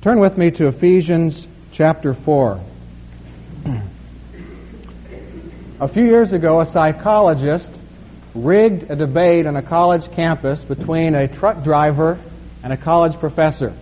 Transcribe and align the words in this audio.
Turn 0.00 0.18
with 0.18 0.38
me 0.38 0.50
to 0.52 0.68
Ephesians 0.68 1.46
chapter 1.72 2.14
4. 2.14 2.60
A 5.80 5.88
few 5.88 6.04
years 6.04 6.32
ago, 6.32 6.60
a 6.60 6.66
psychologist 6.66 7.70
rigged 8.34 8.90
a 8.90 8.96
debate 8.96 9.46
on 9.46 9.54
a 9.54 9.62
college 9.62 10.10
campus 10.12 10.64
between 10.64 11.14
a 11.14 11.28
truck 11.28 11.62
driver 11.62 12.18
and 12.64 12.72
a 12.72 12.76
college 12.76 13.20
professor. 13.20 13.76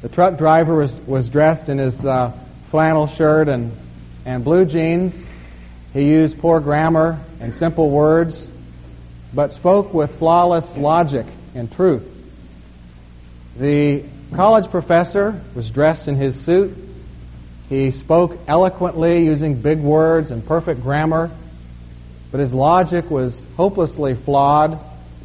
The 0.00 0.08
truck 0.08 0.38
driver 0.38 0.74
was, 0.74 0.92
was 1.06 1.28
dressed 1.28 1.68
in 1.68 1.78
his 1.78 1.94
uh, 2.02 2.32
flannel 2.70 3.06
shirt 3.06 3.48
and, 3.48 3.72
and 4.24 4.42
blue 4.42 4.64
jeans. 4.64 5.12
He 5.92 6.06
used 6.06 6.38
poor 6.38 6.60
grammar 6.60 7.22
and 7.40 7.54
simple 7.54 7.90
words, 7.90 8.48
but 9.34 9.52
spoke 9.52 9.92
with 9.92 10.18
flawless 10.18 10.66
logic 10.76 11.26
and 11.54 11.70
truth. 11.70 12.02
The 13.56 14.13
college 14.34 14.68
professor 14.70 15.40
was 15.54 15.70
dressed 15.70 16.08
in 16.08 16.16
his 16.16 16.34
suit. 16.44 16.76
He 17.68 17.92
spoke 17.92 18.36
eloquently 18.48 19.24
using 19.24 19.62
big 19.62 19.78
words 19.80 20.30
and 20.30 20.44
perfect 20.44 20.82
grammar, 20.82 21.30
but 22.32 22.40
his 22.40 22.52
logic 22.52 23.10
was 23.10 23.40
hopelessly 23.56 24.14
flawed, 24.14 24.78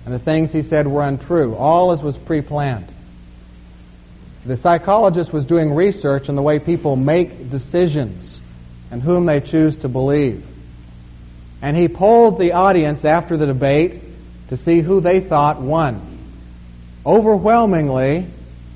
and 0.05 0.13
the 0.13 0.19
things 0.19 0.51
he 0.51 0.61
said 0.61 0.87
were 0.87 1.03
untrue. 1.03 1.55
All 1.55 1.91
as 1.91 2.01
was 2.01 2.17
pre 2.17 2.41
planned. 2.41 2.87
The 4.45 4.57
psychologist 4.57 5.33
was 5.33 5.45
doing 5.45 5.73
research 5.73 6.29
on 6.29 6.35
the 6.35 6.41
way 6.41 6.59
people 6.59 6.95
make 6.95 7.49
decisions 7.49 8.39
and 8.91 9.01
whom 9.01 9.25
they 9.25 9.41
choose 9.41 9.75
to 9.77 9.89
believe. 9.89 10.45
And 11.61 11.75
he 11.75 11.87
polled 11.87 12.39
the 12.39 12.53
audience 12.53 13.03
after 13.03 13.37
the 13.37 13.47
debate 13.47 14.01
to 14.49 14.57
see 14.57 14.81
who 14.81 15.01
they 15.01 15.19
thought 15.19 15.61
won. 15.61 16.17
Overwhelmingly, 17.05 18.27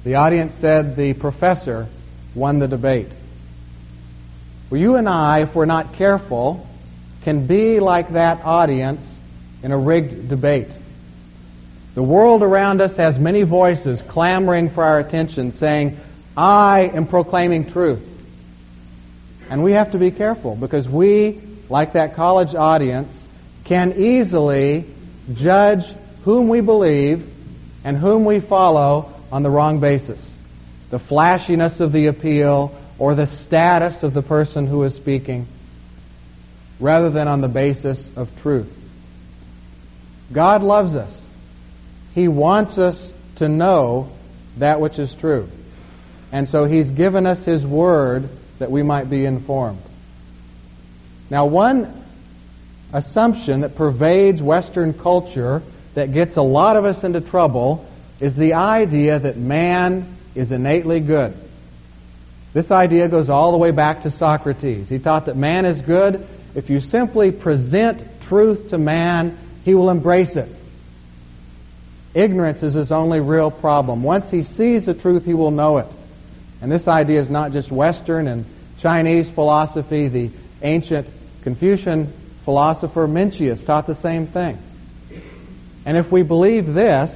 the 0.03 0.15
audience 0.15 0.53
said 0.55 0.95
the 0.95 1.13
professor 1.13 1.87
won 2.35 2.59
the 2.59 2.67
debate. 2.67 3.09
Well, 4.69 4.81
you 4.81 4.95
and 4.95 5.07
I, 5.07 5.41
if 5.41 5.55
we're 5.55 5.65
not 5.65 5.95
careful, 5.95 6.67
can 7.23 7.47
be 7.47 7.79
like 7.79 8.13
that 8.13 8.43
audience 8.43 9.01
in 9.61 9.71
a 9.71 9.77
rigged 9.77 10.27
debate. 10.27 10.69
The 11.95 12.03
world 12.03 12.41
around 12.41 12.81
us 12.81 12.97
has 12.97 13.19
many 13.19 13.43
voices 13.43 14.01
clamoring 14.09 14.71
for 14.71 14.83
our 14.83 14.99
attention, 14.99 15.51
saying, 15.53 15.99
I 16.35 16.91
am 16.93 17.07
proclaiming 17.07 17.71
truth. 17.71 18.01
And 19.49 19.63
we 19.63 19.73
have 19.73 19.91
to 19.91 19.99
be 19.99 20.09
careful 20.09 20.55
because 20.55 20.87
we, 20.87 21.39
like 21.69 21.93
that 21.93 22.15
college 22.15 22.55
audience, 22.55 23.13
can 23.65 23.93
easily 23.93 24.85
judge 25.33 25.85
whom 26.23 26.49
we 26.49 26.61
believe 26.61 27.29
and 27.83 27.95
whom 27.95 28.25
we 28.25 28.39
follow 28.39 29.12
on 29.33 29.41
the 29.41 29.49
wrong 29.49 29.79
basis. 29.79 30.23
The 30.91 30.99
flashiness 30.99 31.79
of 31.79 31.91
the 31.91 32.05
appeal 32.05 32.79
or 32.99 33.15
the 33.15 33.25
status 33.25 34.03
of 34.03 34.13
the 34.13 34.21
person 34.21 34.67
who 34.67 34.83
is 34.83 34.93
speaking, 34.93 35.47
rather 36.79 37.09
than 37.09 37.27
on 37.27 37.41
the 37.41 37.47
basis 37.47 38.07
of 38.15 38.29
truth. 38.43 38.71
God 40.31 40.61
loves 40.61 40.93
us. 40.93 41.11
He 42.13 42.27
wants 42.27 42.77
us 42.77 43.11
to 43.37 43.49
know 43.49 44.11
that 44.57 44.79
which 44.79 44.99
is 44.99 45.15
true. 45.15 45.49
And 46.31 46.47
so 46.47 46.65
He's 46.65 46.91
given 46.91 47.25
us 47.25 47.43
His 47.43 47.65
Word 47.65 48.29
that 48.59 48.69
we 48.69 48.83
might 48.83 49.09
be 49.09 49.25
informed. 49.25 49.81
Now, 51.31 51.47
one 51.47 52.05
assumption 52.93 53.61
that 53.61 53.75
pervades 53.75 54.43
Western 54.43 54.93
culture 54.93 55.63
that 55.95 56.13
gets 56.13 56.37
a 56.37 56.43
lot 56.43 56.75
of 56.75 56.85
us 56.85 57.03
into 57.03 57.19
trouble 57.19 57.89
is 58.23 58.33
the 58.37 58.53
idea 58.53 59.19
that 59.19 59.35
man 59.35 60.15
is 60.33 60.53
innately 60.53 61.01
good. 61.01 61.35
This 62.53 62.71
idea 62.71 63.09
goes 63.09 63.27
all 63.27 63.51
the 63.51 63.57
way 63.57 63.71
back 63.71 64.03
to 64.03 64.11
Socrates. 64.11 64.87
He 64.87 64.97
taught 64.97 65.25
that 65.25 65.35
man 65.35 65.65
is 65.65 65.81
good. 65.81 66.25
If 66.55 66.69
you 66.69 66.79
simply 66.79 67.33
present 67.33 68.01
truth 68.29 68.69
to 68.69 68.77
man, 68.77 69.37
he 69.65 69.75
will 69.75 69.89
embrace 69.89 70.37
it. 70.37 70.47
Ignorance 72.13 72.63
is 72.63 72.75
his 72.75 72.93
only 72.93 73.19
real 73.19 73.51
problem. 73.51 74.03
Once 74.03 74.29
he 74.29 74.43
sees 74.43 74.85
the 74.85 74.93
truth, 74.93 75.25
he 75.25 75.33
will 75.33 75.51
know 75.51 75.79
it. 75.79 75.87
And 76.61 76.71
this 76.71 76.87
idea 76.87 77.19
is 77.19 77.29
not 77.29 77.51
just 77.51 77.73
Western 77.73 78.29
and 78.29 78.45
Chinese 78.79 79.27
philosophy. 79.27 80.07
The 80.07 80.29
ancient 80.61 81.09
Confucian 81.41 82.13
philosopher 82.45 83.05
Mencius 83.05 83.65
taught 83.65 83.85
the 83.85 83.95
same 83.95 84.27
thing. 84.27 84.57
And 85.85 85.97
if 85.97 86.09
we 86.09 86.23
believe 86.23 86.73
this, 86.73 87.11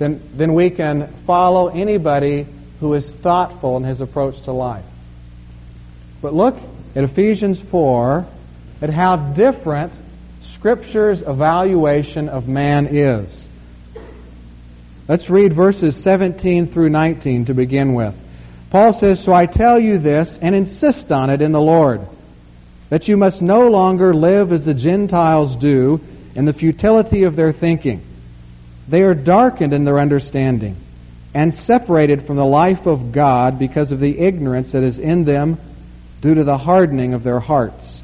then, 0.00 0.18
then 0.34 0.54
we 0.54 0.70
can 0.70 1.12
follow 1.26 1.68
anybody 1.68 2.46
who 2.80 2.94
is 2.94 3.08
thoughtful 3.16 3.76
in 3.76 3.84
his 3.84 4.00
approach 4.00 4.42
to 4.44 4.52
life. 4.52 4.86
But 6.22 6.32
look 6.32 6.56
at 6.96 7.04
Ephesians 7.04 7.60
4 7.70 8.26
at 8.80 8.88
how 8.88 9.16
different 9.34 9.92
Scripture's 10.54 11.20
evaluation 11.20 12.30
of 12.30 12.48
man 12.48 12.86
is. 12.86 13.44
Let's 15.06 15.28
read 15.28 15.54
verses 15.54 16.02
17 16.02 16.72
through 16.72 16.88
19 16.88 17.44
to 17.46 17.54
begin 17.54 17.92
with. 17.92 18.14
Paul 18.70 18.98
says, 18.98 19.22
So 19.22 19.34
I 19.34 19.44
tell 19.44 19.78
you 19.78 19.98
this 19.98 20.38
and 20.40 20.54
insist 20.54 21.12
on 21.12 21.28
it 21.28 21.42
in 21.42 21.52
the 21.52 21.60
Lord, 21.60 22.00
that 22.88 23.06
you 23.06 23.18
must 23.18 23.42
no 23.42 23.68
longer 23.68 24.14
live 24.14 24.50
as 24.50 24.64
the 24.64 24.72
Gentiles 24.72 25.56
do 25.56 26.00
in 26.34 26.46
the 26.46 26.54
futility 26.54 27.24
of 27.24 27.36
their 27.36 27.52
thinking. 27.52 28.00
They 28.90 29.02
are 29.02 29.14
darkened 29.14 29.72
in 29.72 29.84
their 29.84 30.00
understanding 30.00 30.76
and 31.32 31.54
separated 31.54 32.26
from 32.26 32.36
the 32.36 32.44
life 32.44 32.86
of 32.86 33.12
God 33.12 33.56
because 33.56 33.92
of 33.92 34.00
the 34.00 34.18
ignorance 34.18 34.72
that 34.72 34.82
is 34.82 34.98
in 34.98 35.24
them 35.24 35.58
due 36.20 36.34
to 36.34 36.42
the 36.42 36.58
hardening 36.58 37.14
of 37.14 37.22
their 37.22 37.38
hearts. 37.38 38.02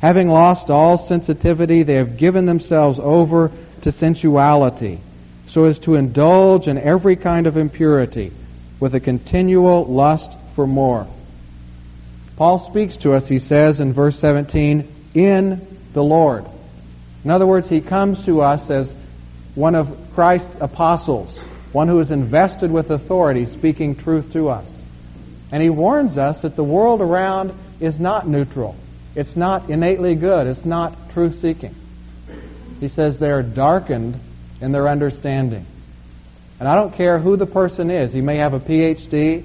Having 0.00 0.28
lost 0.28 0.70
all 0.70 1.06
sensitivity, 1.06 1.82
they 1.82 1.96
have 1.96 2.16
given 2.16 2.46
themselves 2.46 2.98
over 2.98 3.52
to 3.82 3.92
sensuality 3.92 5.00
so 5.48 5.64
as 5.64 5.78
to 5.80 5.94
indulge 5.94 6.68
in 6.68 6.78
every 6.78 7.16
kind 7.16 7.46
of 7.46 7.58
impurity 7.58 8.32
with 8.80 8.94
a 8.94 9.00
continual 9.00 9.84
lust 9.84 10.30
for 10.54 10.66
more. 10.66 11.06
Paul 12.36 12.70
speaks 12.70 12.96
to 12.98 13.12
us, 13.12 13.28
he 13.28 13.38
says 13.38 13.78
in 13.78 13.92
verse 13.92 14.18
17, 14.20 14.90
in 15.14 15.66
the 15.92 16.02
Lord. 16.02 16.46
In 17.24 17.30
other 17.30 17.46
words, 17.46 17.68
he 17.68 17.80
comes 17.80 18.24
to 18.24 18.40
us 18.40 18.70
as 18.70 18.94
one 19.56 19.74
of 19.74 19.88
Christ's 20.14 20.56
apostles, 20.60 21.36
one 21.72 21.88
who 21.88 21.98
is 21.98 22.12
invested 22.12 22.70
with 22.70 22.90
authority, 22.90 23.46
speaking 23.46 23.96
truth 23.96 24.32
to 24.34 24.50
us. 24.50 24.68
And 25.50 25.62
he 25.62 25.70
warns 25.70 26.18
us 26.18 26.42
that 26.42 26.54
the 26.54 26.62
world 26.62 27.00
around 27.00 27.52
is 27.80 27.98
not 27.98 28.28
neutral. 28.28 28.76
It's 29.16 29.34
not 29.34 29.70
innately 29.70 30.14
good. 30.14 30.46
It's 30.46 30.64
not 30.64 31.10
truth 31.12 31.40
seeking. 31.40 31.74
He 32.80 32.88
says 32.88 33.18
they 33.18 33.30
are 33.30 33.42
darkened 33.42 34.20
in 34.60 34.72
their 34.72 34.88
understanding. 34.88 35.64
And 36.60 36.68
I 36.68 36.74
don't 36.74 36.94
care 36.94 37.18
who 37.18 37.36
the 37.36 37.46
person 37.46 37.90
is. 37.90 38.12
He 38.12 38.20
may 38.20 38.36
have 38.36 38.52
a 38.52 38.60
PhD. 38.60 39.44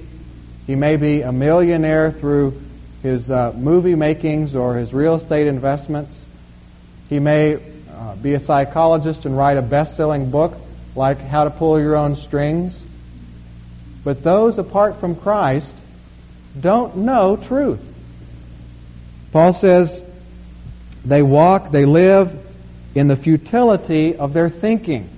He 0.66 0.74
may 0.74 0.96
be 0.96 1.22
a 1.22 1.32
millionaire 1.32 2.12
through 2.12 2.60
his 3.02 3.30
uh, 3.30 3.52
movie 3.56 3.94
makings 3.94 4.54
or 4.54 4.76
his 4.76 4.92
real 4.92 5.16
estate 5.16 5.46
investments. 5.46 6.14
He 7.08 7.18
may 7.18 7.71
uh, 8.02 8.16
be 8.16 8.34
a 8.34 8.40
psychologist 8.40 9.26
and 9.26 9.36
write 9.36 9.56
a 9.56 9.62
best 9.62 9.96
selling 9.96 10.30
book 10.30 10.54
like 10.96 11.18
How 11.18 11.44
to 11.44 11.50
Pull 11.50 11.78
Your 11.78 11.94
Own 11.96 12.16
Strings. 12.16 12.76
But 14.02 14.24
those 14.24 14.58
apart 14.58 14.98
from 14.98 15.14
Christ 15.14 15.72
don't 16.60 16.96
know 16.96 17.36
truth. 17.36 17.80
Paul 19.30 19.52
says 19.54 20.02
they 21.04 21.22
walk, 21.22 21.70
they 21.70 21.84
live 21.84 22.36
in 22.96 23.06
the 23.06 23.16
futility 23.16 24.16
of 24.16 24.32
their 24.32 24.50
thinking. 24.50 25.08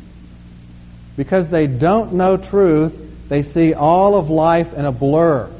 Because 1.16 1.48
they 1.48 1.66
don't 1.66 2.12
know 2.12 2.36
truth, 2.36 2.92
they 3.30 3.42
see 3.42 3.72
all 3.72 4.18
of 4.18 4.28
life 4.28 4.74
in 4.74 4.84
a 4.84 4.92
blur. 4.92 5.50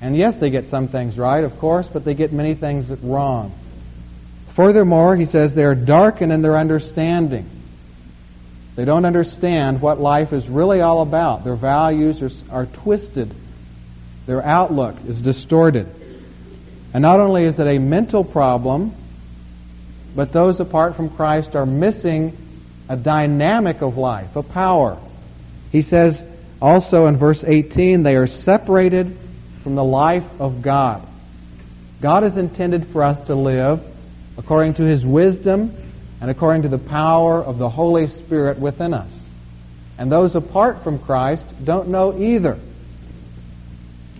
And 0.00 0.16
yes, 0.16 0.36
they 0.36 0.50
get 0.50 0.68
some 0.68 0.88
things 0.88 1.16
right, 1.16 1.44
of 1.44 1.58
course, 1.58 1.86
but 1.92 2.04
they 2.04 2.14
get 2.14 2.32
many 2.32 2.54
things 2.54 2.90
wrong. 3.02 3.52
Furthermore, 4.58 5.14
he 5.14 5.24
says 5.24 5.54
they 5.54 5.62
are 5.62 5.76
darkened 5.76 6.32
in 6.32 6.42
their 6.42 6.58
understanding. 6.58 7.48
They 8.74 8.84
don't 8.84 9.04
understand 9.04 9.80
what 9.80 10.00
life 10.00 10.32
is 10.32 10.48
really 10.48 10.80
all 10.80 11.00
about. 11.02 11.44
Their 11.44 11.54
values 11.54 12.20
are, 12.20 12.30
are 12.50 12.66
twisted. 12.66 13.32
Their 14.26 14.44
outlook 14.44 14.96
is 15.06 15.20
distorted. 15.20 15.86
And 16.92 17.02
not 17.02 17.20
only 17.20 17.44
is 17.44 17.60
it 17.60 17.68
a 17.68 17.78
mental 17.78 18.24
problem, 18.24 18.96
but 20.16 20.32
those 20.32 20.58
apart 20.58 20.96
from 20.96 21.14
Christ 21.14 21.54
are 21.54 21.64
missing 21.64 22.36
a 22.88 22.96
dynamic 22.96 23.80
of 23.80 23.96
life, 23.96 24.34
a 24.34 24.42
power. 24.42 24.98
He 25.70 25.82
says 25.82 26.20
also 26.60 27.06
in 27.06 27.16
verse 27.16 27.44
18, 27.46 28.02
they 28.02 28.16
are 28.16 28.26
separated 28.26 29.16
from 29.62 29.76
the 29.76 29.84
life 29.84 30.26
of 30.40 30.62
God. 30.62 31.06
God 32.02 32.24
is 32.24 32.36
intended 32.36 32.88
for 32.88 33.04
us 33.04 33.24
to 33.28 33.36
live 33.36 33.84
according 34.38 34.74
to 34.74 34.84
his 34.84 35.04
wisdom 35.04 35.74
and 36.20 36.30
according 36.30 36.62
to 36.62 36.68
the 36.68 36.78
power 36.78 37.42
of 37.42 37.58
the 37.58 37.68
Holy 37.68 38.06
Spirit 38.06 38.58
within 38.58 38.94
us. 38.94 39.10
And 39.98 40.10
those 40.10 40.34
apart 40.36 40.84
from 40.84 41.00
Christ 41.00 41.44
don't 41.64 41.88
know 41.88 42.16
either. 42.16 42.58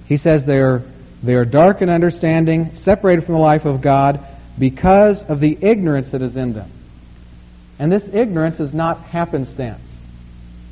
He 0.06 0.19
says 0.19 0.44
they're, 0.44 0.82
they're 1.23 1.44
dark 1.44 1.82
in 1.82 1.88
understanding, 1.88 2.75
separated 2.76 3.25
from 3.25 3.35
the 3.35 3.41
life 3.41 3.65
of 3.65 3.81
God 3.81 4.26
because 4.59 5.23
of 5.23 5.38
the 5.41 5.56
ignorance 5.61 6.11
that 6.11 6.20
is 6.20 6.37
in 6.37 6.53
them. 6.53 6.70
And 7.79 7.93
this 7.93 8.09
ignorance 8.12 8.59
is 8.59 8.75
not 8.75 9.03
happenstance. 9.05 9.81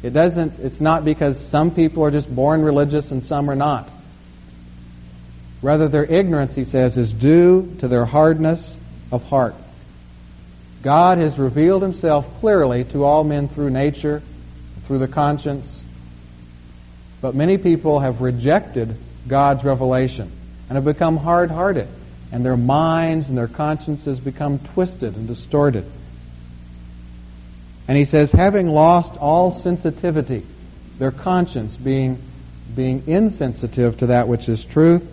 It 0.02 0.10
doesn't, 0.10 0.58
it's 0.58 0.80
not 0.80 1.04
because 1.04 1.38
some 1.50 1.72
people 1.72 2.04
are 2.04 2.10
just 2.10 2.34
born 2.34 2.62
religious 2.62 3.10
and 3.12 3.22
some 3.22 3.48
are 3.48 3.56
not. 3.56 3.90
Rather, 5.62 5.88
their 5.88 6.04
ignorance, 6.04 6.54
he 6.54 6.64
says, 6.64 6.96
is 6.96 7.12
due 7.12 7.76
to 7.80 7.88
their 7.88 8.04
hardness 8.04 8.75
of 9.10 9.22
heart. 9.22 9.54
God 10.82 11.18
has 11.18 11.38
revealed 11.38 11.82
himself 11.82 12.26
clearly 12.40 12.84
to 12.84 13.04
all 13.04 13.24
men 13.24 13.48
through 13.48 13.70
nature, 13.70 14.22
through 14.86 14.98
the 14.98 15.08
conscience, 15.08 15.80
but 17.20 17.34
many 17.34 17.58
people 17.58 17.98
have 18.00 18.20
rejected 18.20 18.94
God's 19.26 19.64
revelation 19.64 20.30
and 20.68 20.76
have 20.76 20.84
become 20.84 21.16
hard 21.16 21.50
hearted, 21.50 21.88
and 22.30 22.44
their 22.44 22.56
minds 22.56 23.28
and 23.28 23.36
their 23.36 23.48
consciences 23.48 24.18
become 24.18 24.58
twisted 24.74 25.16
and 25.16 25.26
distorted. 25.26 25.84
And 27.88 27.96
he 27.96 28.04
says, 28.04 28.32
having 28.32 28.68
lost 28.68 29.16
all 29.18 29.60
sensitivity, 29.60 30.44
their 30.98 31.12
conscience 31.12 31.74
being, 31.76 32.18
being 32.74 33.06
insensitive 33.06 33.98
to 33.98 34.06
that 34.06 34.28
which 34.28 34.48
is 34.48 34.64
truth, 34.64 35.04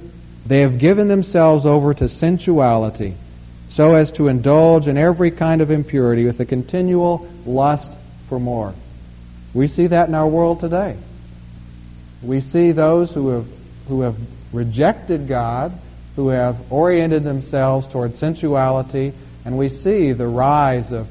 they 0.45 0.61
have 0.61 0.79
given 0.79 1.07
themselves 1.07 1.65
over 1.65 1.93
to 1.93 2.09
sensuality 2.09 3.15
so 3.75 3.95
as 3.95 4.11
to 4.13 4.27
indulge 4.27 4.87
in 4.87 4.97
every 4.97 5.31
kind 5.31 5.61
of 5.61 5.71
impurity 5.71 6.25
with 6.25 6.39
a 6.39 6.45
continual 6.45 7.27
lust 7.45 7.91
for 8.29 8.39
more. 8.39 8.73
We 9.53 9.67
see 9.67 9.87
that 9.87 10.07
in 10.07 10.15
our 10.15 10.27
world 10.27 10.59
today. 10.59 10.97
We 12.21 12.41
see 12.41 12.71
those 12.71 13.11
who 13.11 13.29
have, 13.29 13.45
who 13.87 14.01
have 14.01 14.15
rejected 14.51 15.27
God, 15.27 15.73
who 16.15 16.29
have 16.29 16.71
oriented 16.71 17.23
themselves 17.23 17.91
toward 17.91 18.17
sensuality, 18.17 19.13
and 19.45 19.57
we 19.57 19.69
see 19.69 20.13
the 20.13 20.27
rise 20.27 20.91
of, 20.91 21.07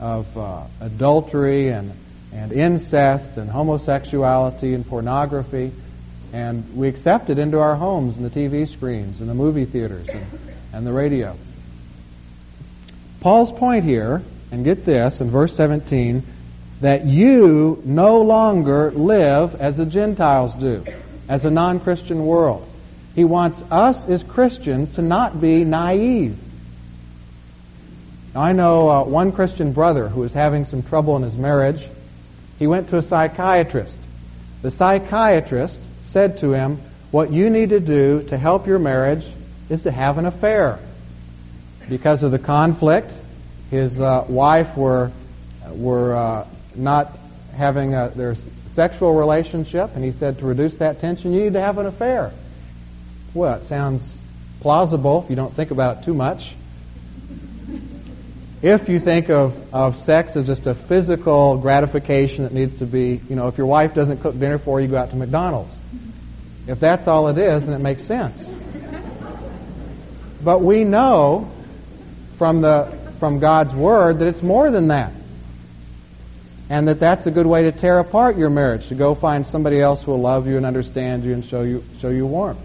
of 0.00 0.36
uh, 0.36 0.66
adultery 0.80 1.68
and, 1.68 1.92
and 2.32 2.52
incest 2.52 3.36
and 3.36 3.50
homosexuality 3.50 4.74
and 4.74 4.86
pornography 4.86 5.72
and 6.32 6.76
we 6.76 6.88
accept 6.88 7.30
it 7.30 7.38
into 7.38 7.58
our 7.60 7.76
homes 7.76 8.16
and 8.16 8.24
the 8.24 8.30
TV 8.30 8.70
screens 8.70 9.20
and 9.20 9.30
the 9.30 9.34
movie 9.34 9.64
theaters 9.64 10.08
and, 10.08 10.26
and 10.72 10.86
the 10.86 10.92
radio. 10.92 11.36
Paul's 13.20 13.52
point 13.58 13.84
here, 13.84 14.22
and 14.50 14.64
get 14.64 14.84
this 14.84 15.20
in 15.20 15.30
verse 15.30 15.56
17, 15.56 16.22
that 16.80 17.06
you 17.06 17.82
no 17.84 18.20
longer 18.20 18.90
live 18.92 19.54
as 19.54 19.76
the 19.76 19.86
Gentiles 19.86 20.52
do, 20.60 20.84
as 21.28 21.44
a 21.44 21.50
non 21.50 21.80
Christian 21.80 22.26
world. 22.26 22.68
He 23.14 23.24
wants 23.24 23.60
us 23.70 24.08
as 24.08 24.22
Christians 24.22 24.94
to 24.96 25.02
not 25.02 25.40
be 25.40 25.64
naive. 25.64 26.36
Now, 28.34 28.42
I 28.42 28.52
know 28.52 28.90
uh, 28.90 29.04
one 29.04 29.32
Christian 29.32 29.72
brother 29.72 30.08
who 30.08 30.20
was 30.20 30.34
having 30.34 30.66
some 30.66 30.82
trouble 30.82 31.16
in 31.16 31.22
his 31.22 31.34
marriage. 31.34 31.88
He 32.58 32.66
went 32.66 32.90
to 32.90 32.98
a 32.98 33.02
psychiatrist. 33.02 33.96
The 34.60 34.70
psychiatrist 34.70 35.78
said 36.10 36.40
to 36.40 36.52
him, 36.52 36.78
What 37.10 37.32
you 37.32 37.48
need 37.48 37.70
to 37.70 37.80
do 37.80 38.22
to 38.28 38.36
help 38.36 38.66
your 38.66 38.78
marriage 38.78 39.24
is 39.70 39.82
to 39.82 39.90
have 39.90 40.18
an 40.18 40.26
affair. 40.26 40.78
Because 41.88 42.22
of 42.22 42.32
the 42.32 42.38
conflict, 42.38 43.12
his 43.70 43.98
uh, 43.98 44.26
wife 44.28 44.76
were, 44.76 45.12
were 45.70 46.16
uh, 46.16 46.48
not 46.74 47.16
having 47.56 47.94
a, 47.94 48.10
their 48.14 48.36
sexual 48.74 49.14
relationship, 49.14 49.90
and 49.94 50.04
he 50.04 50.12
said 50.12 50.38
to 50.38 50.46
reduce 50.46 50.76
that 50.76 51.00
tension, 51.00 51.32
you 51.32 51.44
need 51.44 51.52
to 51.54 51.60
have 51.60 51.78
an 51.78 51.86
affair. 51.86 52.32
Well, 53.34 53.60
it 53.60 53.68
sounds 53.68 54.02
plausible 54.60 55.22
if 55.24 55.30
you 55.30 55.36
don't 55.36 55.54
think 55.54 55.70
about 55.70 55.98
it 55.98 56.04
too 56.04 56.14
much. 56.14 56.54
If 58.62 58.88
you 58.88 58.98
think 58.98 59.30
of, 59.30 59.52
of 59.72 59.96
sex 59.96 60.34
as 60.34 60.46
just 60.46 60.66
a 60.66 60.74
physical 60.74 61.58
gratification 61.58 62.44
that 62.44 62.52
needs 62.52 62.78
to 62.78 62.86
be, 62.86 63.20
you 63.28 63.36
know, 63.36 63.48
if 63.48 63.58
your 63.58 63.66
wife 63.66 63.94
doesn't 63.94 64.22
cook 64.22 64.38
dinner 64.38 64.58
for 64.58 64.80
you, 64.80 64.86
you 64.86 64.92
go 64.92 64.98
out 64.98 65.10
to 65.10 65.16
McDonald's. 65.16 65.72
If 66.66 66.80
that's 66.80 67.06
all 67.06 67.28
it 67.28 67.38
is, 67.38 67.64
then 67.64 67.74
it 67.74 67.80
makes 67.80 68.04
sense. 68.04 68.54
But 70.42 70.62
we 70.62 70.84
know 70.84 71.52
from, 72.38 72.60
the, 72.60 72.96
from 73.18 73.38
God's 73.38 73.74
Word 73.74 74.18
that 74.20 74.28
it's 74.28 74.42
more 74.42 74.70
than 74.70 74.88
that. 74.88 75.12
And 76.68 76.88
that 76.88 76.98
that's 76.98 77.26
a 77.26 77.30
good 77.30 77.46
way 77.46 77.62
to 77.62 77.72
tear 77.72 78.00
apart 78.00 78.36
your 78.36 78.50
marriage, 78.50 78.88
to 78.88 78.94
go 78.94 79.14
find 79.14 79.46
somebody 79.46 79.80
else 79.80 80.02
who 80.02 80.10
will 80.10 80.20
love 80.20 80.46
you 80.46 80.56
and 80.56 80.66
understand 80.66 81.24
you 81.24 81.32
and 81.32 81.44
show 81.44 81.62
you, 81.62 81.84
show 82.00 82.08
you 82.08 82.26
warmth. 82.26 82.58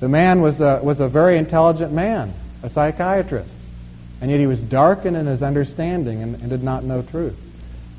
The 0.00 0.08
man 0.08 0.42
was 0.42 0.60
a, 0.60 0.80
was 0.82 1.00
a 1.00 1.08
very 1.08 1.38
intelligent 1.38 1.92
man, 1.92 2.34
a 2.62 2.68
psychiatrist. 2.68 3.52
And 4.20 4.30
yet 4.30 4.40
he 4.40 4.46
was 4.46 4.60
darkened 4.60 5.16
in 5.16 5.26
his 5.26 5.42
understanding 5.42 6.22
and, 6.22 6.34
and 6.36 6.50
did 6.50 6.62
not 6.62 6.84
know 6.84 7.00
truth. 7.02 7.38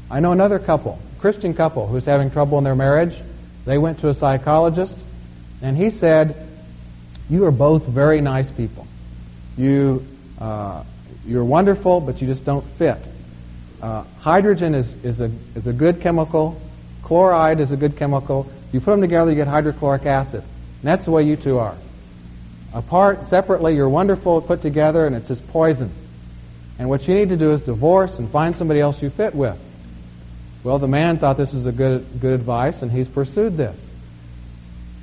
I 0.09 0.19
know 0.19 0.31
another 0.31 0.59
couple, 0.59 0.99
Christian 1.19 1.55
couple, 1.55 1.87
who's 1.87 2.05
having 2.05 2.29
trouble 2.29 2.57
in 2.59 2.63
their 2.63 2.75
marriage. 2.75 3.15
They 3.65 3.77
went 3.77 4.01
to 4.01 4.09
a 4.09 4.13
psychologist, 4.13 4.95
and 5.61 5.77
he 5.77 5.89
said, 5.89 6.47
"You 7.29 7.45
are 7.45 7.51
both 7.51 7.85
very 7.85 8.21
nice 8.21 8.51
people. 8.51 8.85
You 9.57 10.05
uh, 10.41 10.83
you're 11.25 11.45
wonderful, 11.45 12.01
but 12.01 12.19
you 12.19 12.27
just 12.27 12.43
don't 12.43 12.65
fit. 12.77 12.97
Uh, 13.81 14.03
hydrogen 14.19 14.73
is, 14.73 14.91
is 15.03 15.19
a 15.19 15.31
is 15.55 15.67
a 15.67 15.73
good 15.73 16.01
chemical. 16.01 16.59
Chloride 17.03 17.59
is 17.59 17.71
a 17.71 17.77
good 17.77 17.95
chemical. 17.95 18.51
You 18.71 18.79
put 18.79 18.91
them 18.91 19.01
together, 19.01 19.29
you 19.29 19.37
get 19.37 19.47
hydrochloric 19.47 20.05
acid. 20.05 20.41
And 20.41 20.83
that's 20.83 21.05
the 21.05 21.11
way 21.11 21.23
you 21.23 21.35
two 21.35 21.59
are. 21.59 21.77
Apart, 22.73 23.27
separately, 23.27 23.75
you're 23.75 23.89
wonderful 23.89 24.41
put 24.41 24.61
together, 24.61 25.05
and 25.05 25.15
it's 25.15 25.27
just 25.27 25.45
poison. 25.49 25.91
And 26.79 26.89
what 26.89 27.07
you 27.07 27.13
need 27.13 27.29
to 27.29 27.37
do 27.37 27.51
is 27.51 27.61
divorce 27.61 28.17
and 28.17 28.31
find 28.31 28.55
somebody 28.55 28.79
else 28.79 29.01
you 29.01 29.09
fit 29.11 29.35
with. 29.35 29.59
Well, 30.63 30.79
the 30.79 30.87
man 30.87 31.19
thought 31.19 31.37
this 31.37 31.53
was 31.53 31.65
a 31.65 31.71
good, 31.71 32.05
good 32.19 32.33
advice, 32.33 32.81
and 32.81 32.91
he's 32.91 33.07
pursued 33.07 33.57
this. 33.57 33.77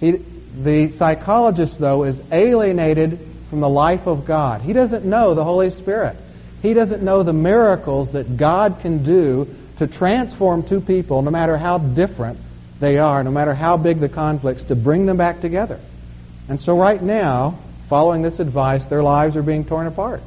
He, 0.00 0.16
the 0.62 0.90
psychologist, 0.96 1.78
though, 1.78 2.04
is 2.04 2.18
alienated 2.32 3.20
from 3.50 3.60
the 3.60 3.68
life 3.68 4.06
of 4.06 4.26
God. 4.26 4.60
He 4.60 4.72
doesn't 4.72 5.04
know 5.04 5.34
the 5.34 5.44
Holy 5.44 5.70
Spirit. 5.70 6.16
He 6.62 6.74
doesn't 6.74 7.02
know 7.02 7.22
the 7.22 7.32
miracles 7.32 8.12
that 8.12 8.36
God 8.36 8.78
can 8.82 9.04
do 9.04 9.46
to 9.78 9.86
transform 9.86 10.68
two 10.68 10.80
people, 10.80 11.22
no 11.22 11.30
matter 11.30 11.56
how 11.56 11.78
different 11.78 12.38
they 12.80 12.98
are, 12.98 13.22
no 13.22 13.30
matter 13.30 13.54
how 13.54 13.76
big 13.76 14.00
the 14.00 14.08
conflicts, 14.08 14.64
to 14.64 14.76
bring 14.76 15.06
them 15.06 15.16
back 15.16 15.40
together. 15.40 15.80
And 16.48 16.60
so, 16.60 16.76
right 16.76 17.02
now, 17.02 17.58
following 17.88 18.22
this 18.22 18.40
advice, 18.40 18.84
their 18.86 19.02
lives 19.02 19.36
are 19.36 19.42
being 19.42 19.64
torn 19.64 19.86
apart. 19.86 20.22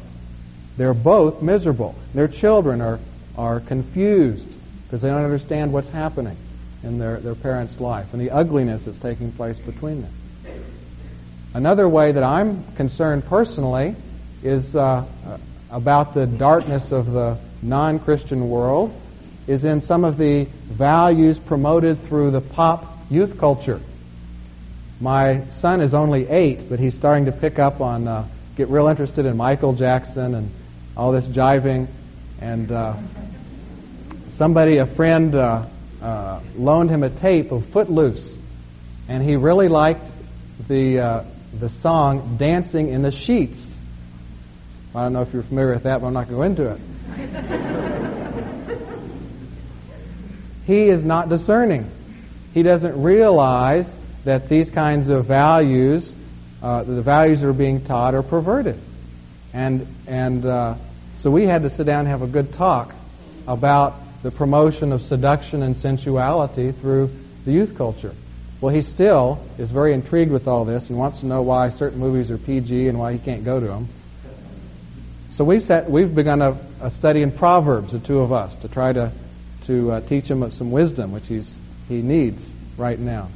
They're 0.78 0.94
both 0.94 1.42
miserable. 1.42 1.96
Their 2.14 2.28
children 2.28 2.82
are, 2.82 3.00
are 3.38 3.60
confused 3.60 4.48
because 4.86 5.02
they 5.02 5.10
don't 5.10 5.24
understand 5.24 5.74
what's 5.74 5.90
happening 5.90 6.38
in 6.84 6.98
their, 6.98 7.20
their 7.20 7.36
parents' 7.36 7.80
life 7.80 8.08
and 8.14 8.22
the 8.22 8.32
ugliness 8.32 8.86
that's 8.86 9.00
taking 9.00 9.32
place 9.32 9.58
between 9.58 10.02
them. 10.02 10.14
Another 11.54 11.90
way 11.90 12.14
that 12.14 12.24
I'm 12.24 12.64
concerned 12.76 13.26
personally 13.26 13.96
is 14.42 14.74
uh, 14.74 15.06
about 15.70 16.14
the 16.14 16.26
darkness 16.26 16.94
of 16.94 17.08
the 17.08 17.38
non 17.62 18.00
Christian 18.00 18.50
world, 18.50 18.94
is 19.48 19.66
in 19.66 19.82
some 19.82 20.06
of 20.06 20.18
the 20.18 20.46
values 20.70 21.38
promoted 21.40 22.02
through 22.08 22.32
the 22.32 22.40
pop 22.40 22.86
youth 23.10 23.38
culture. 23.38 23.82
My 25.02 25.44
son 25.60 25.82
is 25.82 25.94
only 25.94 26.26
eight, 26.30 26.70
but 26.70 26.80
he's 26.80 26.96
starting 26.96 27.26
to 27.26 27.34
pick 27.34 27.60
up 27.60 27.82
on, 27.82 28.08
uh, 28.08 28.28
get 28.56 28.70
real 28.70 28.88
interested 28.88 29.26
in 29.26 29.36
Michael 29.36 29.74
Jackson 29.74 30.36
and 30.36 30.52
all 30.96 31.12
this 31.12 31.26
jiving. 31.26 31.88
And 32.40 32.72
uh, 32.72 32.96
somebody, 34.38 34.78
a 34.78 34.86
friend, 34.86 35.36
uh, 35.36 35.66
uh, 36.02 36.42
loaned 36.56 36.92
him 36.92 37.04
a 37.04 37.10
tape 37.10 37.52
of 37.52 37.66
Footloose, 37.74 38.38
and 39.10 39.22
he 39.22 39.36
really 39.36 39.68
liked 39.68 40.06
the 40.68 41.00
uh, 41.00 41.24
the 41.60 41.70
song 41.82 42.38
"Dancing 42.38 42.90
in 42.90 43.02
the 43.02 43.12
Sheets." 43.12 43.60
I 44.94 45.04
don't 45.04 45.14
know 45.14 45.22
if 45.22 45.34
you're 45.34 45.44
familiar 45.44 45.74
with 45.74 45.84
that, 45.84 46.02
but 46.02 46.08
I'm 46.08 46.14
not 46.14 46.28
going 46.28 46.56
to 46.56 46.64
go 46.64 46.66
into 46.66 46.72
it. 46.74 46.82
he 50.66 50.90
is 50.90 51.04
not 51.04 51.30
discerning. 51.30 51.90
He 52.54 52.62
doesn't 52.62 53.02
realize 53.02 53.90
that 54.26 54.50
these 54.50 54.70
kinds 54.70 55.08
of 55.08 55.28
values, 55.28 56.14
uh, 56.62 56.84
the 56.84 57.02
values 57.02 57.40
that 57.40 57.48
are 57.48 57.54
being 57.54 57.86
taught, 57.86 58.14
are 58.14 58.24
perverted. 58.24 58.80
And 59.54 59.88
and 60.08 60.46
uh, 60.46 60.76
so 61.22 61.32
we 61.32 61.46
had 61.46 61.64
to 61.64 61.70
sit 61.70 61.86
down 61.86 62.02
and 62.02 62.08
have 62.10 62.22
a 62.22 62.28
good 62.28 62.54
talk 62.54 62.94
about 63.48 63.94
the 64.24 64.32
promotion 64.32 64.92
of 64.92 65.02
seduction 65.02 65.64
and 65.64 65.76
sensuality 65.76 66.72
through 66.72 67.10
the 67.46 67.52
youth 67.52 67.78
culture. 67.78 68.14
Well, 68.62 68.74
he 68.74 68.84
still 68.84 69.44
is 69.58 69.72
very 69.72 69.94
intrigued 69.94 70.32
with 70.32 70.48
all 70.48 70.64
this 70.66 70.88
and 70.90 70.98
wants 70.98 71.20
to 71.22 71.26
know 71.26 71.42
why 71.42 71.72
certain 71.72 72.00
movies 72.00 72.32
are 72.32 72.38
PG 72.38 72.88
and 72.88 72.98
why 73.00 73.14
he 73.14 73.20
can't 73.20 73.44
go 73.44 73.60
to 73.60 73.66
them. 73.66 73.90
So 75.36 75.44
we've, 75.44 75.64
set, 75.64 75.90
we've 75.90 76.14
begun 76.14 76.42
a, 76.42 76.52
a 76.80 76.92
study 76.92 77.24
in 77.24 77.32
Proverbs, 77.32 77.92
the 77.94 78.00
two 78.00 78.20
of 78.20 78.32
us, 78.32 78.56
to 78.62 78.68
try 78.68 78.94
to 78.94 79.12
to 79.68 79.92
uh, 79.92 80.02
teach 80.02 80.26
him 80.26 80.50
some 80.52 80.72
wisdom, 80.72 81.12
which 81.12 81.28
he's, 81.28 81.50
he 81.88 82.02
needs 82.02 82.42
right 82.78 83.00
now. 83.00 83.30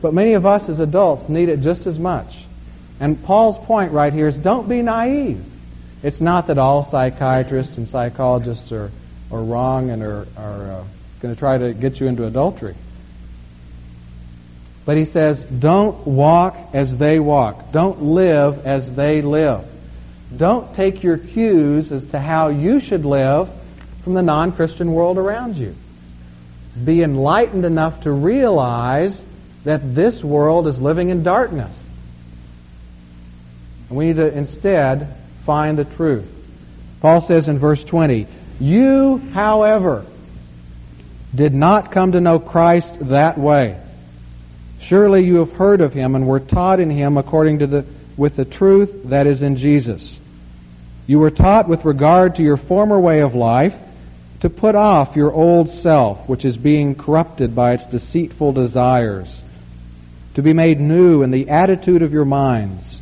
But 0.00 0.14
many 0.14 0.34
of 0.34 0.46
us 0.46 0.68
as 0.68 0.78
adults 0.78 1.28
need 1.28 1.48
it 1.48 1.60
just 1.60 1.86
as 1.86 1.98
much. 1.98 2.32
And 3.00 3.22
Paul's 3.24 3.64
point 3.66 3.92
right 3.92 4.12
here 4.12 4.28
is 4.28 4.36
don't 4.36 4.68
be 4.68 4.82
naive. 4.82 5.44
It's 6.02 6.20
not 6.20 6.46
that 6.46 6.58
all 6.58 6.84
psychiatrists 6.84 7.76
and 7.76 7.88
psychologists 7.88 8.72
are, 8.72 8.90
are 9.30 9.42
wrong 9.42 9.90
and 9.90 10.02
are, 10.02 10.26
are 10.36 10.72
uh, 10.72 10.84
going 11.20 11.34
to 11.34 11.38
try 11.38 11.58
to 11.58 11.74
get 11.74 12.00
you 12.00 12.06
into 12.06 12.26
adultery. 12.26 12.74
But 14.84 14.96
he 14.96 15.04
says, 15.04 15.44
don't 15.44 16.06
walk 16.06 16.56
as 16.72 16.96
they 16.96 17.20
walk. 17.20 17.72
Don't 17.72 18.02
live 18.02 18.66
as 18.66 18.94
they 18.94 19.22
live. 19.22 19.64
Don't 20.36 20.74
take 20.74 21.02
your 21.02 21.18
cues 21.18 21.92
as 21.92 22.04
to 22.06 22.18
how 22.18 22.48
you 22.48 22.80
should 22.80 23.04
live 23.04 23.48
from 24.04 24.14
the 24.14 24.22
non 24.22 24.52
Christian 24.52 24.92
world 24.92 25.18
around 25.18 25.56
you. 25.56 25.74
Be 26.84 27.02
enlightened 27.02 27.64
enough 27.64 28.02
to 28.04 28.12
realize 28.12 29.20
that 29.64 29.94
this 29.94 30.22
world 30.22 30.66
is 30.66 30.80
living 30.80 31.10
in 31.10 31.22
darkness. 31.22 31.76
And 33.88 33.98
we 33.98 34.06
need 34.06 34.16
to 34.16 34.32
instead 34.36 35.14
find 35.44 35.76
the 35.76 35.84
truth. 35.84 36.28
Paul 37.00 37.20
says 37.22 37.48
in 37.48 37.58
verse 37.58 37.82
20, 37.82 38.26
You, 38.60 39.18
however, 39.32 40.06
did 41.34 41.52
not 41.52 41.92
come 41.92 42.12
to 42.12 42.20
know 42.20 42.38
Christ 42.38 42.92
that 43.08 43.38
way. 43.38 43.78
Surely 44.82 45.24
you 45.24 45.36
have 45.36 45.52
heard 45.52 45.80
of 45.80 45.92
him 45.92 46.14
and 46.14 46.26
were 46.26 46.40
taught 46.40 46.80
in 46.80 46.90
him 46.90 47.16
according 47.16 47.60
to 47.60 47.66
the 47.66 47.84
with 48.20 48.36
the 48.36 48.44
truth 48.44 48.90
that 49.04 49.26
is 49.26 49.40
in 49.40 49.56
Jesus. 49.56 50.18
You 51.06 51.18
were 51.18 51.30
taught 51.30 51.68
with 51.68 51.86
regard 51.86 52.36
to 52.36 52.42
your 52.42 52.58
former 52.58 53.00
way 53.00 53.20
of 53.22 53.34
life 53.34 53.72
to 54.40 54.50
put 54.50 54.74
off 54.74 55.16
your 55.16 55.32
old 55.32 55.70
self, 55.70 56.28
which 56.28 56.44
is 56.44 56.56
being 56.56 56.94
corrupted 56.94 57.54
by 57.54 57.72
its 57.72 57.86
deceitful 57.86 58.52
desires, 58.52 59.40
to 60.34 60.42
be 60.42 60.52
made 60.52 60.78
new 60.78 61.22
in 61.22 61.30
the 61.30 61.48
attitude 61.48 62.02
of 62.02 62.12
your 62.12 62.26
minds, 62.26 63.00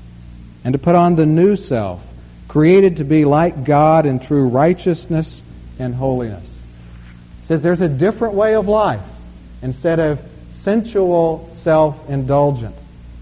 and 0.64 0.72
to 0.72 0.78
put 0.78 0.94
on 0.94 1.16
the 1.16 1.26
new 1.26 1.56
self, 1.56 2.00
created 2.46 2.96
to 2.96 3.04
be 3.04 3.24
like 3.24 3.64
God 3.64 4.06
in 4.06 4.20
true 4.20 4.48
righteousness 4.48 5.42
and 5.80 5.94
holiness. 5.94 6.48
It 7.42 7.48
says 7.48 7.62
there's 7.62 7.80
a 7.80 7.88
different 7.88 8.34
way 8.34 8.54
of 8.54 8.66
life 8.66 9.04
instead 9.62 9.98
of 9.98 10.20
sensual 10.62 11.56
self-indulgent 11.68 12.74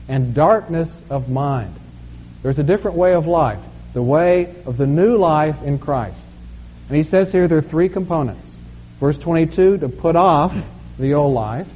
and 0.07 0.33
darkness 0.33 0.89
of 1.11 1.29
mind. 1.29 1.75
There's 2.45 2.61
a 2.61 2.63
different 2.63 2.97
way 2.97 3.13
of 3.15 3.27
life, 3.27 3.59
the 3.93 4.05
way 4.05 4.55
of 4.67 4.77
the 4.77 4.87
new 4.87 5.17
life 5.17 5.61
in 5.65 5.81
Christ. 5.81 6.25
And 6.89 6.97
he 6.97 7.03
says 7.03 7.33
here 7.33 7.49
there 7.49 7.59
are 7.59 7.63
three 7.63 7.89
components. 7.89 8.57
Verse 9.01 9.19
22, 9.19 9.79
to 9.79 9.89
put 9.89 10.15
off 10.15 10.55
the 10.97 11.15
old 11.15 11.35
life. 11.35 11.67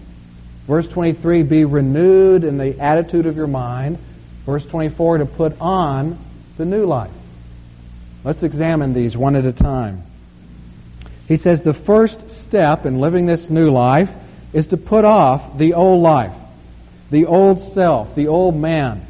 Verse 0.69 0.87
23, 0.87 1.43
be 1.43 1.65
renewed 1.65 2.45
in 2.45 2.57
the 2.57 2.79
attitude 2.79 3.27
of 3.27 3.35
your 3.35 3.49
mind. 3.49 3.99
Verse 4.47 4.65
24, 4.67 5.19
to 5.19 5.27
put 5.27 5.61
on 5.61 6.17
the 6.57 6.65
new 6.65 6.87
life. 6.87 7.11
Let's 8.23 8.45
examine 8.45 8.95
these 8.95 9.17
one 9.17 9.35
at 9.35 9.45
a 9.45 9.53
time. 9.53 10.05
He 11.27 11.37
says 11.37 11.63
the 11.63 11.75
first 11.75 12.31
step 12.43 12.87
in 12.87 13.01
living 13.01 13.27
this 13.27 13.51
new 13.51 13.73
life 13.73 14.11
is 14.53 14.69
to 14.69 14.77
put 14.77 15.05
off 15.05 15.59
the 15.59 15.75
old 15.75 16.01
life, 16.01 16.33
the 17.11 17.27
old 17.27 17.75
self, 17.75 18.15
the 18.15 18.29
old 18.29 18.57
man, 18.57 19.07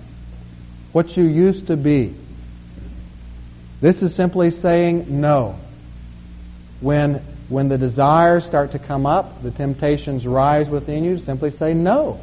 what 0.92 1.16
you 1.16 1.24
used 1.24 1.68
to 1.68 1.76
be. 1.76 2.14
This 3.80 4.02
is 4.02 4.14
simply 4.14 4.50
saying 4.50 5.20
no. 5.20 5.56
When, 6.80 7.22
when 7.48 7.68
the 7.68 7.78
desires 7.78 8.44
start 8.44 8.72
to 8.72 8.78
come 8.78 9.06
up, 9.06 9.42
the 9.42 9.50
temptations 9.50 10.26
rise 10.26 10.68
within 10.68 11.04
you, 11.04 11.18
simply 11.18 11.50
say 11.50 11.74
no. 11.74 12.20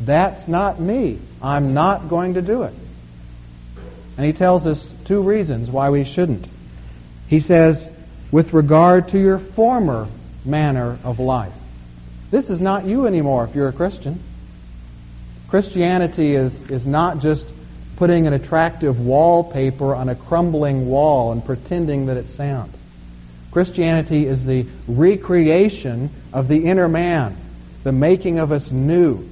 That's 0.00 0.48
not 0.48 0.80
me. 0.80 1.18
I'm 1.42 1.74
not 1.74 2.08
going 2.08 2.34
to 2.34 2.42
do 2.42 2.62
it. 2.62 2.74
And 4.16 4.26
he 4.26 4.32
tells 4.32 4.66
us 4.66 4.90
two 5.06 5.22
reasons 5.22 5.70
why 5.70 5.90
we 5.90 6.04
shouldn't. 6.04 6.46
He 7.28 7.40
says, 7.40 7.88
with 8.32 8.52
regard 8.52 9.08
to 9.08 9.18
your 9.18 9.38
former 9.38 10.08
manner 10.44 10.98
of 11.04 11.18
life. 11.18 11.52
This 12.30 12.48
is 12.48 12.60
not 12.60 12.86
you 12.86 13.06
anymore 13.06 13.46
if 13.46 13.54
you're 13.54 13.68
a 13.68 13.72
Christian. 13.72 14.22
Christianity 15.50 16.36
is, 16.36 16.54
is 16.70 16.86
not 16.86 17.18
just 17.18 17.46
putting 17.96 18.26
an 18.26 18.32
attractive 18.32 19.00
wallpaper 19.00 19.94
on 19.94 20.08
a 20.08 20.14
crumbling 20.14 20.88
wall 20.88 21.32
and 21.32 21.44
pretending 21.44 22.06
that 22.06 22.16
it's 22.16 22.34
sound. 22.34 22.72
Christianity 23.50 24.26
is 24.26 24.44
the 24.44 24.66
recreation 24.86 26.08
of 26.32 26.46
the 26.46 26.66
inner 26.66 26.88
man, 26.88 27.36
the 27.82 27.90
making 27.90 28.38
of 28.38 28.52
us 28.52 28.70
new. 28.70 29.28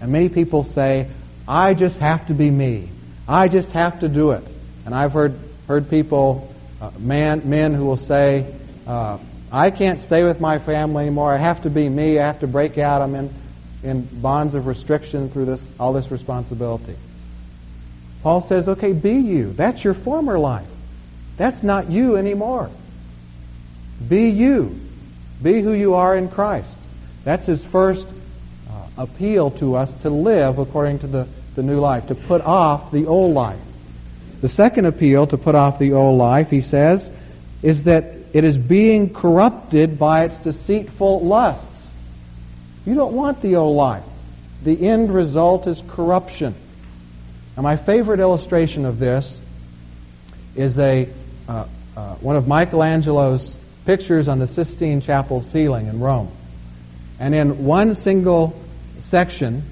And 0.00 0.12
many 0.12 0.28
people 0.28 0.62
say, 0.62 1.10
I 1.48 1.74
just 1.74 1.98
have 1.98 2.28
to 2.28 2.34
be 2.34 2.48
me. 2.48 2.90
I 3.26 3.48
just 3.48 3.70
have 3.72 4.00
to 4.00 4.08
do 4.08 4.30
it. 4.30 4.44
And 4.86 4.94
I've 4.94 5.12
heard, 5.12 5.36
heard 5.66 5.90
people, 5.90 6.54
uh, 6.80 6.92
man, 6.98 7.50
men 7.50 7.74
who 7.74 7.84
will 7.84 7.96
say, 7.96 8.54
uh, 8.86 9.18
I 9.50 9.72
can't 9.72 10.00
stay 10.00 10.22
with 10.22 10.40
my 10.40 10.58
family 10.58 11.06
anymore. 11.06 11.34
I 11.34 11.38
have 11.38 11.62
to 11.64 11.70
be 11.70 11.88
me. 11.88 12.20
I 12.20 12.26
have 12.26 12.40
to 12.40 12.46
break 12.46 12.78
out. 12.78 13.02
I'm 13.02 13.14
in, 13.14 13.34
in 13.82 14.20
bonds 14.20 14.54
of 14.54 14.66
restriction 14.66 15.30
through 15.30 15.44
this, 15.46 15.60
all 15.78 15.92
this 15.92 16.10
responsibility. 16.10 16.96
Paul 18.22 18.46
says, 18.48 18.68
okay, 18.68 18.92
be 18.92 19.14
you. 19.14 19.52
That's 19.52 19.82
your 19.84 19.94
former 19.94 20.38
life. 20.38 20.66
That's 21.36 21.62
not 21.62 21.90
you 21.90 22.16
anymore. 22.16 22.70
Be 24.08 24.30
you. 24.30 24.76
Be 25.40 25.62
who 25.62 25.72
you 25.72 25.94
are 25.94 26.16
in 26.16 26.28
Christ. 26.28 26.76
That's 27.24 27.46
his 27.46 27.64
first 27.66 28.06
uh, 28.68 28.88
appeal 28.96 29.52
to 29.58 29.76
us 29.76 29.92
to 30.02 30.10
live 30.10 30.58
according 30.58 31.00
to 31.00 31.06
the, 31.06 31.28
the 31.54 31.62
new 31.62 31.78
life, 31.78 32.08
to 32.08 32.14
put 32.16 32.42
off 32.42 32.90
the 32.90 33.06
old 33.06 33.34
life. 33.34 33.60
The 34.40 34.48
second 34.48 34.86
appeal 34.86 35.26
to 35.28 35.38
put 35.38 35.54
off 35.54 35.78
the 35.78 35.92
old 35.92 36.18
life, 36.18 36.48
he 36.48 36.60
says, 36.60 37.08
is 37.62 37.84
that 37.84 38.04
it 38.32 38.44
is 38.44 38.56
being 38.56 39.12
corrupted 39.12 39.98
by 39.98 40.24
its 40.24 40.38
deceitful 40.40 41.24
lusts. 41.24 41.66
You 42.88 42.94
don't 42.94 43.12
want 43.12 43.42
the 43.42 43.56
old 43.56 43.76
life. 43.76 44.04
The 44.64 44.88
end 44.88 45.12
result 45.12 45.66
is 45.66 45.78
corruption. 45.90 46.54
And 47.54 47.62
my 47.62 47.76
favorite 47.76 48.18
illustration 48.18 48.86
of 48.86 48.98
this 48.98 49.38
is 50.56 50.78
a 50.78 51.12
uh, 51.46 51.68
uh, 51.94 52.16
one 52.16 52.36
of 52.36 52.46
Michelangelo's 52.46 53.54
pictures 53.84 54.26
on 54.26 54.38
the 54.38 54.48
Sistine 54.48 55.02
Chapel 55.02 55.42
ceiling 55.52 55.88
in 55.88 56.00
Rome. 56.00 56.34
And 57.20 57.34
in 57.34 57.66
one 57.66 57.94
single 57.94 58.58
section, 59.02 59.64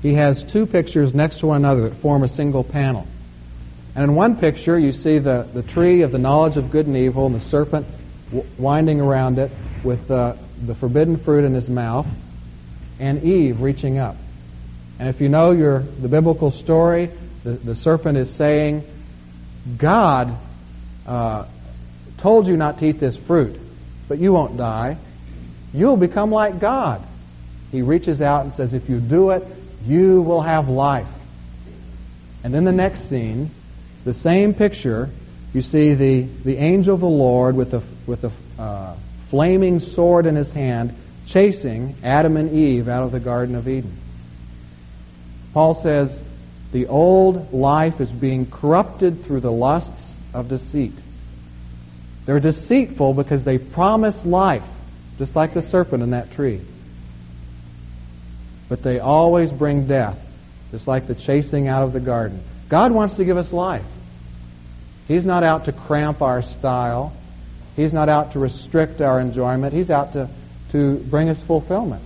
he 0.00 0.14
has 0.14 0.42
two 0.50 0.64
pictures 0.64 1.12
next 1.12 1.40
to 1.40 1.48
one 1.48 1.58
another 1.58 1.90
that 1.90 2.00
form 2.00 2.22
a 2.22 2.28
single 2.28 2.64
panel. 2.64 3.06
And 3.94 4.04
in 4.04 4.14
one 4.14 4.38
picture, 4.38 4.78
you 4.78 4.92
see 4.94 5.18
the, 5.18 5.46
the 5.52 5.62
tree 5.62 6.00
of 6.00 6.10
the 6.10 6.18
knowledge 6.18 6.56
of 6.56 6.70
good 6.70 6.86
and 6.86 6.96
evil 6.96 7.26
and 7.26 7.34
the 7.34 7.44
serpent 7.50 7.86
winding 8.58 8.98
around 8.98 9.38
it 9.38 9.50
with 9.84 10.10
uh, 10.10 10.36
the 10.66 10.74
forbidden 10.76 11.22
fruit 11.22 11.44
in 11.44 11.52
his 11.52 11.68
mouth, 11.68 12.06
and 13.02 13.24
Eve 13.24 13.60
reaching 13.60 13.98
up. 13.98 14.14
And 15.00 15.08
if 15.08 15.20
you 15.20 15.28
know 15.28 15.50
your 15.50 15.80
the 15.80 16.06
biblical 16.06 16.52
story, 16.52 17.10
the, 17.42 17.50
the 17.50 17.74
serpent 17.74 18.16
is 18.16 18.32
saying, 18.36 18.84
God 19.76 20.36
uh, 21.04 21.46
told 22.18 22.46
you 22.46 22.56
not 22.56 22.78
to 22.78 22.86
eat 22.86 23.00
this 23.00 23.16
fruit, 23.16 23.58
but 24.08 24.18
you 24.18 24.32
won't 24.32 24.56
die. 24.56 24.98
You'll 25.74 25.96
become 25.96 26.30
like 26.30 26.60
God. 26.60 27.02
He 27.72 27.82
reaches 27.82 28.20
out 28.20 28.44
and 28.44 28.54
says, 28.54 28.72
If 28.72 28.88
you 28.88 29.00
do 29.00 29.30
it, 29.30 29.44
you 29.84 30.22
will 30.22 30.42
have 30.42 30.68
life. 30.68 31.08
And 32.44 32.54
then 32.54 32.64
the 32.64 32.72
next 32.72 33.08
scene, 33.08 33.50
the 34.04 34.14
same 34.14 34.54
picture, 34.54 35.10
you 35.52 35.62
see 35.62 35.94
the, 35.94 36.22
the 36.44 36.56
angel 36.56 36.94
of 36.94 37.00
the 37.00 37.06
Lord 37.06 37.56
with 37.56 37.74
a, 37.74 37.82
with 38.06 38.22
the 38.22 38.30
uh, 38.60 38.96
flaming 39.28 39.80
sword 39.80 40.26
in 40.26 40.36
his 40.36 40.52
hand 40.52 40.94
chasing 41.26 41.96
Adam 42.02 42.36
and 42.36 42.52
Eve 42.52 42.88
out 42.88 43.02
of 43.02 43.12
the 43.12 43.20
Garden 43.20 43.54
of 43.54 43.68
Eden. 43.68 43.96
Paul 45.52 45.80
says 45.82 46.18
the 46.72 46.86
old 46.86 47.52
life 47.52 48.00
is 48.00 48.10
being 48.10 48.50
corrupted 48.50 49.24
through 49.24 49.40
the 49.40 49.52
lusts 49.52 50.14
of 50.32 50.48
deceit. 50.48 50.94
They're 52.24 52.40
deceitful 52.40 53.14
because 53.14 53.44
they 53.44 53.58
promise 53.58 54.24
life, 54.24 54.62
just 55.18 55.36
like 55.36 55.54
the 55.54 55.62
serpent 55.62 56.02
in 56.02 56.10
that 56.10 56.32
tree. 56.32 56.60
But 58.68 58.82
they 58.82 59.00
always 59.00 59.50
bring 59.50 59.86
death, 59.86 60.18
just 60.70 60.86
like 60.86 61.06
the 61.06 61.14
chasing 61.14 61.68
out 61.68 61.82
of 61.82 61.92
the 61.92 62.00
garden. 62.00 62.42
God 62.68 62.92
wants 62.92 63.16
to 63.16 63.24
give 63.24 63.36
us 63.36 63.52
life. 63.52 63.84
He's 65.08 65.26
not 65.26 65.42
out 65.42 65.66
to 65.66 65.72
cramp 65.72 66.22
our 66.22 66.42
style. 66.42 67.12
He's 67.76 67.92
not 67.92 68.08
out 68.08 68.32
to 68.32 68.38
restrict 68.38 69.00
our 69.02 69.20
enjoyment. 69.20 69.74
He's 69.74 69.90
out 69.90 70.14
to, 70.14 70.30
to 70.72 70.96
bring 70.96 71.28
us 71.28 71.40
fulfillment. 71.46 72.02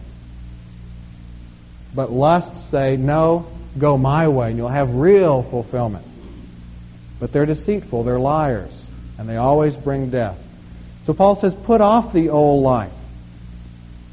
But 1.95 2.13
lusts 2.13 2.71
say, 2.71 2.97
no, 2.97 3.47
go 3.79 3.97
my 3.97 4.29
way, 4.29 4.49
and 4.49 4.57
you'll 4.57 4.69
have 4.69 4.95
real 4.95 5.43
fulfillment. 5.43 6.05
But 7.19 7.33
they're 7.33 7.47
deceitful, 7.47 8.05
they're 8.05 8.21
liars, 8.21 8.73
and 9.19 9.29
they 9.29 9.37
always 9.37 9.75
bring 9.75 10.11
death. 10.11 10.37
So 11.07 11.15
Paul 11.15 11.37
says, 11.37 11.55
put 11.55 11.81
off 11.81 12.13
the 12.13 12.29
old 12.29 12.63
life. 12.63 12.93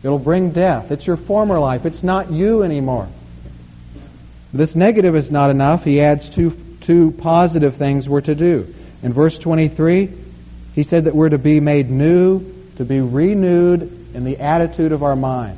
It'll 0.04 0.20
bring 0.20 0.52
death. 0.52 0.92
It's 0.92 1.06
your 1.06 1.18
former 1.18 1.60
life. 1.60 1.86
It's 1.86 2.04
not 2.04 2.32
you 2.32 2.64
anymore. 2.64 3.10
This 4.54 4.76
negative 4.76 5.16
is 5.16 5.32
not 5.32 5.50
enough. 5.50 5.84
He 5.84 6.00
adds 6.00 6.30
two, 6.30 6.56
two 6.82 7.12
positive 7.18 7.78
things 7.78 8.08
we're 8.08 8.22
to 8.22 8.36
do. 8.36 8.74
In 9.02 9.12
verse 9.14 9.38
23, 9.40 10.12
he 10.76 10.84
said 10.84 11.06
that 11.06 11.16
we're 11.16 11.30
to 11.30 11.38
be 11.38 11.60
made 11.60 11.90
new, 11.90 12.53
to 12.78 12.86
be 12.86 13.02
renewed 13.02 13.82
in 14.14 14.24
the 14.24 14.38
attitude 14.38 14.92
of 14.92 15.04
our 15.04 15.16
mind. 15.16 15.58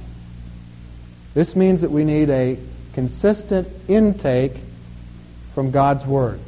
This 1.33 1.55
means 1.55 1.81
that 1.81 1.91
we 1.91 2.03
need 2.03 2.29
a 2.29 2.57
consistent 2.93 3.67
intake 3.89 4.53
from 5.53 5.71
God's 5.71 6.05
Word. 6.05 6.39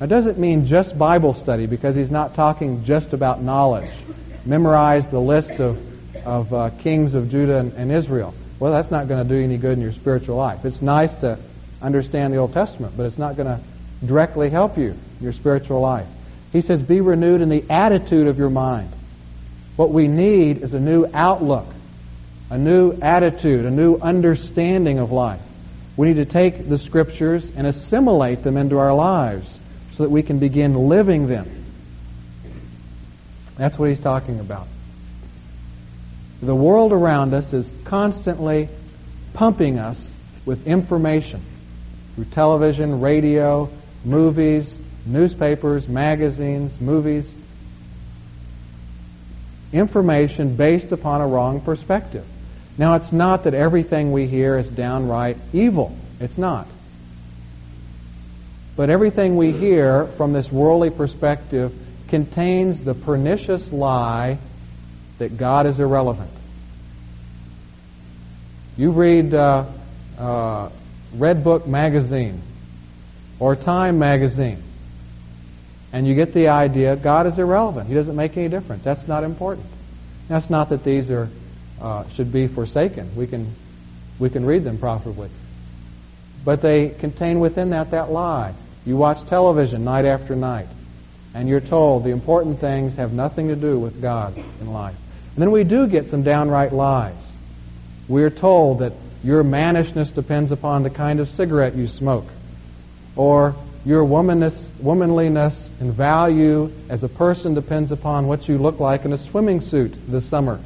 Now, 0.00 0.06
doesn't 0.06 0.38
mean 0.38 0.66
just 0.66 0.96
Bible 0.96 1.34
study 1.34 1.66
because 1.66 1.96
he's 1.96 2.10
not 2.10 2.34
talking 2.34 2.84
just 2.84 3.12
about 3.12 3.42
knowledge. 3.42 3.90
Memorize 4.44 5.10
the 5.10 5.18
list 5.18 5.50
of, 5.52 5.78
of 6.24 6.52
uh, 6.52 6.70
kings 6.82 7.14
of 7.14 7.30
Judah 7.30 7.58
and, 7.58 7.72
and 7.72 7.90
Israel. 7.90 8.34
Well, 8.60 8.72
that's 8.72 8.90
not 8.90 9.08
going 9.08 9.26
to 9.26 9.28
do 9.28 9.42
any 9.42 9.58
good 9.58 9.72
in 9.72 9.80
your 9.80 9.92
spiritual 9.92 10.36
life. 10.36 10.64
It's 10.64 10.82
nice 10.82 11.14
to 11.16 11.38
understand 11.80 12.32
the 12.32 12.38
Old 12.38 12.52
Testament, 12.52 12.94
but 12.96 13.06
it's 13.06 13.18
not 13.18 13.36
going 13.36 13.46
to 13.46 13.60
directly 14.06 14.50
help 14.50 14.76
you 14.78 14.90
in 14.90 14.98
your 15.20 15.32
spiritual 15.32 15.80
life. 15.80 16.06
He 16.52 16.62
says, 16.62 16.80
be 16.80 17.00
renewed 17.00 17.40
in 17.40 17.48
the 17.48 17.64
attitude 17.70 18.26
of 18.26 18.38
your 18.38 18.50
mind. 18.50 18.92
What 19.78 19.92
we 19.92 20.08
need 20.08 20.64
is 20.64 20.74
a 20.74 20.80
new 20.80 21.06
outlook, 21.14 21.66
a 22.50 22.58
new 22.58 22.98
attitude, 23.00 23.64
a 23.64 23.70
new 23.70 23.94
understanding 23.94 24.98
of 24.98 25.12
life. 25.12 25.40
We 25.96 26.08
need 26.08 26.16
to 26.16 26.24
take 26.24 26.68
the 26.68 26.80
Scriptures 26.80 27.48
and 27.56 27.64
assimilate 27.64 28.42
them 28.42 28.56
into 28.56 28.76
our 28.78 28.92
lives 28.92 29.48
so 29.96 30.02
that 30.02 30.10
we 30.10 30.24
can 30.24 30.40
begin 30.40 30.88
living 30.88 31.28
them. 31.28 31.64
That's 33.56 33.78
what 33.78 33.90
he's 33.90 34.00
talking 34.00 34.40
about. 34.40 34.66
The 36.42 36.56
world 36.56 36.92
around 36.92 37.32
us 37.32 37.52
is 37.52 37.70
constantly 37.84 38.68
pumping 39.32 39.78
us 39.78 40.04
with 40.44 40.66
information 40.66 41.40
through 42.16 42.24
television, 42.24 43.00
radio, 43.00 43.70
movies, 44.04 44.76
newspapers, 45.06 45.86
magazines, 45.86 46.80
movies. 46.80 47.32
Information 49.72 50.56
based 50.56 50.92
upon 50.92 51.20
a 51.20 51.26
wrong 51.26 51.60
perspective. 51.60 52.24
Now, 52.78 52.94
it's 52.94 53.12
not 53.12 53.44
that 53.44 53.54
everything 53.54 54.12
we 54.12 54.26
hear 54.26 54.56
is 54.58 54.68
downright 54.68 55.36
evil. 55.52 55.96
It's 56.20 56.38
not. 56.38 56.68
But 58.76 58.90
everything 58.90 59.36
we 59.36 59.50
hear 59.52 60.06
from 60.16 60.32
this 60.32 60.50
worldly 60.52 60.90
perspective 60.90 61.72
contains 62.08 62.82
the 62.82 62.94
pernicious 62.94 63.72
lie 63.72 64.38
that 65.18 65.36
God 65.36 65.66
is 65.66 65.80
irrelevant. 65.80 66.30
You 68.76 68.92
read 68.92 69.34
uh, 69.34 69.66
uh, 70.16 70.70
Redbook 71.16 71.66
magazine 71.66 72.40
or 73.40 73.56
Time 73.56 73.98
magazine, 73.98 74.62
and 75.92 76.06
you 76.06 76.14
get 76.14 76.34
the 76.34 76.48
idea 76.48 76.96
God 76.96 77.26
is 77.26 77.38
irrelevant. 77.38 77.88
He 77.88 77.94
doesn't 77.94 78.16
make 78.16 78.36
any 78.36 78.48
difference. 78.48 78.84
That's 78.84 79.06
not 79.08 79.24
important. 79.24 79.66
That's 80.28 80.50
not 80.50 80.68
that 80.70 80.84
these 80.84 81.10
are 81.10 81.28
uh, 81.80 82.08
should 82.10 82.32
be 82.32 82.48
forsaken. 82.48 83.14
We 83.16 83.26
can 83.26 83.54
we 84.18 84.30
can 84.30 84.44
read 84.44 84.64
them 84.64 84.78
profitably, 84.78 85.30
but 86.44 86.60
they 86.60 86.90
contain 86.90 87.40
within 87.40 87.70
that 87.70 87.92
that 87.92 88.10
lie. 88.10 88.54
You 88.84 88.96
watch 88.96 89.26
television 89.28 89.84
night 89.84 90.04
after 90.04 90.34
night, 90.34 90.68
and 91.34 91.48
you're 91.48 91.60
told 91.60 92.04
the 92.04 92.10
important 92.10 92.60
things 92.60 92.96
have 92.96 93.12
nothing 93.12 93.48
to 93.48 93.56
do 93.56 93.78
with 93.78 94.00
God 94.02 94.36
in 94.36 94.72
life. 94.72 94.96
And 95.34 95.42
then 95.42 95.50
we 95.50 95.64
do 95.64 95.86
get 95.86 96.06
some 96.06 96.22
downright 96.22 96.72
lies. 96.72 97.14
We're 98.08 98.30
told 98.30 98.80
that 98.80 98.92
your 99.22 99.44
mannishness 99.44 100.14
depends 100.14 100.50
upon 100.52 100.82
the 100.82 100.90
kind 100.90 101.20
of 101.20 101.28
cigarette 101.28 101.74
you 101.74 101.86
smoke, 101.86 102.26
or 103.14 103.54
your 103.88 104.04
womanliness 104.04 105.70
and 105.80 105.94
value 105.94 106.70
as 106.90 107.02
a 107.02 107.08
person 107.08 107.54
depends 107.54 107.90
upon 107.90 108.26
what 108.26 108.46
you 108.46 108.58
look 108.58 108.78
like 108.78 109.06
in 109.06 109.14
a 109.14 109.18
swimming 109.30 109.62
suit 109.62 109.94
this 110.08 110.28
summer. 110.28 110.60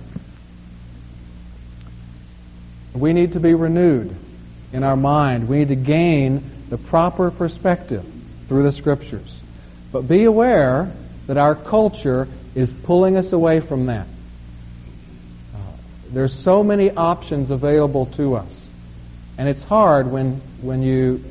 We 2.93 3.13
need 3.13 3.35
to 3.35 3.39
be 3.39 3.55
renewed 3.55 4.13
in 4.73 4.83
our 4.83 4.97
mind. 4.97 5.49
We 5.49 5.59
need 5.59 5.69
to 5.69 5.77
gain 5.77 6.43
the 6.69 6.79
proper 6.79 7.31
perspective 7.31 8.05
through 8.49 8.65
the 8.65 8.73
Scriptures. 8.73 9.39
But 9.93 10.09
be 10.09 10.25
aware 10.25 10.93
that 11.29 11.39
our 11.39 11.55
culture 11.55 12.27
is 12.57 12.73
pulling 12.83 13.17
us 13.17 13.33
away 13.33 13.61
from 13.61 13.87
that. 13.87 14.09
There's 16.11 16.37
so 16.43 16.65
many 16.65 16.91
options 16.91 17.53
available 17.53 18.07
to 18.17 18.35
us. 18.35 18.53
And 19.39 19.49
it's 19.49 19.63
hard 19.63 20.11
when, 20.11 20.43
when 20.61 20.83
you 20.83 21.23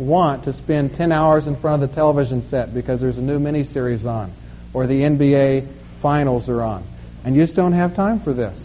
want 0.00 0.44
to 0.44 0.52
spend 0.54 0.94
10 0.94 1.12
hours 1.12 1.46
in 1.46 1.54
front 1.56 1.82
of 1.82 1.90
the 1.90 1.94
television 1.94 2.48
set 2.48 2.72
because 2.72 3.00
there's 3.00 3.18
a 3.18 3.22
new 3.22 3.38
miniseries 3.38 4.04
on 4.04 4.32
or 4.72 4.86
the 4.86 5.00
NBA 5.02 5.68
finals 6.00 6.48
are 6.48 6.62
on. 6.62 6.84
And 7.24 7.36
you 7.36 7.42
just 7.42 7.54
don't 7.54 7.74
have 7.74 7.94
time 7.94 8.20
for 8.20 8.32
this. 8.32 8.58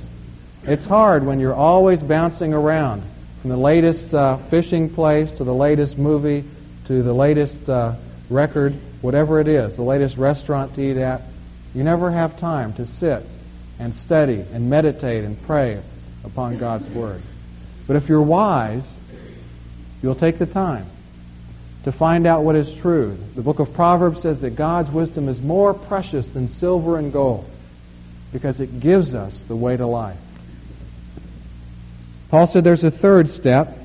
It's 0.63 0.85
hard 0.85 1.25
when 1.25 1.39
you're 1.39 1.53
always 1.53 1.99
bouncing 1.99 2.53
around 2.53 3.03
from 3.41 3.49
the 3.49 3.57
latest 3.57 4.13
uh, 4.13 4.37
fishing 4.49 4.93
place 4.93 5.29
to 5.37 5.43
the 5.43 5.53
latest 5.53 5.97
movie 5.97 6.45
to 6.87 7.03
the 7.03 7.13
latest 7.13 7.67
uh, 7.67 7.95
record, 8.29 8.73
whatever 9.01 9.39
it 9.39 9.47
is, 9.47 9.75
the 9.75 9.83
latest 9.83 10.17
restaurant 10.17 10.73
to 10.75 10.81
eat 10.81 10.97
at. 10.97 11.21
You 11.73 11.83
never 11.83 12.11
have 12.11 12.39
time 12.39 12.73
to 12.75 12.87
sit 12.87 13.23
and 13.79 13.93
study 13.93 14.45
and 14.53 14.69
meditate 14.69 15.25
and 15.25 15.41
pray 15.43 15.81
upon 16.23 16.57
God's 16.59 16.87
Word. 16.95 17.21
But 17.87 17.97
if 17.97 18.07
you're 18.07 18.21
wise, 18.21 18.85
you'll 20.01 20.15
take 20.15 20.39
the 20.39 20.45
time 20.45 20.85
to 21.85 21.91
find 21.91 22.25
out 22.25 22.43
what 22.43 22.55
is 22.55 22.81
true. 22.81 23.15
The 23.35 23.43
book 23.43 23.59
of 23.59 23.73
Proverbs 23.73 24.23
says 24.23 24.41
that 24.41 24.55
God's 24.55 24.89
wisdom 24.89 25.29
is 25.29 25.39
more 25.39 25.73
precious 25.73 26.27
than 26.27 26.47
silver 26.47 26.97
and 26.97 27.13
gold 27.13 27.45
because 28.33 28.59
it 28.59 28.79
gives 28.79 29.13
us 29.13 29.39
the 29.47 29.55
way 29.55 29.77
to 29.77 29.85
life. 29.85 30.17
Paul 32.29 32.47
said 32.47 32.63
there's 32.63 32.83
a 32.83 32.89
third 32.89 33.29
step 33.29 33.77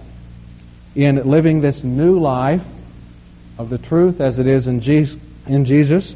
in 0.94 1.28
living 1.28 1.60
this 1.60 1.84
new 1.84 2.18
life 2.18 2.64
of 3.58 3.68
the 3.68 3.76
truth 3.76 4.18
as 4.20 4.38
it 4.38 4.46
is 4.46 4.66
in 4.66 4.80
Jesus. 4.80 6.14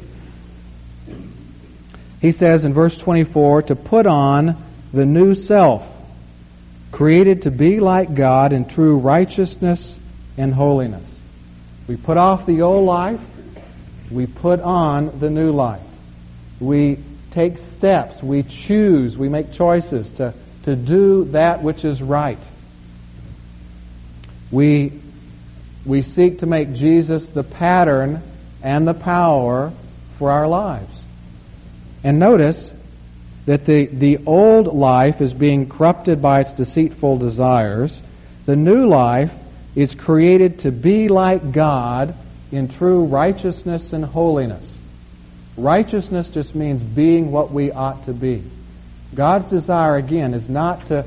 He 2.19 2.31
says 2.31 2.63
in 2.63 2.73
verse 2.73 2.97
24 2.97 3.61
to 3.61 3.75
put 3.75 4.07
on 4.07 4.61
the 4.91 5.05
new 5.05 5.35
self, 5.35 5.83
created 6.91 7.43
to 7.43 7.51
be 7.51 7.79
like 7.79 8.15
God 8.15 8.53
in 8.53 8.67
true 8.67 8.97
righteousness 8.97 9.99
and 10.35 10.51
holiness. 10.51 11.07
We 11.87 11.97
put 11.97 12.17
off 12.17 12.45
the 12.45 12.61
old 12.61 12.85
life, 12.85 13.21
we 14.11 14.27
put 14.27 14.59
on 14.59 15.19
the 15.19 15.29
new 15.29 15.51
life. 15.51 15.81
We 16.59 16.99
take 17.31 17.57
steps, 17.57 18.21
we 18.23 18.43
choose, 18.43 19.17
we 19.17 19.29
make 19.29 19.51
choices 19.51 20.09
to 20.17 20.33
to 20.65 20.75
do 20.75 21.25
that 21.25 21.61
which 21.61 21.85
is 21.85 22.01
right. 22.01 22.39
We, 24.51 24.99
we 25.85 26.01
seek 26.01 26.39
to 26.39 26.47
make 26.47 26.73
Jesus 26.73 27.27
the 27.27 27.43
pattern 27.43 28.21
and 28.63 28.87
the 28.87 28.95
power 28.95 29.71
for 30.17 30.31
our 30.31 30.47
lives. 30.47 31.03
And 32.03 32.17
notice 32.17 32.71
that 33.45 33.67
the, 33.67 33.85
the 33.85 34.17
old 34.25 34.75
life 34.75 35.21
is 35.21 35.33
being 35.33 35.69
corrupted 35.69 36.19
by 36.19 36.41
its 36.41 36.53
deceitful 36.53 37.19
desires. 37.19 38.01
The 38.47 38.55
new 38.55 38.87
life 38.87 39.31
is 39.75 39.93
created 39.93 40.59
to 40.59 40.71
be 40.71 41.09
like 41.09 41.51
God 41.51 42.15
in 42.51 42.69
true 42.69 43.05
righteousness 43.05 43.91
and 43.91 44.05
holiness. 44.05 44.65
Righteousness 45.57 46.29
just 46.29 46.55
means 46.55 46.81
being 46.81 47.31
what 47.31 47.51
we 47.51 47.71
ought 47.71 48.05
to 48.05 48.13
be. 48.13 48.43
God's 49.13 49.49
desire, 49.49 49.95
again, 49.95 50.33
is 50.33 50.49
not 50.49 50.87
to, 50.87 51.05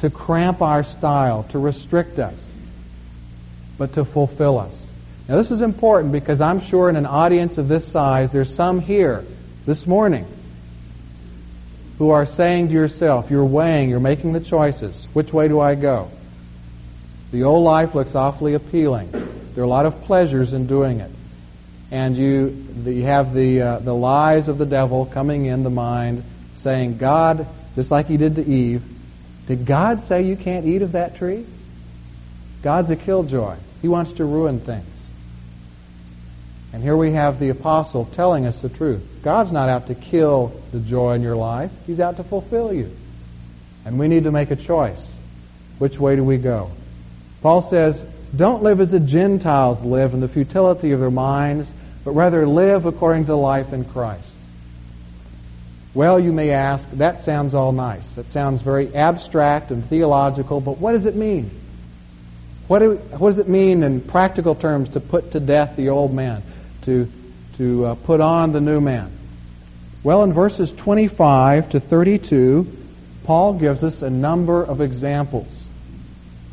to 0.00 0.10
cramp 0.10 0.62
our 0.62 0.84
style, 0.84 1.44
to 1.50 1.58
restrict 1.58 2.18
us, 2.18 2.36
but 3.78 3.94
to 3.94 4.04
fulfill 4.04 4.58
us. 4.58 4.74
Now, 5.28 5.36
this 5.36 5.50
is 5.50 5.60
important 5.60 6.12
because 6.12 6.40
I'm 6.40 6.60
sure 6.60 6.88
in 6.88 6.96
an 6.96 7.06
audience 7.06 7.56
of 7.56 7.68
this 7.68 7.86
size, 7.86 8.32
there's 8.32 8.54
some 8.54 8.80
here 8.80 9.24
this 9.66 9.86
morning 9.86 10.26
who 11.98 12.10
are 12.10 12.26
saying 12.26 12.68
to 12.68 12.72
yourself, 12.72 13.30
you're 13.30 13.44
weighing, 13.44 13.90
you're 13.90 14.00
making 14.00 14.32
the 14.32 14.40
choices. 14.40 15.06
Which 15.12 15.32
way 15.32 15.48
do 15.48 15.60
I 15.60 15.74
go? 15.74 16.10
The 17.32 17.44
old 17.44 17.64
life 17.64 17.94
looks 17.94 18.14
awfully 18.14 18.54
appealing. 18.54 19.10
There 19.12 19.62
are 19.62 19.66
a 19.66 19.68
lot 19.68 19.86
of 19.86 20.02
pleasures 20.02 20.52
in 20.52 20.66
doing 20.66 21.00
it. 21.00 21.10
And 21.90 22.16
you, 22.16 22.66
you 22.84 23.04
have 23.04 23.34
the, 23.34 23.62
uh, 23.62 23.78
the 23.80 23.94
lies 23.94 24.48
of 24.48 24.58
the 24.58 24.66
devil 24.66 25.06
coming 25.06 25.46
in 25.46 25.62
the 25.62 25.70
mind 25.70 26.22
saying, 26.58 26.98
God, 26.98 27.46
just 27.74 27.90
like 27.90 28.06
he 28.06 28.16
did 28.16 28.36
to 28.36 28.44
Eve, 28.44 28.82
did 29.46 29.66
God 29.66 30.06
say 30.06 30.22
you 30.22 30.36
can't 30.36 30.66
eat 30.66 30.82
of 30.82 30.92
that 30.92 31.16
tree? 31.16 31.46
God's 32.62 32.90
a 32.90 32.96
killjoy. 32.96 33.56
He 33.82 33.88
wants 33.88 34.12
to 34.14 34.24
ruin 34.24 34.60
things. 34.60 34.86
And 36.72 36.82
here 36.82 36.96
we 36.96 37.12
have 37.12 37.40
the 37.40 37.48
apostle 37.48 38.06
telling 38.14 38.46
us 38.46 38.60
the 38.62 38.68
truth. 38.68 39.02
God's 39.22 39.50
not 39.50 39.68
out 39.68 39.88
to 39.88 39.94
kill 39.94 40.52
the 40.72 40.78
joy 40.78 41.14
in 41.14 41.22
your 41.22 41.36
life. 41.36 41.70
He's 41.86 41.98
out 41.98 42.16
to 42.18 42.24
fulfill 42.24 42.72
you. 42.72 42.94
And 43.84 43.98
we 43.98 44.06
need 44.06 44.24
to 44.24 44.30
make 44.30 44.50
a 44.50 44.56
choice. 44.56 45.04
Which 45.78 45.98
way 45.98 46.14
do 46.14 46.22
we 46.22 46.36
go? 46.36 46.70
Paul 47.42 47.68
says, 47.70 48.02
don't 48.36 48.62
live 48.62 48.80
as 48.80 48.92
the 48.92 49.00
Gentiles 49.00 49.82
live 49.82 50.14
in 50.14 50.20
the 50.20 50.28
futility 50.28 50.92
of 50.92 51.00
their 51.00 51.10
minds, 51.10 51.68
but 52.04 52.12
rather 52.12 52.46
live 52.46 52.86
according 52.86 53.26
to 53.26 53.34
life 53.34 53.72
in 53.72 53.84
Christ. 53.84 54.30
Well, 55.92 56.20
you 56.20 56.32
may 56.32 56.50
ask, 56.50 56.88
that 56.92 57.24
sounds 57.24 57.52
all 57.52 57.72
nice. 57.72 58.06
That 58.14 58.30
sounds 58.30 58.62
very 58.62 58.94
abstract 58.94 59.70
and 59.70 59.84
theological, 59.88 60.60
but 60.60 60.78
what 60.78 60.92
does 60.92 61.04
it 61.04 61.16
mean? 61.16 61.50
What, 62.68 62.78
do, 62.78 62.94
what 63.18 63.30
does 63.30 63.38
it 63.38 63.48
mean 63.48 63.82
in 63.82 64.00
practical 64.00 64.54
terms 64.54 64.90
to 64.90 65.00
put 65.00 65.32
to 65.32 65.40
death 65.40 65.76
the 65.76 65.88
old 65.88 66.14
man, 66.14 66.44
to, 66.84 67.08
to 67.56 67.86
uh, 67.86 67.94
put 68.06 68.20
on 68.20 68.52
the 68.52 68.60
new 68.60 68.80
man? 68.80 69.10
Well, 70.04 70.22
in 70.22 70.32
verses 70.32 70.70
25 70.76 71.70
to 71.70 71.80
32, 71.80 72.66
Paul 73.24 73.58
gives 73.58 73.82
us 73.82 74.00
a 74.02 74.08
number 74.08 74.62
of 74.62 74.80
examples. 74.80 75.48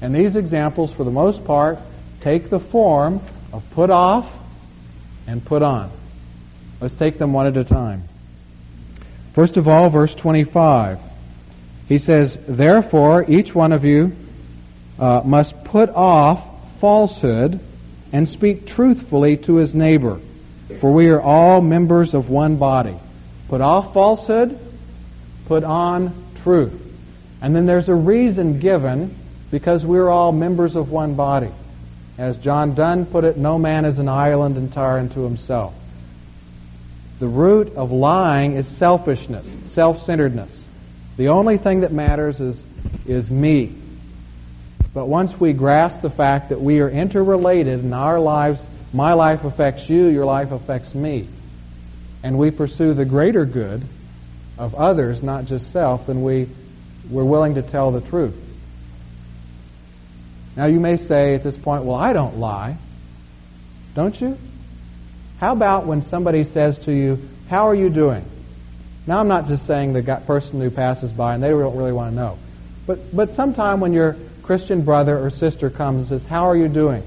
And 0.01 0.13
these 0.13 0.36
examples, 0.36 0.93
for 0.93 1.03
the 1.03 1.12
most 1.12 1.43
part, 1.45 1.79
take 2.21 2.49
the 2.49 2.60
form 2.60 3.21
of 3.51 3.63
put 3.71 3.89
off 3.89 4.31
and 5.25 5.43
put 5.43 5.63
on. 5.63 5.91
Let's 6.79 6.95
take 6.95 7.17
them 7.17 7.33
one 7.33 7.47
at 7.47 7.57
a 7.57 7.63
time. 7.63 8.03
First 9.33 9.57
of 9.57 9.67
all, 9.67 9.89
verse 9.89 10.13
25. 10.15 10.99
He 11.88 11.97
says, 11.97 12.38
Therefore, 12.47 13.25
each 13.29 13.53
one 13.55 13.71
of 13.71 13.83
you 13.83 14.12
uh, 14.99 15.21
must 15.23 15.63
put 15.63 15.89
off 15.89 16.43
falsehood 16.79 17.60
and 18.12 18.27
speak 18.27 18.67
truthfully 18.67 19.38
to 19.38 19.55
his 19.55 19.73
neighbor, 19.73 20.19
for 20.79 20.93
we 20.93 21.07
are 21.10 21.21
all 21.21 21.62
members 21.62 22.13
of 22.13 22.29
one 22.29 22.57
body. 22.57 22.97
Put 23.47 23.62
off 23.62 23.93
falsehood, 23.93 24.60
put 25.45 25.63
on 25.63 26.13
truth. 26.43 26.81
And 27.41 27.55
then 27.55 27.65
there's 27.65 27.89
a 27.89 27.95
reason 27.95 28.60
given 28.60 29.15
because 29.51 29.86
we're 29.86 30.10
all 30.10 30.31
members 30.31 30.75
of 30.75 30.91
one 30.91 31.15
body. 31.15 31.51
As 32.17 32.38
John 32.38 32.73
Donne 32.73 33.05
put 33.05 33.23
it, 33.23 33.38
no 33.38 33.60
man 33.60 33.86
is 33.86 33.99
an 33.99 34.10
island 34.10 34.57
entire 34.57 34.97
unto 34.97 35.21
himself. 35.21 35.73
The 37.19 37.27
root 37.27 37.75
of 37.75 37.91
lying 37.91 38.55
is 38.55 38.67
selfishness, 38.67 39.45
self-centeredness. 39.73 40.51
The 41.17 41.29
only 41.29 41.57
thing 41.57 41.81
that 41.81 41.91
matters 41.91 42.39
is, 42.39 42.62
is 43.07 43.29
me. 43.29 43.73
But 44.93 45.07
once 45.07 45.39
we 45.39 45.53
grasp 45.53 46.01
the 46.01 46.10
fact 46.10 46.49
that 46.49 46.62
we 46.62 46.79
are 46.79 46.89
interrelated 46.89 47.79
and 47.83 47.93
our 47.93 48.19
lives, 48.19 48.60
my 48.93 49.13
life 49.13 49.43
affects 49.43 49.89
you, 49.89 50.07
your 50.07 50.25
life 50.25 50.51
affects 50.51 50.93
me, 50.95 51.27
and 52.23 52.38
we 52.38 52.51
pursue 52.51 52.93
the 52.93 53.05
greater 53.05 53.45
good 53.45 53.83
of 54.57 54.73
others, 54.73 55.21
not 55.21 55.45
just 55.45 55.71
self, 55.71 56.07
then 56.07 56.23
we, 56.23 56.47
we're 57.10 57.23
willing 57.23 57.55
to 57.55 57.62
tell 57.62 57.91
the 57.91 58.01
truth. 58.01 58.36
Now 60.58 60.65
you 60.65 60.80
may 60.80 60.98
say 60.98 61.36
at 61.36 61.43
this 61.43 61.56
point, 61.56 61.84
well, 61.84 61.96
I 61.96 62.13
don't 62.13 62.38
lie. 62.38 62.78
Don't 63.93 64.20
you? 64.20 64.38
How 65.39 65.54
about 65.54 65.86
when 65.86 66.02
somebody 66.02 66.43
says 66.43 66.78
to 66.86 66.91
you, 66.91 67.20
How 67.48 67.67
are 67.67 67.76
you 67.76 67.89
doing? 67.89 68.26
Now, 69.06 69.20
I'm 69.20 69.28
not 69.28 69.48
just 69.48 69.65
saying 69.65 69.93
the 69.93 70.22
person 70.26 70.60
who 70.60 70.70
passes 70.70 71.12
by 71.12 71.36
and 71.36 71.41
they 71.41 71.50
don't 71.50 71.78
really 71.78 71.93
want 71.93 72.12
to 72.12 72.15
know. 72.15 72.38
But, 72.86 73.15
but 73.15 73.36
sometime 73.36 73.80
when 73.80 73.93
your 73.93 74.17
Christian 74.43 74.84
brother 74.84 75.17
or 75.17 75.30
sister 75.30 75.70
comes 75.70 76.10
and 76.12 76.20
says, 76.20 76.28
How 76.28 76.50
are 76.50 76.58
you 76.58 76.67
doing? 76.67 77.04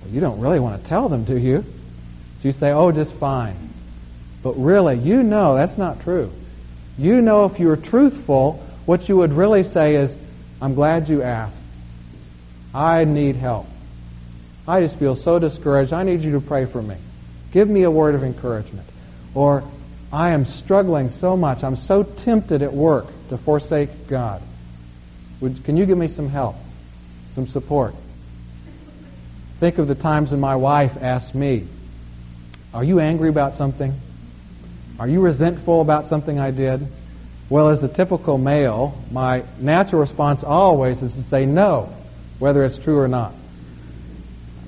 Well, 0.00 0.10
you 0.10 0.20
don't 0.20 0.40
really 0.40 0.58
want 0.58 0.82
to 0.82 0.88
tell 0.88 1.08
them, 1.08 1.24
do 1.24 1.36
you? 1.36 1.62
So 2.40 2.48
you 2.48 2.52
say, 2.52 2.72
Oh, 2.72 2.90
just 2.92 3.12
fine. 3.14 3.56
But 4.42 4.54
really, 4.54 4.98
you 4.98 5.22
know 5.22 5.54
that's 5.54 5.78
not 5.78 6.00
true. 6.00 6.32
You 6.98 7.20
know 7.20 7.44
if 7.44 7.60
you 7.60 7.68
were 7.68 7.76
truthful, 7.76 8.54
what 8.86 9.08
you 9.08 9.18
would 9.18 9.32
really 9.34 9.64
say 9.64 9.96
is, 9.96 10.16
I'm 10.60 10.74
glad 10.74 11.08
you 11.08 11.22
asked. 11.22 11.61
I 12.74 13.04
need 13.04 13.36
help. 13.36 13.66
I 14.66 14.80
just 14.80 14.96
feel 14.98 15.16
so 15.16 15.38
discouraged. 15.38 15.92
I 15.92 16.02
need 16.04 16.22
you 16.22 16.32
to 16.32 16.40
pray 16.40 16.66
for 16.66 16.80
me. 16.80 16.96
Give 17.52 17.68
me 17.68 17.82
a 17.82 17.90
word 17.90 18.14
of 18.14 18.22
encouragement. 18.22 18.88
Or, 19.34 19.64
I 20.12 20.30
am 20.30 20.44
struggling 20.44 21.10
so 21.10 21.36
much. 21.36 21.64
I'm 21.64 21.76
so 21.76 22.02
tempted 22.02 22.62
at 22.62 22.72
work 22.72 23.06
to 23.30 23.38
forsake 23.38 24.08
God. 24.08 24.42
Would, 25.40 25.64
can 25.64 25.76
you 25.76 25.86
give 25.86 25.98
me 25.98 26.08
some 26.08 26.28
help, 26.28 26.56
some 27.34 27.48
support? 27.48 27.94
Think 29.58 29.78
of 29.78 29.88
the 29.88 29.94
times 29.94 30.30
when 30.30 30.40
my 30.40 30.56
wife 30.56 30.92
asked 31.00 31.34
me, 31.34 31.66
Are 32.72 32.84
you 32.84 33.00
angry 33.00 33.28
about 33.28 33.56
something? 33.56 33.94
Are 34.98 35.08
you 35.08 35.20
resentful 35.20 35.80
about 35.80 36.08
something 36.08 36.38
I 36.38 36.50
did? 36.50 36.86
Well, 37.48 37.70
as 37.70 37.82
a 37.82 37.88
typical 37.88 38.38
male, 38.38 38.98
my 39.10 39.44
natural 39.58 40.00
response 40.00 40.44
always 40.44 41.02
is 41.02 41.12
to 41.14 41.22
say 41.24 41.44
no, 41.44 41.92
whether 42.42 42.64
it's 42.64 42.76
true 42.76 42.98
or 42.98 43.08
not 43.08 43.32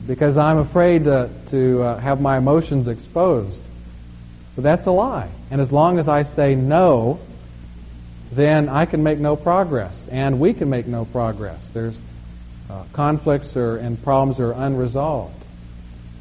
because 0.06 0.37
I'm 0.37 0.58
afraid 0.58 1.04
to, 1.04 1.30
to 1.50 1.82
uh, 1.82 1.98
have 1.98 2.20
my 2.20 2.37
emotions 2.38 2.88
exposed. 2.88 3.60
But 4.54 4.64
that's 4.64 4.87
a 4.87 4.90
lie. 4.90 5.30
And 5.50 5.60
as 5.60 5.72
long 5.72 5.98
as 5.98 6.08
I 6.08 6.22
say 6.22 6.54
no, 6.54 7.18
then 8.32 8.68
I 8.68 8.87
can 8.87 9.02
make 9.02 9.18
no 9.18 9.37
progress, 9.37 9.94
and 10.10 10.40
we 10.40 10.52
can 10.52 10.68
make 10.68 10.87
no 10.87 11.04
progress. 11.04 11.60
There's 11.72 11.96
uh, 12.68 12.84
conflicts 12.92 13.56
are, 13.56 13.76
and 13.76 14.02
problems 14.02 14.40
are 14.40 14.52
unresolved. 14.52 15.42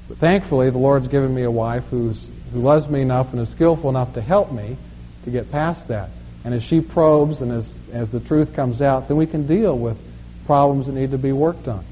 But 0.08 0.18
thankfully, 0.18 0.70
the 0.70 0.78
Lord's 0.78 1.08
given 1.08 1.34
me 1.34 1.44
a 1.44 1.52
wife 1.52 1.84
who's, 1.90 2.26
who 2.52 2.62
loves 2.62 2.88
me 2.88 3.02
enough 3.02 3.32
and 3.32 3.42
is 3.42 3.50
skillful 3.50 3.90
enough 3.90 4.14
to 4.14 4.22
help 4.22 4.52
me 4.52 4.78
to 5.26 5.32
get 5.32 5.52
past 5.52 5.88
that. 5.88 6.10
And 6.46 6.54
as 6.54 6.64
she 6.64 6.82
probes 6.82 7.42
and 7.42 7.52
as, 7.52 7.74
as 7.92 8.10
the 8.12 8.20
truth 8.20 8.54
comes 8.54 8.82
out, 8.82 9.08
then 9.08 9.18
we 9.18 9.26
can 9.26 9.48
deal 9.48 9.78
with 9.78 9.98
problems 10.46 10.86
that 10.88 10.94
need 10.94 11.12
to 11.12 11.18
be 11.18 11.32
worked 11.32 11.68
on 11.68 11.84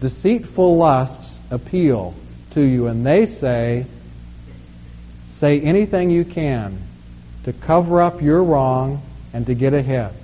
deceitful 0.00 0.76
lusts 0.76 1.38
appeal 1.50 2.14
to 2.52 2.62
you, 2.62 2.86
and 2.86 3.04
they 3.04 3.26
say, 3.26 3.86
say 5.38 5.60
anything 5.60 6.10
you 6.10 6.24
can 6.24 6.78
to 7.44 7.52
cover 7.52 8.02
up 8.02 8.20
your 8.20 8.42
wrong 8.42 9.02
and 9.32 9.46
to 9.46 9.54
get 9.54 9.74
ahead. 9.74 10.14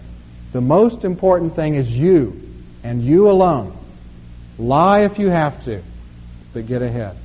The 0.52 0.60
most 0.60 1.04
important 1.04 1.54
thing 1.56 1.74
is 1.74 1.88
you 1.88 2.40
and 2.82 3.02
you 3.02 3.30
alone. 3.30 3.76
Lie 4.58 5.00
if 5.00 5.18
you 5.18 5.28
have 5.28 5.64
to, 5.64 5.82
but 6.52 6.66
get 6.66 6.82
ahead. 6.82 7.16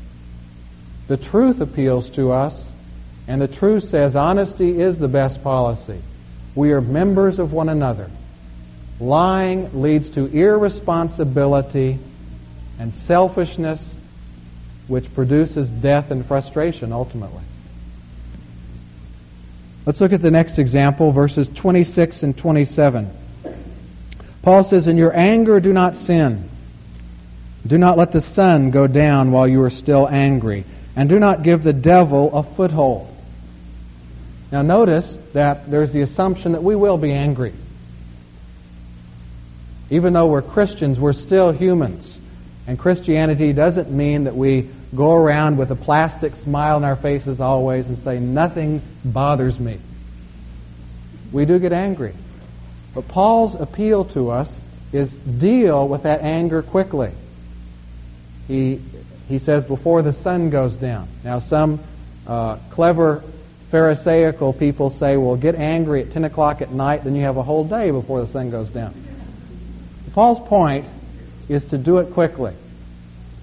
The 1.08 1.18
truth 1.18 1.60
appeals 1.62 2.10
to 2.12 2.32
us, 2.32 2.66
and 3.28 3.42
the 3.42 3.48
truth 3.48 3.86
says 3.86 4.16
honesty 4.16 4.80
is 4.80 4.98
the 4.98 5.08
best 5.08 5.44
policy. 5.44 6.02
We 6.56 6.72
are 6.72 6.82
members 6.82 7.40
of 7.40 7.52
one 7.52 7.70
another. 7.70 8.10
Lying 9.00 9.82
leads 9.82 10.10
to 10.12 10.26
irresponsibility 10.26 12.00
and 12.80 12.94
selfishness, 12.94 13.80
which 14.88 15.14
produces 15.14 15.70
death 15.70 16.10
and 16.12 16.26
frustration 16.26 16.92
ultimately. 16.92 17.44
Let's 19.86 20.02
look 20.02 20.12
at 20.12 20.22
the 20.22 20.32
next 20.32 20.60
example, 20.60 21.14
verses 21.14 21.48
26 21.56 22.24
and 22.24 22.38
27. 22.38 23.10
Paul 24.42 24.64
says, 24.64 24.88
In 24.88 24.98
your 24.98 25.16
anger, 25.16 25.60
do 25.60 25.72
not 25.72 25.96
sin. 25.96 26.50
Do 27.66 27.78
not 27.78 27.98
let 27.98 28.12
the 28.12 28.22
sun 28.22 28.72
go 28.72 28.88
down 28.88 29.32
while 29.32 29.48
you 29.48 29.62
are 29.62 29.70
still 29.70 30.08
angry, 30.08 30.66
and 30.96 31.08
do 31.08 31.20
not 31.20 31.44
give 31.44 31.64
the 31.64 31.74
devil 31.74 32.36
a 32.36 32.56
foothold. 32.56 33.14
Now, 34.52 34.62
notice 34.62 35.16
that 35.34 35.70
there's 35.70 35.92
the 35.92 36.02
assumption 36.02 36.54
that 36.54 36.64
we 36.64 36.76
will 36.76 36.98
be 36.98 37.12
angry. 37.12 37.54
Even 39.90 40.14
though 40.14 40.28
we're 40.28 40.42
Christians, 40.42 41.00
we're 41.00 41.14
still 41.14 41.52
humans. 41.52 42.18
And 42.68 42.78
Christianity 42.78 43.54
doesn't 43.54 43.90
mean 43.90 44.26
that 44.26 44.36
we 44.36 44.70
go 44.96 45.14
around 45.14 45.58
with 45.58 45.72
a 45.72 45.76
plastic 45.76 46.36
smile 46.36 46.78
on 46.78 46.84
our 46.84 46.96
faces 46.96 47.40
always 47.40 47.86
and 47.88 47.98
say, 48.04 48.20
nothing 48.20 48.82
bothers 49.06 49.60
me. 49.60 49.80
We 51.32 51.46
do 51.46 51.60
get 51.60 51.72
angry. 51.72 52.14
But 52.94 53.08
Paul's 53.08 53.56
appeal 53.56 54.06
to 54.14 54.32
us 54.32 54.54
is 54.92 55.12
deal 55.12 55.88
with 55.88 56.04
that 56.04 56.22
anger 56.22 56.62
quickly. 56.62 57.12
He, 58.48 58.82
he 59.28 59.40
says, 59.40 59.66
before 59.66 60.02
the 60.02 60.14
sun 60.14 60.50
goes 60.50 60.76
down. 60.76 61.08
Now, 61.24 61.40
some 61.40 61.80
uh, 62.26 62.58
clever 62.72 63.24
Pharisaical 63.72 64.54
people 64.54 64.90
say, 64.90 65.18
well, 65.18 65.36
get 65.36 65.56
angry 65.56 66.02
at 66.02 66.12
10 66.12 66.24
o'clock 66.24 66.62
at 66.62 66.72
night, 66.72 67.04
then 67.04 67.16
you 67.16 67.24
have 67.24 67.38
a 67.38 67.44
whole 67.44 67.66
day 67.68 67.92
before 67.92 68.22
the 68.22 68.32
sun 68.32 68.50
goes 68.50 68.70
down. 68.70 68.94
Paul's 70.18 70.48
point 70.48 70.88
is 71.48 71.64
to 71.66 71.78
do 71.78 72.00
it 72.00 72.12
quickly, 72.12 72.56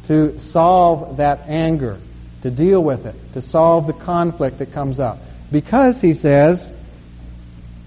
to 0.09 0.41
solve 0.41 1.19
that 1.19 1.43
anger, 1.47 2.01
to 2.43 2.51
deal 2.51 2.83
with 2.83 3.07
it, 3.07 3.15
to 3.35 3.43
solve 3.43 3.87
the 3.87 3.93
conflict 3.93 4.59
that 4.59 4.73
comes 4.73 4.99
up. 4.99 5.19
Because, 5.53 6.01
he 6.01 6.15
says, 6.15 6.69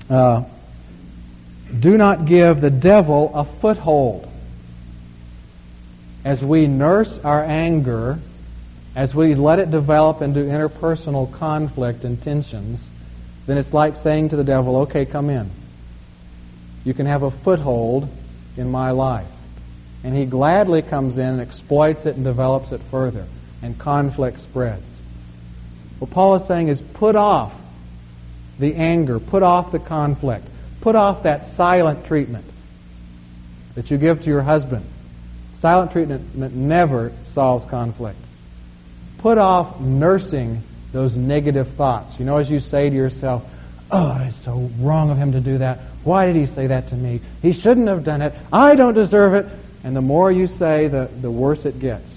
uh, 0.09 0.45
do 1.77 1.97
not 1.97 2.27
give 2.27 2.61
the 2.61 2.69
devil 2.69 3.29
a 3.35 3.43
foothold. 3.59 4.25
As 6.23 6.41
we 6.41 6.65
nurse 6.67 7.19
our 7.25 7.43
anger 7.43 8.19
as 8.95 9.13
we 9.13 9.35
let 9.35 9.59
it 9.59 9.69
develop 9.69 10.21
into 10.21 10.39
interpersonal 10.39 11.29
conflict 11.33 12.05
and 12.05 12.23
tensions, 12.23 12.79
then 13.47 13.57
it's 13.57 13.73
like 13.73 13.97
saying 13.97 14.29
to 14.29 14.37
the 14.37 14.45
devil, 14.45 14.77
okay, 14.83 15.05
come 15.05 15.29
in. 15.29 15.51
You 16.85 16.93
can 16.93 17.05
have 17.05 17.23
a 17.23 17.31
foothold 17.31 18.07
in 18.57 18.69
my 18.69 18.91
life. 18.91 19.27
And 20.03 20.15
he 20.15 20.25
gladly 20.25 20.81
comes 20.81 21.17
in 21.17 21.25
and 21.25 21.41
exploits 21.41 22.05
it 22.05 22.15
and 22.15 22.23
develops 22.23 22.71
it 22.71 22.81
further. 22.91 23.25
And 23.61 23.77
conflict 23.77 24.39
spreads. 24.39 24.83
What 25.99 26.11
Paul 26.11 26.35
is 26.35 26.47
saying 26.47 26.67
is 26.67 26.79
put 26.79 27.15
off 27.15 27.53
the 28.59 28.75
anger, 28.75 29.19
put 29.19 29.43
off 29.43 29.71
the 29.71 29.79
conflict, 29.79 30.45
put 30.81 30.95
off 30.95 31.23
that 31.23 31.55
silent 31.55 32.05
treatment 32.05 32.45
that 33.75 33.89
you 33.89 33.97
give 33.97 34.19
to 34.21 34.25
your 34.25 34.41
husband. 34.41 34.85
Silent 35.59 35.91
treatment 35.91 36.35
never 36.35 37.11
solves 37.33 37.67
conflict. 37.69 38.19
Put 39.19 39.37
off 39.37 39.79
nursing 39.79 40.61
those 40.91 41.15
negative 41.15 41.67
thoughts. 41.75 42.19
You 42.19 42.25
know, 42.25 42.37
as 42.37 42.49
you 42.49 42.59
say 42.59 42.89
to 42.89 42.95
yourself, 42.95 43.43
Oh, 43.89 44.17
it's 44.21 44.43
so 44.43 44.69
wrong 44.79 45.09
of 45.09 45.17
him 45.17 45.31
to 45.31 45.39
do 45.39 45.59
that. 45.59 45.79
Why 46.07 46.25
did 46.25 46.37
he 46.37 46.45
say 46.45 46.67
that 46.67 46.87
to 46.89 46.95
me? 46.95 47.19
He 47.41 47.51
shouldn't 47.51 47.89
have 47.89 48.05
done 48.05 48.21
it. 48.21 48.33
I 48.53 48.75
don't 48.75 48.93
deserve 48.93 49.33
it. 49.33 49.45
And 49.83 49.93
the 49.93 50.01
more 50.01 50.31
you 50.31 50.47
say, 50.47 50.87
the, 50.87 51.11
the 51.21 51.29
worse 51.29 51.65
it 51.65 51.79
gets. 51.81 52.09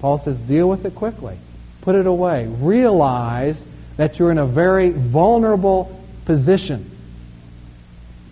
Paul 0.00 0.18
says, 0.18 0.38
deal 0.40 0.68
with 0.68 0.84
it 0.84 0.96
quickly. 0.96 1.38
Put 1.82 1.94
it 1.94 2.06
away. 2.06 2.48
Realize 2.48 3.56
that 3.96 4.18
you're 4.18 4.32
in 4.32 4.38
a 4.38 4.46
very 4.46 4.90
vulnerable 4.90 6.04
position. 6.24 6.90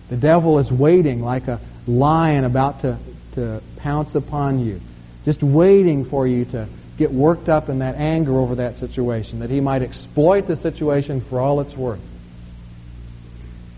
The 0.09 0.17
devil 0.17 0.59
is 0.59 0.69
waiting 0.69 1.21
like 1.21 1.47
a 1.47 1.61
lion 1.87 2.43
about 2.43 2.81
to, 2.81 2.97
to 3.35 3.63
pounce 3.77 4.13
upon 4.13 4.59
you, 4.59 4.81
just 5.23 5.41
waiting 5.41 6.03
for 6.03 6.27
you 6.27 6.43
to 6.45 6.67
get 6.97 7.11
worked 7.11 7.47
up 7.47 7.69
in 7.69 7.79
that 7.79 7.95
anger 7.95 8.37
over 8.37 8.55
that 8.55 8.77
situation, 8.77 9.39
that 9.39 9.49
he 9.49 9.61
might 9.61 9.83
exploit 9.83 10.47
the 10.47 10.57
situation 10.57 11.21
for 11.21 11.39
all 11.39 11.61
it's 11.61 11.75
worth. 11.77 12.01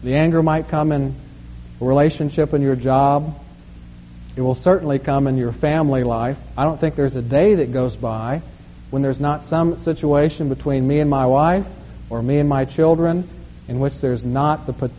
The 0.04 0.16
anger 0.16 0.42
might 0.42 0.70
come 0.70 0.92
in 0.92 1.16
a 1.82 1.86
relationship 1.86 2.54
in 2.54 2.62
your 2.62 2.76
job. 2.76 3.38
It 4.36 4.42
will 4.42 4.56
certainly 4.56 5.00
come 5.00 5.28
in 5.28 5.38
your 5.38 5.52
family 5.52 6.04
life. 6.04 6.38
I 6.58 6.64
don't 6.64 6.80
think 6.80 6.96
there's 6.96 7.16
a 7.16 7.22
day 7.22 7.56
that 7.56 7.74
goes 7.74 7.96
by 7.96 8.42
when 8.90 9.02
there's 9.02 9.20
not 9.20 9.48
some 9.48 9.84
situation 9.84 10.50
between 10.50 10.88
me 10.88 11.00
and 11.00 11.10
my 11.10 11.26
wife 11.26 11.66
or 12.10 12.22
me 12.22 12.38
and 12.40 12.48
my 12.48 12.66
children 12.66 13.28
in 13.68 13.80
which 13.80 14.00
there's 14.00 14.24
not 14.24 14.66
the, 14.66 14.92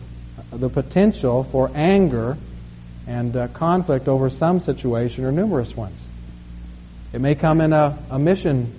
the 0.51 0.69
potential 0.69 1.45
for 1.51 1.71
anger 1.73 2.37
and 3.07 3.35
uh, 3.35 3.47
conflict 3.49 4.07
over 4.07 4.29
some 4.29 4.59
situation 4.59 5.25
or 5.25 5.31
numerous 5.31 5.75
ones. 5.75 5.99
It 7.11 7.19
may 7.19 7.35
come 7.35 7.59
in 7.59 7.73
a, 7.73 7.97
a 8.09 8.19
mission 8.19 8.71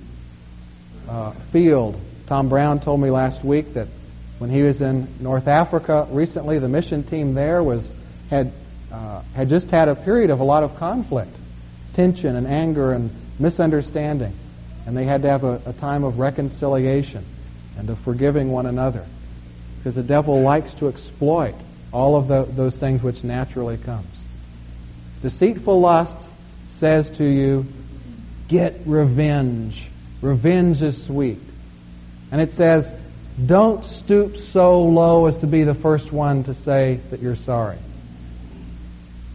uh, 1.09 1.33
field. 1.53 2.01
Tom 2.27 2.49
Brown 2.49 2.81
told 2.81 3.01
me 3.01 3.11
last 3.11 3.45
week 3.45 3.75
that 3.75 3.89
when 4.43 4.51
he 4.51 4.63
was 4.63 4.81
in 4.81 5.07
North 5.21 5.47
Africa 5.47 6.09
recently, 6.11 6.59
the 6.59 6.69
mission 6.69 7.05
team 7.05 7.33
there 7.33 7.63
was 7.63 7.89
had 8.29 8.53
uh, 8.91 9.23
had 9.37 9.49
just 9.49 9.71
had 9.71 9.87
a 9.87 9.95
period 9.95 10.31
of 10.31 10.41
a 10.41 10.43
lot 10.43 10.65
of 10.65 10.75
conflict, 10.75 11.31
tension 11.95 12.35
and 12.35 12.49
anger 12.49 12.91
and 12.91 13.13
misunderstanding, 13.39 14.35
and 14.85 14.97
they 14.97 15.05
had 15.05 15.23
to 15.23 15.31
have 15.31 15.45
a, 15.45 15.63
a 15.65 15.73
time 15.75 16.03
of 16.03 16.19
reconciliation 16.19 17.25
and 17.79 17.89
of 17.89 18.01
forgiving 18.01 18.51
one 18.51 18.67
another, 18.67 19.07
because 19.79 19.95
the 19.95 20.03
devil 20.03 20.43
likes 20.43 20.75
to 20.75 20.89
exploit 20.89 21.55
all 21.93 22.17
of 22.17 22.27
the, 22.27 22.43
those 22.57 22.77
things 22.77 23.01
which 23.01 23.23
naturally 23.23 23.77
comes. 23.77 24.09
Deceitful 25.23 25.79
lust 25.79 26.29
says 26.79 27.09
to 27.19 27.25
you, 27.25 27.65
get 28.49 28.75
revenge. 28.87 29.89
Revenge 30.21 30.83
is 30.83 31.07
sweet. 31.07 31.39
And 32.33 32.41
it 32.41 32.55
says, 32.55 32.93
don't 33.47 33.85
stoop 33.85 34.37
so 34.37 34.83
low 34.83 35.27
as 35.27 35.39
to 35.39 35.47
be 35.47 35.65
the 35.65 35.75
first 35.75 36.13
one 36.13 36.45
to 36.45 36.55
say 36.55 37.01
that 37.11 37.21
you're 37.21 37.37
sorry. 37.37 37.79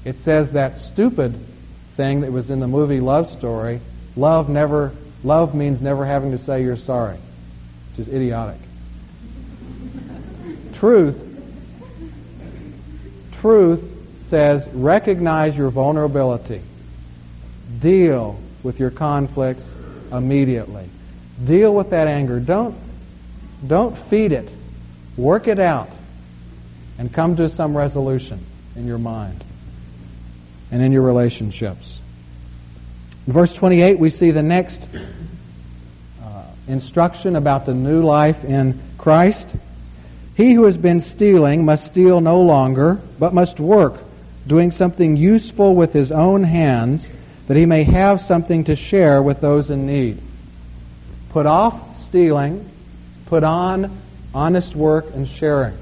It 0.06 0.18
says 0.24 0.52
that 0.52 0.78
stupid 0.78 1.36
thing 1.96 2.22
that 2.22 2.32
was 2.32 2.50
in 2.50 2.60
the 2.60 2.68
movie 2.68 3.00
Love 3.00 3.30
Story, 3.38 3.82
love 4.16 4.50
never 4.50 4.94
love 5.24 5.56
means 5.56 5.82
never 5.82 6.06
having 6.06 6.32
to 6.32 6.38
say 6.38 6.62
you're 6.62 6.78
sorry, 6.78 7.18
which 7.92 8.08
is 8.08 8.14
idiotic. 8.14 8.60
truth 10.76 11.16
truth 13.42 13.84
says 14.30 14.68
recognize 14.74 15.56
your 15.56 15.70
vulnerability. 15.70 16.62
Deal 17.80 18.40
with 18.64 18.80
your 18.80 18.92
conflicts 18.92 19.64
immediately. 20.12 20.90
Deal 21.46 21.74
with 21.74 21.90
that 21.92 22.08
anger. 22.08 22.40
Don't, 22.40 22.76
don't 23.66 23.98
feed 24.10 24.32
it. 24.32 24.50
Work 25.18 25.48
it 25.48 25.60
out 25.60 25.90
and 26.98 27.14
come 27.14 27.36
to 27.38 27.50
some 27.50 27.76
resolution 27.76 28.44
in 28.76 28.86
your 28.86 28.98
mind 28.98 29.44
and 30.72 30.82
in 30.82 30.92
your 30.92 31.02
relationships. 31.02 31.98
In 33.26 33.34
verse 33.34 33.54
28, 33.54 34.00
we 34.00 34.10
see 34.10 34.32
the 34.32 34.44
next 34.44 34.82
uh, 36.24 36.44
instruction 36.68 37.36
about 37.36 37.66
the 37.66 37.74
new 37.74 38.04
life 38.04 38.44
in 38.44 38.80
Christ. 38.98 39.48
He 40.36 40.54
who 40.54 40.66
has 40.66 40.78
been 40.78 41.02
stealing 41.02 41.66
must 41.66 41.88
steal 41.88 42.22
no 42.22 42.42
longer, 42.42 43.02
but 43.20 43.34
must 43.34 43.60
work, 43.60 44.02
doing 44.46 44.72
something 44.72 45.16
useful 45.16 45.76
with 45.76 45.94
his 45.94 46.12
own 46.12 46.44
hands 46.44 47.08
that 47.48 47.58
he 47.58 47.66
may 47.66 47.84
have 47.84 48.22
something 48.22 48.66
to 48.66 48.76
share 48.76 49.22
with 49.22 49.42
those 49.42 49.70
in 49.70 49.86
need. 49.88 50.22
Put 51.30 51.46
off 51.46 51.98
stealing, 52.08 52.70
put 53.28 53.44
on 53.44 53.98
honest 54.34 54.76
work 54.76 55.06
and 55.14 55.28
sharing. 55.28 55.78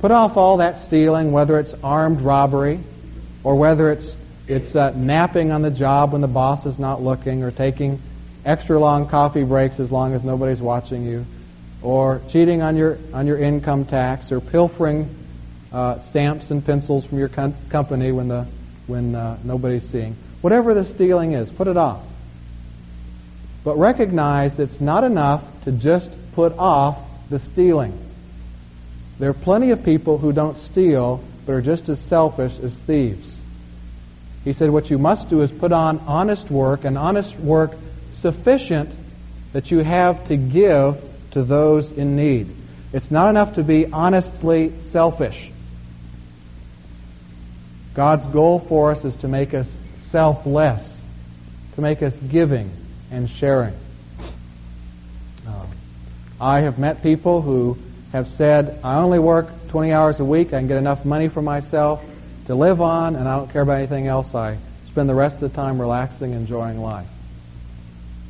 Put 0.00 0.10
off 0.10 0.36
all 0.36 0.58
that 0.58 0.82
stealing, 0.82 1.32
whether 1.32 1.58
it's 1.58 1.74
armed 1.82 2.20
robbery 2.20 2.80
or 3.42 3.56
whether 3.56 3.90
it's 3.90 4.14
it's 4.46 4.74
uh, 4.74 4.90
napping 4.96 5.50
on 5.50 5.60
the 5.60 5.70
job 5.70 6.12
when 6.12 6.22
the 6.22 6.28
boss 6.28 6.64
is 6.64 6.78
not 6.78 7.02
looking, 7.02 7.42
or 7.42 7.50
taking 7.50 8.00
extra 8.46 8.78
long 8.78 9.06
coffee 9.06 9.44
breaks 9.44 9.78
as 9.78 9.92
long 9.92 10.14
as 10.14 10.24
nobody's 10.24 10.60
watching 10.60 11.04
you, 11.04 11.26
or 11.82 12.22
cheating 12.30 12.62
on 12.62 12.76
your 12.76 12.98
on 13.12 13.26
your 13.26 13.38
income 13.38 13.84
tax, 13.84 14.32
or 14.32 14.40
pilfering 14.40 15.14
uh, 15.70 15.98
stamps 16.04 16.50
and 16.50 16.64
pencils 16.64 17.04
from 17.04 17.18
your 17.18 17.28
com- 17.28 17.54
company 17.68 18.10
when 18.10 18.28
the 18.28 18.46
when 18.86 19.14
uh, 19.14 19.38
nobody's 19.44 19.86
seeing. 19.90 20.16
Whatever 20.40 20.72
the 20.72 20.86
stealing 20.86 21.32
is, 21.32 21.50
put 21.50 21.66
it 21.66 21.76
off. 21.76 22.02
But 23.64 23.76
recognize 23.76 24.58
it's 24.58 24.80
not 24.80 25.04
enough 25.04 25.42
to 25.64 25.72
just 25.72 26.08
put 26.38 26.56
off 26.56 26.96
the 27.30 27.40
stealing. 27.40 27.92
There 29.18 29.28
are 29.28 29.34
plenty 29.34 29.72
of 29.72 29.82
people 29.82 30.18
who 30.18 30.32
don't 30.32 30.56
steal, 30.56 31.20
but 31.44 31.52
are 31.54 31.60
just 31.60 31.88
as 31.88 31.98
selfish 31.98 32.56
as 32.62 32.72
thieves. 32.86 33.36
He 34.44 34.52
said, 34.52 34.70
What 34.70 34.88
you 34.88 34.98
must 34.98 35.28
do 35.28 35.42
is 35.42 35.50
put 35.50 35.72
on 35.72 35.98
honest 36.06 36.48
work, 36.48 36.84
and 36.84 36.96
honest 36.96 37.34
work 37.40 37.72
sufficient 38.20 38.88
that 39.52 39.72
you 39.72 39.80
have 39.80 40.28
to 40.28 40.36
give 40.36 41.02
to 41.32 41.42
those 41.42 41.90
in 41.90 42.14
need. 42.14 42.46
It's 42.92 43.10
not 43.10 43.30
enough 43.30 43.56
to 43.56 43.64
be 43.64 43.86
honestly 43.86 44.72
selfish. 44.92 45.50
God's 47.94 48.32
goal 48.32 48.60
for 48.60 48.92
us 48.92 49.04
is 49.04 49.16
to 49.22 49.26
make 49.26 49.54
us 49.54 49.66
selfless, 50.12 50.88
to 51.74 51.80
make 51.80 52.00
us 52.00 52.14
giving 52.30 52.70
and 53.10 53.28
sharing. 53.28 53.74
I 56.40 56.60
have 56.60 56.78
met 56.78 57.02
people 57.02 57.42
who 57.42 57.76
have 58.12 58.28
said, 58.28 58.80
I 58.84 58.96
only 58.96 59.18
work 59.18 59.48
20 59.68 59.92
hours 59.92 60.20
a 60.20 60.24
week, 60.24 60.48
I 60.48 60.58
can 60.58 60.68
get 60.68 60.76
enough 60.76 61.04
money 61.04 61.28
for 61.28 61.42
myself 61.42 62.02
to 62.46 62.54
live 62.54 62.80
on, 62.80 63.16
and 63.16 63.28
I 63.28 63.36
don't 63.36 63.50
care 63.50 63.62
about 63.62 63.78
anything 63.78 64.06
else. 64.06 64.34
I 64.34 64.58
spend 64.86 65.08
the 65.08 65.14
rest 65.14 65.34
of 65.34 65.40
the 65.40 65.48
time 65.50 65.80
relaxing, 65.80 66.32
enjoying 66.32 66.80
life. 66.80 67.08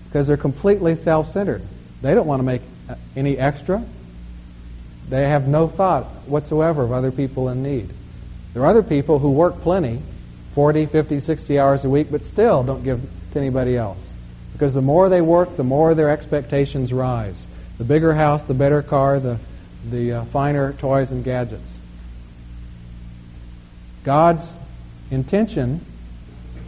Because 0.07 0.27
they're 0.27 0.37
completely 0.37 0.97
self 0.97 1.33
centered. 1.33 1.62
They 2.01 2.14
don't 2.14 2.27
want 2.27 2.40
to 2.40 2.44
make 2.44 2.62
any 3.14 3.38
extra. 3.38 3.85
They 5.09 5.23
have 5.25 5.47
no 5.47 5.68
thought 5.68 6.05
whatsoever 6.27 6.83
of 6.83 6.92
other 6.92 7.12
people 7.12 7.49
in 7.51 7.62
need. 7.62 7.90
There 8.55 8.62
are 8.62 8.66
other 8.66 8.83
people 8.83 9.18
who 9.18 9.31
work 9.31 9.61
plenty 9.61 10.01
40, 10.55 10.87
50, 10.87 11.21
60 11.21 11.59
hours 11.59 11.85
a 11.85 11.88
week, 11.88 12.09
but 12.11 12.23
still 12.23 12.64
don't 12.64 12.83
give 12.83 13.01
to 13.33 13.38
anybody 13.38 13.77
else. 13.77 13.99
Because 14.55 14.75
the 14.75 14.83
more 14.83 15.09
they 15.09 15.21
work, 15.21 15.57
the 15.57 15.62
more 15.62 15.94
their 15.94 16.11
expectations 16.11 16.92
rise. 16.92 17.37
The 17.78 17.84
bigger 17.84 18.14
house, 18.14 18.42
the 18.44 18.54
better 18.54 18.82
car, 18.82 19.20
the, 19.20 19.38
the 19.88 20.12
uh, 20.12 20.24
finer 20.26 20.72
toys 20.74 21.10
and 21.10 21.24
gadgets. 21.24 21.70
God's 24.04 24.44
intention 25.10 25.80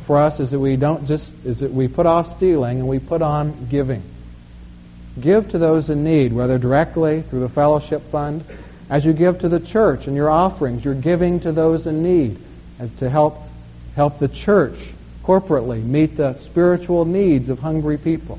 for 0.07 0.19
us 0.19 0.41
is 0.41 0.51
that 0.51 0.59
we 0.59 0.77
don't 0.77 1.07
just 1.07 1.33
is 1.45 1.61
that 1.61 1.73
we 1.73 1.89
put 1.89 2.07
off 2.07 2.37
stealing 2.37 2.81
and 2.81 2.89
we 2.89 2.99
put 2.99 3.23
on 3.23 3.69
giving. 3.69 4.03
Give 5.21 5.49
to 5.51 5.59
those 5.59 5.91
in 5.91 6.05
need, 6.05 6.33
whether 6.33 6.59
directly 6.59 7.23
through 7.23 7.41
the 7.41 7.49
fellowship 7.49 8.03
fund, 8.11 8.45
as 8.89 9.05
you 9.05 9.13
give 9.13 9.41
to 9.41 9.49
the 9.49 9.61
church 9.61 10.07
and 10.07 10.17
your 10.17 10.31
offerings, 10.31 10.85
you're 10.85 10.95
giving 10.95 11.41
to 11.41 11.53
those 11.53 11.87
in 11.87 12.03
need 12.03 12.39
as 12.79 12.91
to 12.99 13.09
help 13.09 13.39
help 13.95 14.19
the 14.19 14.29
church 14.29 14.79
corporately 15.25 15.83
meet 15.83 16.17
the 16.17 16.37
spiritual 16.39 17.05
needs 17.05 17.49
of 17.49 17.59
hungry 17.59 17.99
people. 17.99 18.39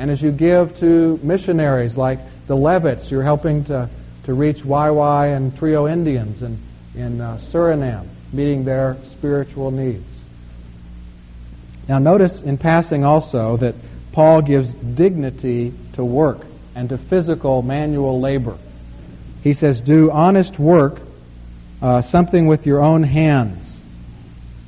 And 0.00 0.10
as 0.10 0.22
you 0.22 0.32
give 0.32 0.78
to 0.80 1.20
missionaries 1.22 1.94
like 1.94 2.20
the 2.46 2.56
Levitts, 2.56 3.10
you're 3.10 3.22
helping 3.22 3.64
to, 3.64 3.90
to 4.24 4.32
reach 4.32 4.60
Waiwai 4.60 5.36
and 5.36 5.54
Trio 5.58 5.86
Indians 5.86 6.42
in, 6.42 6.58
in 6.94 7.20
uh, 7.20 7.38
Suriname, 7.52 8.08
meeting 8.32 8.64
their 8.64 8.96
spiritual 9.10 9.70
needs. 9.70 10.06
Now, 11.86 11.98
notice 11.98 12.40
in 12.40 12.56
passing 12.56 13.04
also 13.04 13.58
that 13.58 13.74
Paul 14.12 14.40
gives 14.40 14.72
dignity 14.72 15.74
to 15.96 16.02
work 16.02 16.46
and 16.74 16.88
to 16.88 16.96
physical 16.96 17.60
manual 17.60 18.20
labor. 18.20 18.56
He 19.42 19.52
says, 19.52 19.82
Do 19.82 20.10
honest 20.10 20.58
work, 20.58 20.98
uh, 21.82 22.00
something 22.00 22.46
with 22.46 22.64
your 22.64 22.82
own 22.82 23.02
hands. 23.02 23.78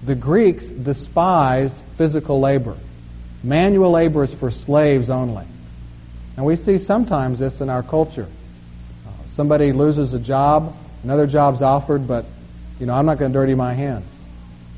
The 0.04 0.14
Greeks 0.14 0.66
despised 0.66 1.76
physical 1.96 2.38
labor. 2.38 2.76
Manual 3.42 3.90
labor 3.90 4.24
is 4.24 4.32
for 4.34 4.50
slaves 4.50 5.10
only. 5.10 5.46
And 6.36 6.46
we 6.46 6.56
see 6.56 6.78
sometimes 6.78 7.38
this 7.38 7.60
in 7.60 7.68
our 7.68 7.82
culture. 7.82 8.28
Uh, 9.06 9.10
somebody 9.34 9.72
loses 9.72 10.14
a 10.14 10.18
job, 10.18 10.76
another 11.02 11.26
job's 11.26 11.60
offered, 11.60 12.06
but, 12.06 12.24
you 12.78 12.86
know, 12.86 12.94
I'm 12.94 13.06
not 13.06 13.18
going 13.18 13.32
to 13.32 13.38
dirty 13.38 13.54
my 13.54 13.74
hands. 13.74 14.06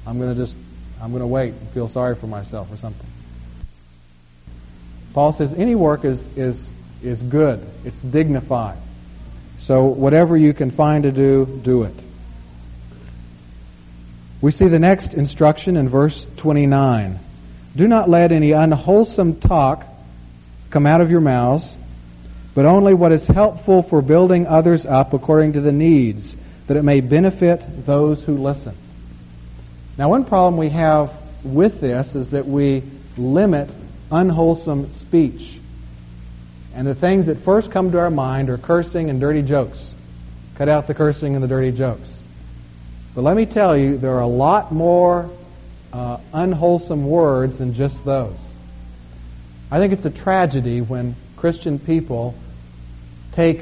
I'm 0.06 0.18
going 0.18 0.34
to 0.34 0.44
just, 0.46 0.56
I'm 1.00 1.10
going 1.10 1.22
to 1.22 1.26
wait 1.26 1.54
and 1.54 1.68
feel 1.70 1.88
sorry 1.88 2.16
for 2.16 2.26
myself 2.26 2.72
or 2.72 2.76
something. 2.78 3.06
Paul 5.12 5.32
says 5.32 5.52
any 5.52 5.74
work 5.74 6.04
is, 6.04 6.20
is, 6.36 6.68
is 7.02 7.22
good. 7.22 7.64
It's 7.84 8.00
dignified. 8.02 8.78
So 9.60 9.84
whatever 9.84 10.36
you 10.36 10.52
can 10.52 10.70
find 10.70 11.04
to 11.04 11.12
do, 11.12 11.46
do 11.62 11.84
it. 11.84 11.94
We 14.42 14.52
see 14.52 14.68
the 14.68 14.78
next 14.78 15.14
instruction 15.14 15.76
in 15.76 15.88
verse 15.88 16.26
29. 16.36 17.18
Do 17.76 17.88
not 17.88 18.08
let 18.08 18.30
any 18.30 18.52
unwholesome 18.52 19.40
talk 19.40 19.84
come 20.70 20.86
out 20.86 21.00
of 21.00 21.10
your 21.10 21.20
mouths, 21.20 21.68
but 22.54 22.66
only 22.66 22.94
what 22.94 23.12
is 23.12 23.26
helpful 23.26 23.82
for 23.82 24.00
building 24.00 24.46
others 24.46 24.86
up 24.86 25.12
according 25.12 25.54
to 25.54 25.60
the 25.60 25.72
needs, 25.72 26.36
that 26.68 26.76
it 26.76 26.82
may 26.82 27.00
benefit 27.00 27.62
those 27.84 28.22
who 28.22 28.38
listen. 28.38 28.76
Now, 29.98 30.08
one 30.08 30.24
problem 30.24 30.56
we 30.56 30.70
have 30.70 31.12
with 31.44 31.80
this 31.80 32.14
is 32.14 32.30
that 32.30 32.46
we 32.46 32.82
limit 33.16 33.70
unwholesome 34.10 34.92
speech. 34.94 35.58
And 36.74 36.86
the 36.86 36.94
things 36.94 37.26
that 37.26 37.44
first 37.44 37.70
come 37.70 37.92
to 37.92 37.98
our 37.98 38.10
mind 38.10 38.50
are 38.50 38.58
cursing 38.58 39.10
and 39.10 39.20
dirty 39.20 39.42
jokes. 39.42 39.90
Cut 40.56 40.68
out 40.68 40.86
the 40.86 40.94
cursing 40.94 41.34
and 41.34 41.42
the 41.42 41.48
dirty 41.48 41.70
jokes. 41.70 42.10
But 43.14 43.22
let 43.22 43.36
me 43.36 43.46
tell 43.46 43.76
you, 43.76 43.96
there 43.98 44.14
are 44.14 44.22
a 44.22 44.26
lot 44.26 44.72
more 44.72 45.30
uh, 45.94 46.18
unwholesome 46.32 47.08
words 47.08 47.58
than 47.58 47.72
just 47.72 48.04
those. 48.04 48.36
I 49.70 49.78
think 49.78 49.92
it's 49.92 50.04
a 50.04 50.10
tragedy 50.10 50.80
when 50.80 51.14
Christian 51.36 51.78
people 51.78 52.34
take 53.32 53.58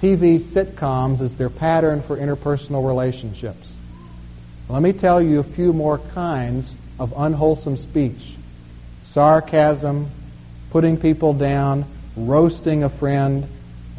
TV 0.00 0.40
sitcoms 0.52 1.20
as 1.20 1.36
their 1.36 1.50
pattern 1.50 2.02
for 2.02 2.16
interpersonal 2.16 2.84
relationships. 2.84 3.72
Let 4.68 4.82
me 4.82 4.92
tell 4.92 5.22
you 5.22 5.38
a 5.38 5.44
few 5.44 5.72
more 5.72 5.98
kinds 6.12 6.74
of 6.98 7.12
unwholesome 7.16 7.76
speech 7.76 8.34
sarcasm, 9.12 10.10
putting 10.70 11.00
people 11.00 11.32
down, 11.32 11.84
roasting 12.16 12.84
a 12.84 12.90
friend, 12.90 13.46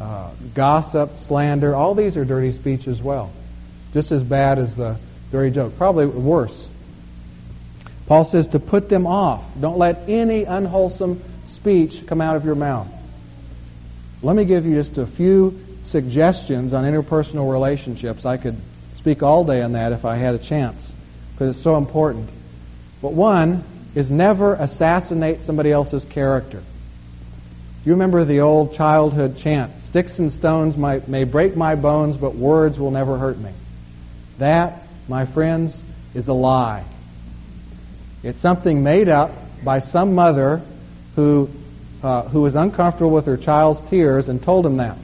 uh, 0.00 0.32
gossip, 0.54 1.10
slander. 1.26 1.74
All 1.74 1.94
these 1.94 2.16
are 2.16 2.24
dirty 2.24 2.52
speech 2.52 2.86
as 2.86 3.02
well. 3.02 3.32
Just 3.92 4.12
as 4.12 4.22
bad 4.22 4.58
as 4.58 4.76
the 4.76 4.98
dirty 5.32 5.54
joke. 5.54 5.76
Probably 5.76 6.06
worse. 6.06 6.68
Paul 8.10 8.24
says 8.24 8.48
to 8.48 8.58
put 8.58 8.88
them 8.88 9.06
off. 9.06 9.44
Don't 9.60 9.78
let 9.78 10.08
any 10.08 10.42
unwholesome 10.42 11.22
speech 11.54 12.08
come 12.08 12.20
out 12.20 12.34
of 12.34 12.44
your 12.44 12.56
mouth. 12.56 12.88
Let 14.20 14.34
me 14.34 14.44
give 14.44 14.66
you 14.66 14.82
just 14.82 14.98
a 14.98 15.06
few 15.06 15.60
suggestions 15.90 16.72
on 16.72 16.82
interpersonal 16.82 17.48
relationships. 17.48 18.26
I 18.26 18.36
could 18.36 18.56
speak 18.96 19.22
all 19.22 19.44
day 19.44 19.62
on 19.62 19.74
that 19.74 19.92
if 19.92 20.04
I 20.04 20.16
had 20.16 20.34
a 20.34 20.40
chance 20.40 20.90
because 21.30 21.54
it's 21.54 21.62
so 21.62 21.76
important. 21.76 22.30
But 23.00 23.12
one 23.12 23.62
is 23.94 24.10
never 24.10 24.54
assassinate 24.54 25.42
somebody 25.42 25.70
else's 25.70 26.04
character. 26.04 26.64
You 27.84 27.92
remember 27.92 28.24
the 28.24 28.40
old 28.40 28.74
childhood 28.74 29.36
chant, 29.38 29.84
Sticks 29.84 30.18
and 30.18 30.32
stones 30.32 30.76
might, 30.76 31.06
may 31.06 31.22
break 31.22 31.54
my 31.54 31.76
bones, 31.76 32.16
but 32.16 32.34
words 32.34 32.76
will 32.76 32.90
never 32.90 33.16
hurt 33.18 33.38
me? 33.38 33.52
That, 34.40 34.82
my 35.06 35.26
friends, 35.26 35.80
is 36.12 36.26
a 36.26 36.32
lie. 36.32 36.89
It's 38.22 38.40
something 38.40 38.82
made 38.82 39.08
up 39.08 39.30
by 39.64 39.78
some 39.78 40.14
mother 40.14 40.62
who, 41.16 41.48
uh, 42.02 42.22
who 42.28 42.42
was 42.42 42.54
uncomfortable 42.54 43.10
with 43.10 43.26
her 43.26 43.36
child's 43.36 43.80
tears 43.88 44.28
and 44.28 44.42
told 44.42 44.66
him 44.66 44.76
that. 44.76 44.96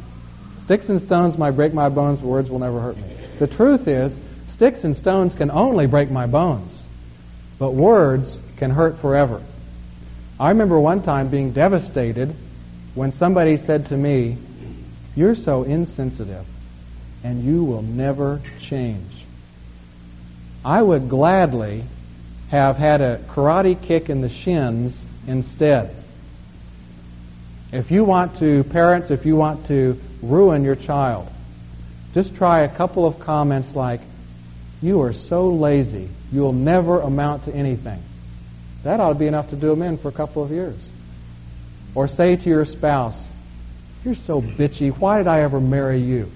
Sticks 0.64 0.88
and 0.88 1.00
stones 1.00 1.38
might 1.38 1.52
break 1.52 1.72
my 1.72 1.88
bones, 1.88 2.20
words 2.20 2.50
will 2.50 2.58
never 2.58 2.80
hurt 2.80 2.96
me. 2.96 3.04
The 3.38 3.46
truth 3.46 3.86
is, 3.86 4.12
sticks 4.50 4.84
and 4.84 4.96
stones 4.96 5.34
can 5.34 5.50
only 5.50 5.86
break 5.86 6.10
my 6.10 6.26
bones, 6.26 6.72
but 7.58 7.72
words 7.72 8.38
can 8.56 8.70
hurt 8.70 8.98
forever. 8.98 9.42
I 10.38 10.50
remember 10.50 10.78
one 10.78 11.02
time 11.02 11.28
being 11.28 11.52
devastated 11.52 12.34
when 12.94 13.12
somebody 13.12 13.56
said 13.56 13.86
to 13.86 13.96
me, 13.96 14.36
You're 15.14 15.34
so 15.34 15.62
insensitive, 15.62 16.46
and 17.24 17.42
you 17.42 17.64
will 17.64 17.82
never 17.82 18.42
change. 18.60 19.24
I 20.64 20.82
would 20.82 21.08
gladly 21.08 21.84
have 22.50 22.76
had 22.76 23.00
a 23.00 23.18
karate 23.28 23.80
kick 23.80 24.08
in 24.08 24.20
the 24.20 24.28
shins 24.28 24.98
instead. 25.26 25.94
If 27.72 27.90
you 27.90 28.04
want 28.04 28.38
to, 28.38 28.64
parents, 28.64 29.10
if 29.10 29.26
you 29.26 29.36
want 29.36 29.66
to 29.66 30.00
ruin 30.22 30.64
your 30.64 30.76
child, 30.76 31.28
just 32.14 32.34
try 32.36 32.60
a 32.60 32.74
couple 32.74 33.04
of 33.04 33.18
comments 33.18 33.74
like, 33.74 34.00
You 34.80 35.02
are 35.02 35.12
so 35.12 35.48
lazy, 35.48 36.08
you'll 36.32 36.52
never 36.52 37.00
amount 37.00 37.44
to 37.44 37.54
anything. 37.54 38.02
That 38.84 39.00
ought 39.00 39.14
to 39.14 39.18
be 39.18 39.26
enough 39.26 39.50
to 39.50 39.56
do 39.56 39.70
them 39.70 39.82
in 39.82 39.98
for 39.98 40.08
a 40.08 40.12
couple 40.12 40.44
of 40.44 40.50
years. 40.50 40.78
Or 41.94 42.06
say 42.06 42.36
to 42.36 42.48
your 42.48 42.64
spouse, 42.64 43.20
You're 44.04 44.14
so 44.14 44.40
bitchy, 44.40 44.96
why 44.96 45.18
did 45.18 45.26
I 45.26 45.40
ever 45.40 45.60
marry 45.60 46.00
you? 46.00 46.30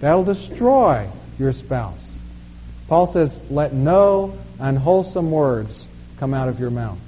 That'll 0.00 0.24
destroy 0.24 1.08
your 1.38 1.54
spouse. 1.54 1.98
Paul 2.88 3.10
says, 3.12 3.36
Let 3.48 3.72
no 3.72 4.38
unwholesome 4.58 5.30
words 5.30 5.86
come 6.18 6.34
out 6.34 6.48
of 6.48 6.58
your 6.58 6.70
mouth. 6.70 6.98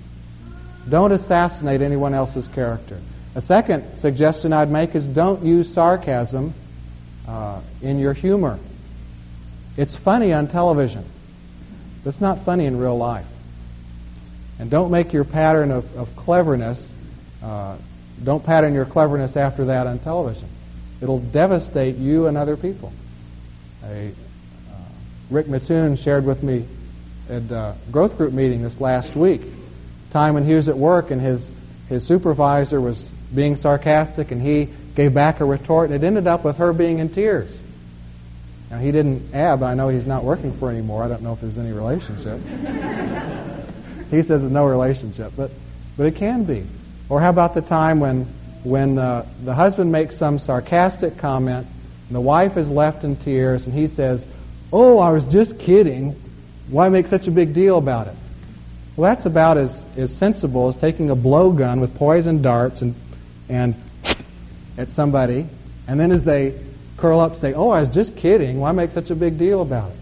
Don't 0.88 1.12
assassinate 1.12 1.82
anyone 1.82 2.14
else's 2.14 2.46
character. 2.48 3.00
A 3.35 3.42
second 3.42 3.98
suggestion 4.00 4.52
I'd 4.52 4.70
make 4.70 4.94
is 4.94 5.04
don't 5.04 5.44
use 5.44 5.72
sarcasm 5.74 6.54
uh, 7.26 7.61
in 7.82 7.98
your 7.98 8.14
humor. 8.14 8.59
It's 9.76 9.96
funny 9.96 10.32
on 10.32 10.48
television. 10.48 11.04
but 12.02 12.11
It's 12.11 12.20
not 12.20 12.44
funny 12.44 12.66
in 12.66 12.78
real 12.78 12.96
life. 12.96 13.26
And 14.59 14.70
don't 14.70 14.90
make 14.90 15.12
your 15.12 15.24
pattern 15.24 15.70
of, 15.70 15.85
of 15.96 16.09
cleverness, 16.16 16.82
uh, 17.42 17.76
don't 18.24 18.44
pattern 18.44 18.72
your 18.72 18.87
cleverness 18.87 19.37
after 19.37 19.66
that 19.66 19.87
on 19.87 19.98
television. 19.98 20.48
It'll 21.02 21.20
devastate 21.20 21.96
you 21.96 22.26
and 22.26 22.38
other 22.38 22.56
people. 22.56 22.92
A, 23.85 24.09
uh, 24.09 24.12
Rick 25.30 25.48
Mattoon 25.48 25.96
shared 25.98 26.24
with 26.24 26.42
me 26.42 26.66
at 27.28 27.50
a 27.50 27.76
growth 27.90 28.16
group 28.16 28.32
meeting 28.32 28.62
this 28.62 28.80
last 28.80 29.16
week, 29.16 29.42
time 30.12 30.34
when 30.34 30.44
he 30.44 30.54
was 30.54 30.68
at 30.68 30.76
work 30.76 31.10
and 31.10 31.20
his, 31.20 31.46
his 31.88 32.06
supervisor 32.06 32.80
was 32.80 33.08
being 33.34 33.56
sarcastic 33.56 34.30
and 34.30 34.40
he 34.40 34.68
gave 34.94 35.12
back 35.12 35.40
a 35.40 35.44
retort 35.44 35.90
and 35.90 36.02
it 36.02 36.06
ended 36.06 36.26
up 36.26 36.44
with 36.44 36.56
her 36.56 36.72
being 36.72 36.98
in 36.98 37.08
tears. 37.12 37.56
Now 38.70 38.78
he 38.78 38.90
didn't 38.90 39.30
but 39.30 39.62
I 39.62 39.74
know 39.74 39.88
he's 39.88 40.06
not 40.06 40.24
working 40.24 40.56
for 40.58 40.70
anymore. 40.70 41.02
I 41.02 41.08
don't 41.08 41.22
know 41.22 41.32
if 41.32 41.40
there's 41.40 41.58
any 41.58 41.72
relationship. 41.72 42.40
he 44.10 44.22
says 44.22 44.40
there's 44.40 44.52
no 44.52 44.66
relationship, 44.66 45.32
but 45.36 45.50
but 45.96 46.06
it 46.06 46.16
can 46.16 46.44
be. 46.44 46.66
Or 47.08 47.20
how 47.20 47.30
about 47.30 47.54
the 47.54 47.62
time 47.62 48.00
when 48.00 48.24
when 48.64 48.98
uh, 48.98 49.28
the 49.44 49.55
husband 49.55 49.92
makes 49.92 50.18
some 50.18 50.38
sarcastic 50.40 51.16
comment 51.18 51.66
and 52.09 52.16
the 52.16 52.20
wife 52.20 52.57
is 52.57 52.68
left 52.68 53.05
in 53.05 53.16
tears 53.16 53.64
and 53.66 53.74
he 53.74 53.86
says, 53.86 54.24
"Oh, 54.72 54.98
I 54.98 55.11
was 55.11 55.24
just 55.26 55.59
kidding. 55.59 56.20
Why 56.68 56.88
make 56.88 57.06
such 57.06 57.26
a 57.26 57.30
big 57.30 57.54
deal 57.54 57.78
about 57.78 58.08
it?" 58.08 58.14
Well, 58.96 59.10
that's 59.10 59.26
about 59.26 59.58
as, 59.58 59.84
as 59.96 60.14
sensible 60.14 60.68
as 60.68 60.76
taking 60.76 61.10
a 61.10 61.16
blowgun 61.16 61.80
with 61.80 61.94
poison 61.96 62.42
darts 62.42 62.82
and 62.82 62.94
and 63.48 63.74
at 64.78 64.90
somebody, 64.90 65.46
and 65.86 65.98
then 66.00 66.12
as 66.12 66.24
they 66.24 66.54
curl 66.96 67.20
up, 67.20 67.36
say, 67.36 67.52
"Oh, 67.52 67.70
I 67.70 67.80
was 67.80 67.90
just 67.90 68.16
kidding. 68.16 68.60
Why 68.60 68.72
make 68.72 68.90
such 68.92 69.10
a 69.10 69.14
big 69.14 69.38
deal 69.38 69.62
about 69.62 69.90
it?" 69.90 69.96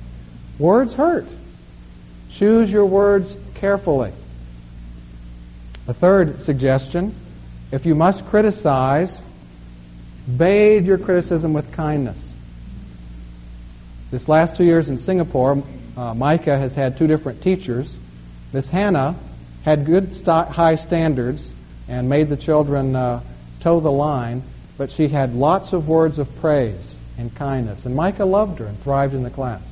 Words 0.59 0.95
hurt. 0.95 1.27
Choose 2.31 2.71
your 2.71 2.87
words 2.87 3.35
carefully. 3.55 4.13
A 5.87 5.95
third 5.95 6.43
suggestion 6.45 7.15
if 7.73 7.85
you 7.85 7.95
must 7.95 8.25
criticize, 8.27 9.21
bathe 10.37 10.87
your 10.87 10.99
criticism 10.99 11.53
with 11.53 11.73
kindness. 11.73 12.19
This 14.13 14.29
last 14.29 14.57
two 14.57 14.65
years 14.65 14.89
in 14.89 14.97
Singapore, 14.97 15.63
uh, 15.97 16.15
Micah 16.15 16.59
has 16.59 16.75
had 16.75 16.99
two 16.99 17.07
different 17.07 17.43
teachers. 17.43 17.93
Miss 18.53 18.67
Hannah 18.69 19.17
had 19.65 19.87
good 19.87 20.15
st- 20.15 20.49
high 20.49 20.77
standards, 20.77 21.51
and 21.89 22.09
made 22.09 22.29
the 22.29 22.37
children 22.37 22.97
uh, 22.97 23.23
toe 23.61 23.81
the 23.81 23.91
line, 23.91 24.43
but 24.77 24.91
she 24.91 25.09
had 25.09 25.35
lots 25.35 25.73
of 25.73 25.89
words 25.89 26.19
of 26.19 26.29
praise 26.37 26.97
and 27.19 27.35
kindness. 27.35 27.85
And 27.85 27.95
Micah 27.95 28.25
loved 28.25 28.59
her 28.59 28.67
and 28.67 28.79
thrived 28.81 29.15
in 29.15 29.23
the 29.23 29.31
class. 29.31 29.63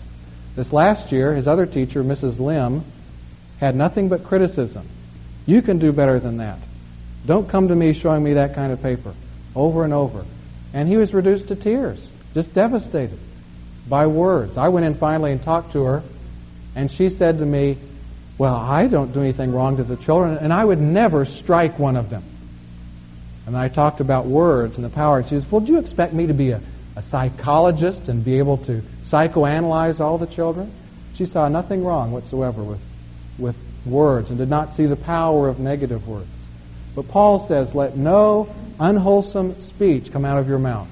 This 0.55 0.73
last 0.73 1.13
year, 1.13 1.35
his 1.35 1.49
other 1.49 1.67
teacher, 1.67 2.05
Mrs. 2.05 2.39
Lim, 2.39 2.85
had 3.59 3.75
nothing 3.75 4.09
but 4.09 4.25
criticism. 4.25 4.87
You 5.47 5.63
can 5.63 5.79
do 5.79 5.93
better 5.93 6.21
than 6.21 6.39
that. 6.39 6.59
Don't 7.27 7.49
come 7.49 7.69
to 7.69 7.75
me 7.75 7.93
showing 7.93 8.23
me 8.23 8.35
that 8.35 8.55
kind 8.55 8.73
of 8.73 8.83
paper. 8.83 9.15
Over 9.55 9.85
and 9.85 9.93
over. 9.93 10.25
And 10.75 10.89
he 10.89 10.97
was 10.97 11.15
reduced 11.15 11.49
to 11.49 11.57
tears, 11.57 12.11
just 12.35 12.53
devastated 12.55 13.19
by 13.89 14.07
words. 14.07 14.57
I 14.57 14.69
went 14.69 14.87
in 14.87 14.95
finally 14.95 15.33
and 15.33 15.43
talked 15.43 15.73
to 15.73 15.85
her, 15.85 16.03
and 16.75 16.91
she 16.91 17.11
said 17.11 17.39
to 17.39 17.47
me, 17.47 17.79
Well, 18.39 18.55
I 18.55 18.87
don't 18.87 19.13
do 19.13 19.21
anything 19.21 19.53
wrong 19.53 19.77
to 19.77 19.85
the 19.85 19.97
children, 19.97 20.39
and 20.39 20.53
I 20.53 20.65
would 20.65 20.81
never 20.81 21.25
strike 21.25 21.79
one 21.79 21.97
of 21.97 22.11
them. 22.11 22.25
And 23.47 23.57
I 23.57 23.69
talked 23.69 24.01
about 24.01 24.27
words 24.27 24.77
and 24.77 24.85
the 24.85 24.91
power. 24.91 25.19
And 25.19 25.29
she 25.29 25.37
says, 25.37 25.51
Well, 25.51 25.61
do 25.61 25.73
you 25.73 25.79
expect 25.79 26.13
me 26.13 26.27
to 26.27 26.35
be 26.35 26.51
a, 26.51 26.61
a 26.97 27.03
psychologist 27.03 28.09
and 28.09 28.25
be 28.25 28.39
able 28.39 28.59
to 28.59 28.83
psychoanalyze 29.05 30.01
all 30.01 30.19
the 30.19 30.27
children? 30.27 30.73
She 31.15 31.27
saw 31.27 31.49
nothing 31.49 31.85
wrong 31.85 32.13
whatsoever 32.13 32.63
with, 32.63 32.81
with 33.39 33.57
words 33.85 34.31
and 34.31 34.39
did 34.39 34.49
not 34.49 34.75
see 34.75 34.87
the 34.87 34.97
power 34.97 35.49
of 35.49 35.59
negative 35.59 36.07
words. 36.07 36.29
But 36.95 37.09
Paul 37.09 37.47
says, 37.47 37.75
Let 37.75 37.97
no 37.97 38.55
unwholesome 38.79 39.61
speech 39.61 40.13
come 40.13 40.25
out 40.25 40.39
of 40.39 40.49
your 40.49 40.59
mouth. 40.59 40.89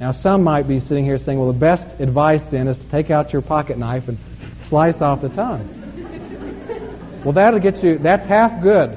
Now, 0.00 0.12
some 0.12 0.42
might 0.42 0.66
be 0.66 0.80
sitting 0.80 1.04
here 1.04 1.18
saying, 1.18 1.38
Well, 1.38 1.52
the 1.52 1.58
best 1.58 1.88
advice 2.00 2.42
then 2.50 2.68
is 2.68 2.76
to 2.78 2.84
take 2.84 3.10
out 3.10 3.32
your 3.32 3.42
pocket 3.42 3.78
knife 3.78 4.08
and 4.08 4.18
slice 4.74 5.00
off 5.00 5.22
the 5.22 5.28
tongue. 5.28 5.62
well, 7.24 7.32
that'll 7.32 7.60
get 7.60 7.80
you, 7.84 7.96
that's 7.96 8.26
half 8.26 8.60
good. 8.60 8.90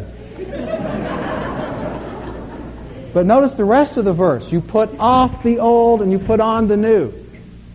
But 3.13 3.28
notice 3.28 3.53
the 3.53 3.63
rest 3.63 3.95
of 3.95 4.03
the 4.03 4.11
verse. 4.11 4.51
You 4.51 4.59
put 4.59 4.89
off 4.97 5.43
the 5.43 5.59
old 5.59 6.01
and 6.01 6.11
you 6.11 6.17
put 6.17 6.39
on 6.39 6.67
the 6.67 6.78
new. 6.78 7.13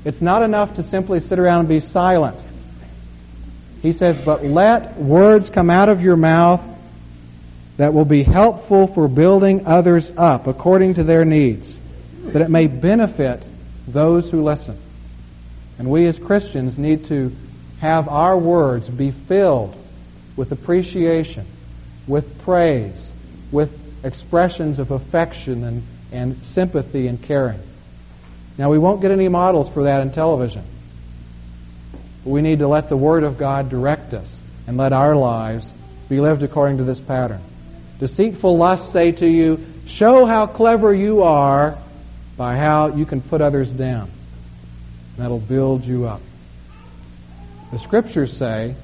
It's 0.04 0.20
not 0.20 0.42
enough 0.42 0.74
to 0.74 0.82
simply 0.82 1.20
sit 1.20 1.38
around 1.38 1.60
and 1.60 1.68
be 1.68 1.78
silent. 1.78 2.40
He 3.82 3.92
says, 3.92 4.18
But 4.24 4.44
let 4.44 4.96
words 4.98 5.48
come 5.48 5.70
out 5.70 5.88
of 5.88 6.00
your 6.00 6.16
mouth 6.16 6.60
that 7.76 7.94
will 7.94 8.04
be 8.04 8.24
helpful 8.24 8.92
for 8.92 9.06
building 9.06 9.64
others 9.64 10.10
up 10.16 10.48
according 10.48 10.94
to 10.94 11.04
their 11.04 11.24
needs, 11.24 11.72
that 12.24 12.42
it 12.42 12.50
may 12.50 12.66
benefit 12.66 13.44
those 13.86 14.28
who 14.28 14.42
listen. 14.42 14.76
And 15.78 15.88
we 15.88 16.08
as 16.08 16.18
Christians 16.18 16.76
need 16.76 17.06
to 17.06 17.30
have 17.82 18.08
our 18.08 18.38
words 18.38 18.88
be 18.88 19.10
filled 19.10 19.74
with 20.36 20.52
appreciation, 20.52 21.44
with 22.06 22.40
praise, 22.42 23.08
with 23.50 23.76
expressions 24.04 24.78
of 24.78 24.92
affection 24.92 25.64
and, 25.64 25.82
and 26.12 26.46
sympathy 26.46 27.08
and 27.08 27.20
caring. 27.20 27.58
Now, 28.56 28.70
we 28.70 28.78
won't 28.78 29.00
get 29.00 29.10
any 29.10 29.28
models 29.28 29.68
for 29.74 29.82
that 29.82 30.00
in 30.00 30.12
television. 30.12 30.62
But 32.22 32.30
we 32.30 32.40
need 32.40 32.60
to 32.60 32.68
let 32.68 32.88
the 32.88 32.96
Word 32.96 33.24
of 33.24 33.36
God 33.36 33.68
direct 33.68 34.14
us 34.14 34.32
and 34.68 34.76
let 34.76 34.92
our 34.92 35.16
lives 35.16 35.66
be 36.08 36.20
lived 36.20 36.44
according 36.44 36.78
to 36.78 36.84
this 36.84 37.00
pattern. 37.00 37.40
Deceitful 37.98 38.56
lusts 38.56 38.92
say 38.92 39.10
to 39.10 39.26
you, 39.26 39.58
Show 39.88 40.24
how 40.24 40.46
clever 40.46 40.94
you 40.94 41.24
are 41.24 41.76
by 42.36 42.56
how 42.56 42.94
you 42.94 43.06
can 43.06 43.20
put 43.20 43.40
others 43.40 43.72
down. 43.72 44.08
That'll 45.16 45.40
build 45.40 45.84
you 45.84 46.06
up. 46.06 46.20
The 47.72 47.78
Scriptures 47.78 48.36
say, 48.36 48.74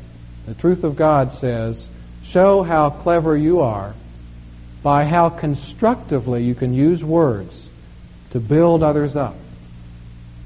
the 0.46 0.54
truth 0.54 0.82
of 0.82 0.96
God 0.96 1.32
says, 1.32 1.86
Show 2.24 2.62
how 2.62 2.88
clever 2.88 3.36
you 3.36 3.60
are 3.60 3.94
by 4.82 5.04
how 5.04 5.28
constructively 5.28 6.44
you 6.44 6.54
can 6.54 6.72
use 6.72 7.04
words 7.04 7.68
to 8.30 8.40
build 8.40 8.82
others 8.82 9.14
up, 9.14 9.36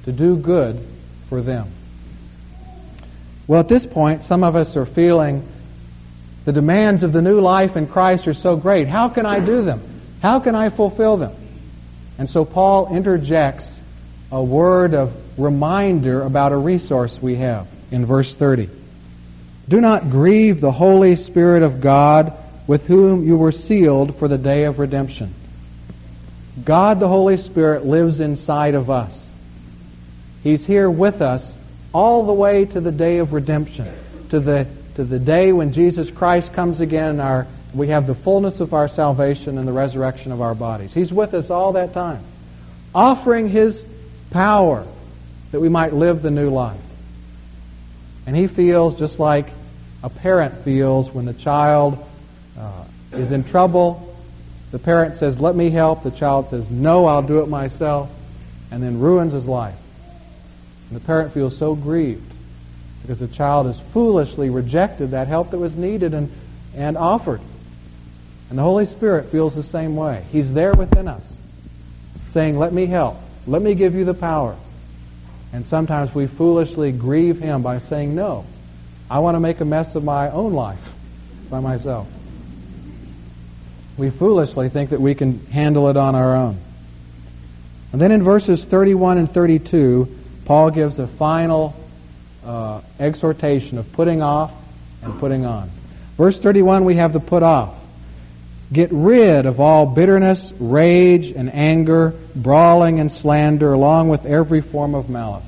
to 0.03 0.11
do 0.11 0.35
good 0.35 0.85
for 1.29 1.41
them. 1.41 1.71
Well, 3.47 3.61
at 3.61 3.69
this 3.69 3.85
point, 3.85 4.25
some 4.25 4.43
of 4.43 4.57
us 4.57 4.75
are 4.75 4.85
feeling 4.85 5.47
the 6.43 6.51
demands 6.51 7.03
of 7.03 7.13
the 7.13 7.21
new 7.21 7.39
life 7.39 7.77
in 7.77 7.87
Christ 7.87 8.27
are 8.27 8.33
so 8.33 8.57
great. 8.57 8.89
How 8.89 9.07
can 9.07 9.25
I 9.25 9.39
do 9.39 9.63
them? 9.63 9.81
How 10.21 10.41
can 10.41 10.53
I 10.53 10.69
fulfill 10.69 11.15
them? 11.15 11.33
And 12.17 12.29
so 12.29 12.43
Paul 12.43 12.93
interjects 12.93 13.79
a 14.33 14.43
word 14.43 14.93
of 14.93 15.13
reminder 15.39 16.23
about 16.23 16.51
a 16.51 16.57
resource 16.57 17.17
we 17.21 17.35
have 17.35 17.67
in 17.93 18.07
verse 18.07 18.33
30. 18.33 18.69
Do 19.69 19.79
not 19.79 20.09
grieve 20.09 20.59
the 20.59 20.71
Holy 20.71 21.15
Spirit 21.15 21.61
of 21.61 21.79
God 21.79 22.33
with 22.65 22.85
whom 22.85 23.25
you 23.25 23.37
were 23.37 23.51
sealed 23.51 24.17
for 24.17 24.27
the 24.27 24.37
day 24.37 24.65
of 24.65 24.79
redemption. 24.79 25.33
God 26.65 26.99
the 26.99 27.07
Holy 27.07 27.37
Spirit 27.37 27.85
lives 27.85 28.19
inside 28.19 28.73
of 28.73 28.89
us. 28.89 29.23
He's 30.41 30.65
here 30.65 30.89
with 30.89 31.21
us 31.21 31.53
all 31.93 32.25
the 32.25 32.33
way 32.33 32.65
to 32.65 32.81
the 32.81 32.91
day 32.91 33.19
of 33.19 33.31
redemption, 33.31 33.87
to 34.29 34.39
the, 34.39 34.67
to 34.95 35.03
the 35.03 35.19
day 35.19 35.53
when 35.53 35.71
Jesus 35.71 36.09
Christ 36.09 36.51
comes 36.51 36.79
again 36.79 37.09
and 37.09 37.21
our, 37.21 37.47
we 37.75 37.89
have 37.89 38.07
the 38.07 38.15
fullness 38.15 38.59
of 38.59 38.73
our 38.73 38.87
salvation 38.87 39.59
and 39.59 39.67
the 39.67 39.71
resurrection 39.71 40.31
of 40.31 40.41
our 40.41 40.55
bodies. 40.55 40.93
He's 40.93 41.13
with 41.13 41.35
us 41.35 41.51
all 41.51 41.73
that 41.73 41.93
time, 41.93 42.23
offering 42.93 43.49
His 43.49 43.85
power 44.31 44.87
that 45.51 45.59
we 45.59 45.69
might 45.69 45.93
live 45.93 46.23
the 46.23 46.31
new 46.31 46.49
life. 46.49 46.81
And 48.25 48.35
He 48.35 48.47
feels 48.47 48.97
just 48.97 49.19
like 49.19 49.47
a 50.03 50.09
parent 50.09 50.63
feels 50.63 51.09
when 51.13 51.25
the 51.25 51.33
child 51.33 51.97
uh, 52.59 52.85
is 53.13 53.31
in 53.31 53.43
trouble. 53.43 54.15
The 54.71 54.79
parent 54.79 55.15
says, 55.15 55.39
Let 55.39 55.55
me 55.55 55.69
help. 55.69 56.03
The 56.03 56.11
child 56.11 56.49
says, 56.49 56.69
No, 56.69 57.05
I'll 57.05 57.21
do 57.21 57.39
it 57.39 57.47
myself. 57.47 58.09
And 58.71 58.81
then 58.81 58.99
ruins 58.99 59.33
his 59.33 59.47
life. 59.47 59.77
And 60.89 60.99
the 60.99 61.05
parent 61.05 61.33
feels 61.33 61.57
so 61.57 61.75
grieved 61.75 62.33
because 63.01 63.19
the 63.19 63.27
child 63.27 63.67
has 63.67 63.79
foolishly 63.91 64.49
rejected 64.49 65.11
that 65.11 65.27
help 65.27 65.51
that 65.51 65.59
was 65.59 65.75
needed 65.75 66.13
and, 66.13 66.31
and 66.75 66.97
offered. 66.97 67.41
And 68.49 68.57
the 68.57 68.63
Holy 68.63 68.85
Spirit 68.85 69.31
feels 69.31 69.55
the 69.55 69.63
same 69.63 69.95
way. 69.95 70.25
He's 70.31 70.51
there 70.51 70.73
within 70.73 71.07
us, 71.07 71.23
saying, 72.27 72.57
Let 72.57 72.73
me 72.73 72.87
help. 72.87 73.17
Let 73.47 73.61
me 73.61 73.75
give 73.75 73.95
you 73.95 74.05
the 74.05 74.13
power. 74.13 74.57
And 75.53 75.65
sometimes 75.65 76.13
we 76.13 76.27
foolishly 76.27 76.91
grieve 76.91 77.39
Him 77.39 77.61
by 77.61 77.79
saying, 77.79 78.13
No, 78.13 78.45
I 79.09 79.19
want 79.19 79.35
to 79.35 79.39
make 79.39 79.61
a 79.61 79.65
mess 79.65 79.95
of 79.95 80.03
my 80.03 80.29
own 80.29 80.53
life 80.53 80.81
by 81.49 81.61
myself 81.61 82.07
we 83.97 84.09
foolishly 84.09 84.69
think 84.69 84.89
that 84.89 85.01
we 85.01 85.15
can 85.15 85.45
handle 85.47 85.89
it 85.89 85.97
on 85.97 86.15
our 86.15 86.35
own. 86.35 86.57
And 87.91 88.01
then 88.01 88.11
in 88.11 88.23
verses 88.23 88.65
31 88.65 89.19
and 89.19 89.31
32, 89.31 90.07
Paul 90.45 90.71
gives 90.71 90.97
a 90.97 91.07
final 91.07 91.75
uh, 92.43 92.81
exhortation 92.99 93.77
of 93.77 93.91
putting 93.93 94.21
off 94.21 94.51
and 95.03 95.19
putting 95.19 95.45
on. 95.45 95.69
Verse 96.17 96.39
31, 96.39 96.85
we 96.85 96.95
have 96.95 97.13
the 97.13 97.19
put 97.19 97.43
off. 97.43 97.75
Get 98.73 98.91
rid 98.91 99.45
of 99.45 99.59
all 99.59 99.85
bitterness, 99.85 100.51
rage, 100.59 101.27
and 101.27 101.53
anger, 101.53 102.15
brawling 102.35 102.99
and 102.99 103.11
slander, 103.11 103.71
along 103.71 104.09
with 104.09 104.25
every 104.25 104.61
form 104.61 104.95
of 104.95 105.09
malice. 105.09 105.45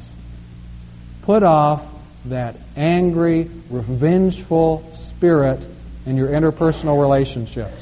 Put 1.24 1.42
off 1.42 1.84
that 2.26 2.56
angry, 2.76 3.50
revengeful 3.72 4.96
spirit 5.10 5.60
in 6.06 6.18
your 6.18 6.28
interpersonal 6.28 7.02
relationships. 7.02 7.82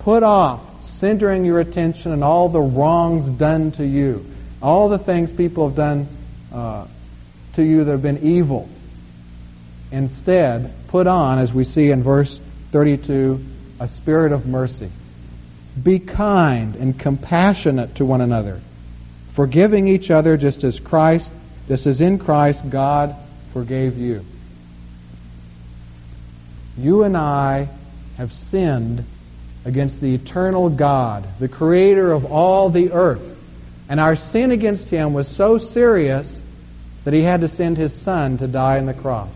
Put 0.00 0.22
off 0.22 0.60
centering 0.98 1.46
your 1.46 1.60
attention 1.60 2.12
on 2.12 2.22
all 2.22 2.50
the 2.50 2.60
wrongs 2.60 3.26
done 3.38 3.72
to 3.72 3.86
you, 3.86 4.26
all 4.60 4.90
the 4.90 4.98
things 4.98 5.32
people 5.32 5.68
have 5.68 5.76
done 5.76 6.06
uh, 6.52 6.86
to 7.54 7.62
you 7.62 7.84
that 7.84 7.92
have 7.92 8.02
been 8.02 8.18
evil. 8.18 8.68
Instead, 9.90 10.70
put 10.88 11.06
on, 11.06 11.38
as 11.38 11.50
we 11.50 11.64
see 11.64 11.90
in 11.90 12.02
verse 12.02 12.38
32, 12.72 13.42
a 13.80 13.88
spirit 13.88 14.32
of 14.32 14.46
mercy. 14.46 14.90
Be 15.82 15.98
kind 15.98 16.74
and 16.76 16.98
compassionate 16.98 17.96
to 17.96 18.04
one 18.04 18.20
another, 18.20 18.60
forgiving 19.34 19.88
each 19.88 20.10
other 20.10 20.36
just 20.36 20.64
as 20.64 20.80
Christ, 20.80 21.30
just 21.68 21.86
as 21.86 22.00
in 22.00 22.18
Christ 22.18 22.68
God 22.70 23.14
forgave 23.52 23.98
you. 23.98 24.24
You 26.78 27.04
and 27.04 27.16
I 27.16 27.68
have 28.16 28.32
sinned 28.32 29.04
against 29.64 30.00
the 30.00 30.14
eternal 30.14 30.70
God, 30.70 31.26
the 31.38 31.48
creator 31.48 32.12
of 32.12 32.24
all 32.24 32.70
the 32.70 32.92
earth. 32.92 33.36
And 33.88 34.00
our 34.00 34.16
sin 34.16 34.50
against 34.50 34.88
him 34.88 35.12
was 35.12 35.28
so 35.28 35.58
serious 35.58 36.26
that 37.04 37.14
he 37.14 37.22
had 37.22 37.42
to 37.42 37.48
send 37.48 37.76
his 37.76 37.94
son 37.94 38.38
to 38.38 38.46
die 38.46 38.78
on 38.78 38.86
the 38.86 38.94
cross. 38.94 39.30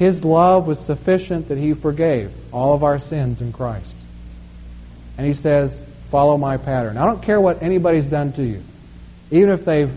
His 0.00 0.24
love 0.24 0.66
was 0.66 0.78
sufficient 0.78 1.48
that 1.48 1.58
he 1.58 1.74
forgave 1.74 2.32
all 2.54 2.72
of 2.72 2.82
our 2.82 2.98
sins 2.98 3.42
in 3.42 3.52
Christ. 3.52 3.94
And 5.18 5.26
he 5.26 5.34
says, 5.34 5.78
follow 6.10 6.38
my 6.38 6.56
pattern. 6.56 6.96
I 6.96 7.04
don't 7.04 7.22
care 7.22 7.38
what 7.38 7.62
anybody's 7.62 8.06
done 8.06 8.32
to 8.32 8.42
you. 8.42 8.62
Even 9.30 9.50
if 9.50 9.66
they've 9.66 9.92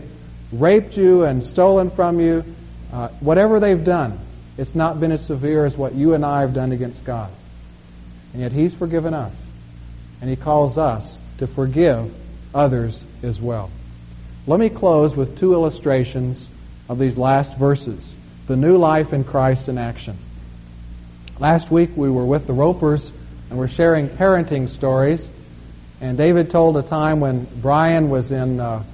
raped 0.52 0.98
you 0.98 1.24
and 1.24 1.42
stolen 1.42 1.90
from 1.90 2.20
you, 2.20 2.44
uh, 2.92 3.08
whatever 3.20 3.60
they've 3.60 3.82
done, 3.82 4.18
it's 4.58 4.74
not 4.74 5.00
been 5.00 5.10
as 5.10 5.24
severe 5.24 5.64
as 5.64 5.74
what 5.74 5.94
you 5.94 6.12
and 6.12 6.22
I 6.22 6.42
have 6.42 6.52
done 6.52 6.72
against 6.72 7.02
God. 7.02 7.32
And 8.34 8.42
yet 8.42 8.52
He's 8.52 8.74
forgiven 8.74 9.14
us. 9.14 9.34
And 10.20 10.28
He 10.28 10.36
calls 10.36 10.76
us 10.76 11.18
to 11.38 11.46
forgive 11.46 12.12
others 12.54 13.02
as 13.22 13.40
well. 13.40 13.70
Let 14.46 14.60
me 14.60 14.68
close 14.68 15.16
with 15.16 15.38
two 15.38 15.54
illustrations 15.54 16.46
of 16.90 16.98
these 16.98 17.16
last 17.16 17.56
verses 17.56 18.14
the 18.46 18.56
new 18.56 18.76
life 18.76 19.12
in 19.12 19.24
Christ 19.24 19.68
in 19.68 19.78
action. 19.78 20.18
Last 21.38 21.70
week 21.70 21.90
we 21.96 22.10
were 22.10 22.26
with 22.26 22.46
the 22.46 22.52
Ropers 22.52 23.10
and 23.48 23.58
we're 23.58 23.68
sharing 23.68 24.08
parenting 24.08 24.68
stories. 24.68 25.26
And 26.00 26.18
David 26.18 26.50
told 26.50 26.76
a 26.76 26.82
time 26.82 27.20
when 27.20 27.46
Brian 27.62 28.10
was 28.10 28.30
in 28.30 28.60
uh, 28.60 28.84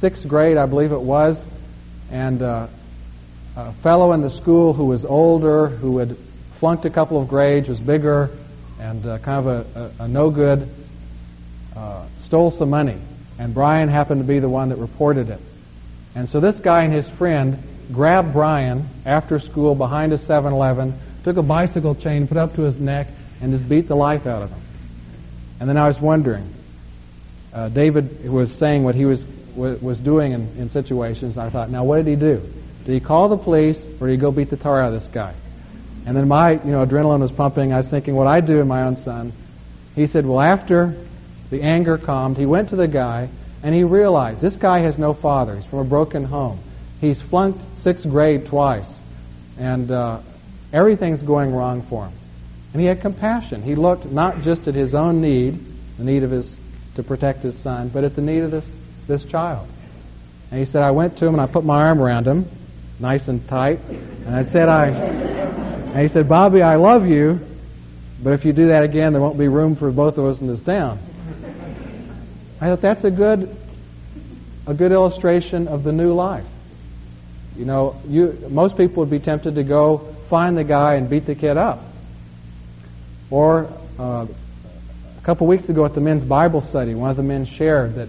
sixth 0.00 0.28
grade, 0.28 0.58
I 0.58 0.66
believe 0.66 0.92
it 0.92 1.00
was, 1.00 1.42
and 2.10 2.42
uh, 2.42 2.66
a 3.56 3.72
fellow 3.74 4.12
in 4.12 4.20
the 4.20 4.30
school 4.30 4.74
who 4.74 4.84
was 4.84 5.04
older, 5.04 5.68
who 5.68 5.98
had 5.98 6.16
flunked 6.60 6.84
a 6.84 6.90
couple 6.90 7.20
of 7.20 7.28
grades, 7.28 7.68
was 7.68 7.80
bigger, 7.80 8.30
and 8.78 9.04
uh, 9.06 9.18
kind 9.18 9.46
of 9.46 9.46
a, 9.46 9.92
a, 10.00 10.04
a 10.04 10.08
no 10.08 10.30
good, 10.30 10.68
uh, 11.74 12.06
stole 12.18 12.50
some 12.50 12.70
money. 12.70 12.98
And 13.38 13.54
Brian 13.54 13.88
happened 13.88 14.20
to 14.20 14.26
be 14.26 14.38
the 14.38 14.48
one 14.48 14.68
that 14.68 14.76
reported 14.76 15.30
it. 15.30 15.40
And 16.14 16.28
so 16.28 16.40
this 16.40 16.58
guy 16.60 16.82
and 16.82 16.92
his 16.92 17.08
friend 17.08 17.62
grabbed 17.92 18.32
Brian 18.32 18.88
after 19.04 19.38
school 19.38 19.74
behind 19.74 20.12
a 20.12 20.18
7 20.18 20.52
Eleven, 20.52 20.98
took 21.24 21.36
a 21.36 21.42
bicycle 21.42 21.94
chain, 21.94 22.26
put 22.28 22.36
it 22.36 22.40
up 22.40 22.54
to 22.54 22.62
his 22.62 22.78
neck, 22.78 23.08
and 23.40 23.56
just 23.56 23.68
beat 23.68 23.88
the 23.88 23.96
life 23.96 24.26
out 24.26 24.42
of 24.42 24.50
him. 24.50 24.60
And 25.60 25.68
then 25.68 25.76
I 25.76 25.88
was 25.88 25.98
wondering, 26.00 26.52
uh, 27.52 27.68
David 27.68 28.28
was 28.28 28.52
saying 28.54 28.84
what 28.84 28.94
he 28.94 29.04
was 29.04 29.24
was 29.58 29.98
doing 29.98 30.32
in, 30.32 30.42
in 30.56 30.70
situations. 30.70 31.36
I 31.36 31.50
thought, 31.50 31.68
now 31.70 31.84
what 31.84 31.96
did 31.96 32.06
he 32.06 32.16
do? 32.16 32.40
Did 32.84 32.94
he 32.94 33.00
call 33.00 33.28
the 33.28 33.36
police, 33.36 33.78
or 34.00 34.06
did 34.06 34.14
he 34.14 34.20
go 34.20 34.30
beat 34.30 34.50
the 34.50 34.56
tar 34.56 34.80
out 34.80 34.92
of 34.92 35.00
this 35.00 35.10
guy? 35.10 35.34
And 36.06 36.16
then 36.16 36.28
my, 36.28 36.52
you 36.52 36.70
know, 36.70 36.86
adrenaline 36.86 37.20
was 37.20 37.32
pumping. 37.32 37.72
I 37.72 37.78
was 37.78 37.88
thinking 37.88 38.14
what 38.14 38.26
I'd 38.26 38.46
do 38.46 38.60
in 38.60 38.68
my 38.68 38.84
own 38.84 38.96
son. 38.96 39.32
He 39.94 40.06
said, 40.06 40.24
well, 40.24 40.40
after 40.40 40.94
the 41.50 41.62
anger 41.62 41.98
calmed, 41.98 42.36
he 42.36 42.46
went 42.46 42.70
to 42.70 42.76
the 42.76 42.88
guy 42.88 43.28
and 43.62 43.74
he 43.74 43.82
realized 43.82 44.40
this 44.40 44.56
guy 44.56 44.78
has 44.80 44.96
no 44.96 45.12
father. 45.12 45.56
He's 45.56 45.68
from 45.68 45.80
a 45.80 45.84
broken 45.84 46.24
home. 46.24 46.60
He's 47.00 47.20
flunked 47.20 47.60
sixth 47.78 48.08
grade 48.08 48.46
twice, 48.46 48.88
and 49.58 49.90
uh, 49.90 50.20
everything's 50.72 51.22
going 51.22 51.54
wrong 51.54 51.82
for 51.88 52.06
him. 52.06 52.12
And 52.72 52.82
he 52.82 52.86
had 52.86 53.00
compassion. 53.00 53.62
He 53.62 53.74
looked 53.74 54.04
not 54.06 54.42
just 54.42 54.68
at 54.68 54.74
his 54.74 54.94
own 54.94 55.20
need, 55.20 55.58
the 55.96 56.04
need 56.04 56.22
of 56.22 56.30
his 56.30 56.56
to 56.96 57.02
protect 57.02 57.42
his 57.42 57.56
son, 57.58 57.88
but 57.88 58.04
at 58.04 58.16
the 58.16 58.22
need 58.22 58.42
of 58.42 58.50
this 58.50 58.66
this 59.06 59.24
child. 59.24 59.66
And 60.50 60.60
he 60.60 60.66
said, 60.66 60.82
I 60.82 60.90
went 60.90 61.18
to 61.18 61.26
him 61.26 61.34
and 61.34 61.40
I 61.40 61.46
put 61.46 61.64
my 61.64 61.82
arm 61.82 62.00
around 62.00 62.26
him, 62.26 62.46
nice 63.00 63.28
and 63.28 63.46
tight, 63.48 63.80
and 63.80 64.34
I 64.34 64.44
said, 64.50 64.68
I. 64.68 64.88
And 64.88 66.00
he 66.00 66.08
said, 66.08 66.28
Bobby, 66.28 66.62
I 66.62 66.76
love 66.76 67.06
you, 67.06 67.40
but 68.22 68.34
if 68.34 68.44
you 68.44 68.52
do 68.52 68.68
that 68.68 68.82
again, 68.82 69.12
there 69.12 69.22
won't 69.22 69.38
be 69.38 69.48
room 69.48 69.74
for 69.76 69.90
both 69.90 70.18
of 70.18 70.26
us 70.26 70.40
in 70.40 70.46
this 70.46 70.60
town. 70.60 70.98
I 72.60 72.66
thought 72.66 72.80
that's 72.80 73.04
a 73.04 73.10
good, 73.10 73.56
a 74.66 74.74
good 74.74 74.92
illustration 74.92 75.68
of 75.68 75.84
the 75.84 75.92
new 75.92 76.12
life. 76.12 76.44
You 77.58 77.64
know, 77.64 78.00
you, 78.06 78.38
most 78.48 78.76
people 78.76 79.00
would 79.00 79.10
be 79.10 79.18
tempted 79.18 79.56
to 79.56 79.64
go 79.64 80.14
find 80.30 80.56
the 80.56 80.62
guy 80.62 80.94
and 80.94 81.10
beat 81.10 81.26
the 81.26 81.34
kid 81.34 81.56
up. 81.56 81.80
Or 83.30 83.68
uh, 83.98 84.26
a 85.18 85.24
couple 85.24 85.48
weeks 85.48 85.68
ago 85.68 85.84
at 85.84 85.92
the 85.92 86.00
men's 86.00 86.24
Bible 86.24 86.62
study, 86.62 86.94
one 86.94 87.10
of 87.10 87.16
the 87.16 87.24
men 87.24 87.46
shared 87.46 87.96
that, 87.96 88.08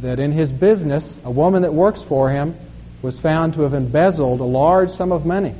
that 0.00 0.18
in 0.18 0.32
his 0.32 0.50
business, 0.50 1.04
a 1.24 1.30
woman 1.30 1.60
that 1.60 1.74
works 1.74 2.00
for 2.08 2.30
him 2.30 2.56
was 3.02 3.18
found 3.18 3.52
to 3.54 3.62
have 3.62 3.74
embezzled 3.74 4.40
a 4.40 4.44
large 4.44 4.90
sum 4.90 5.12
of 5.12 5.26
money. 5.26 5.54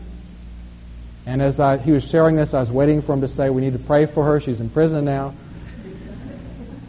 And 1.27 1.43
as 1.43 1.61
I, 1.61 1.77
he 1.77 1.93
was 1.93 2.05
sharing 2.05 2.37
this, 2.37 2.55
I 2.55 2.61
was 2.61 2.71
waiting 2.71 3.03
for 3.03 3.13
him 3.13 3.21
to 3.21 3.29
say, 3.29 3.51
We 3.51 3.61
need 3.61 3.75
to 3.75 3.79
pray 3.79 4.07
for 4.07 4.25
her. 4.25 4.41
She's 4.41 4.61
in 4.61 4.71
prison 4.71 5.05
now. 5.05 5.35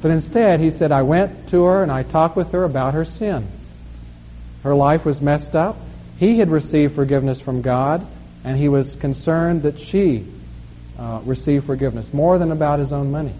But 0.01 0.11
instead, 0.11 0.61
he 0.61 0.71
said, 0.71 0.93
I 0.93 1.01
went 1.01 1.49
to 1.49 1.63
her 1.63 1.83
and 1.83 1.91
I 1.91 2.03
talked 2.03 2.37
with 2.37 2.53
her 2.53 2.63
about 2.63 2.93
her 2.93 3.03
sin. 3.03 3.45
Her 4.63 4.75
life 4.75 5.03
was 5.03 5.19
messed 5.19 5.53
up. 5.53 5.75
He 6.17 6.39
had 6.39 6.49
received 6.49 6.95
forgiveness 6.95 7.39
from 7.39 7.61
God, 7.61 8.05
and 8.43 8.57
he 8.57 8.69
was 8.69 8.95
concerned 8.95 9.63
that 9.63 9.79
she 9.79 10.25
uh, 10.97 11.21
receive 11.25 11.65
forgiveness 11.65 12.11
more 12.11 12.37
than 12.39 12.51
about 12.51 12.79
his 12.79 12.91
own 12.91 13.11
money. 13.11 13.33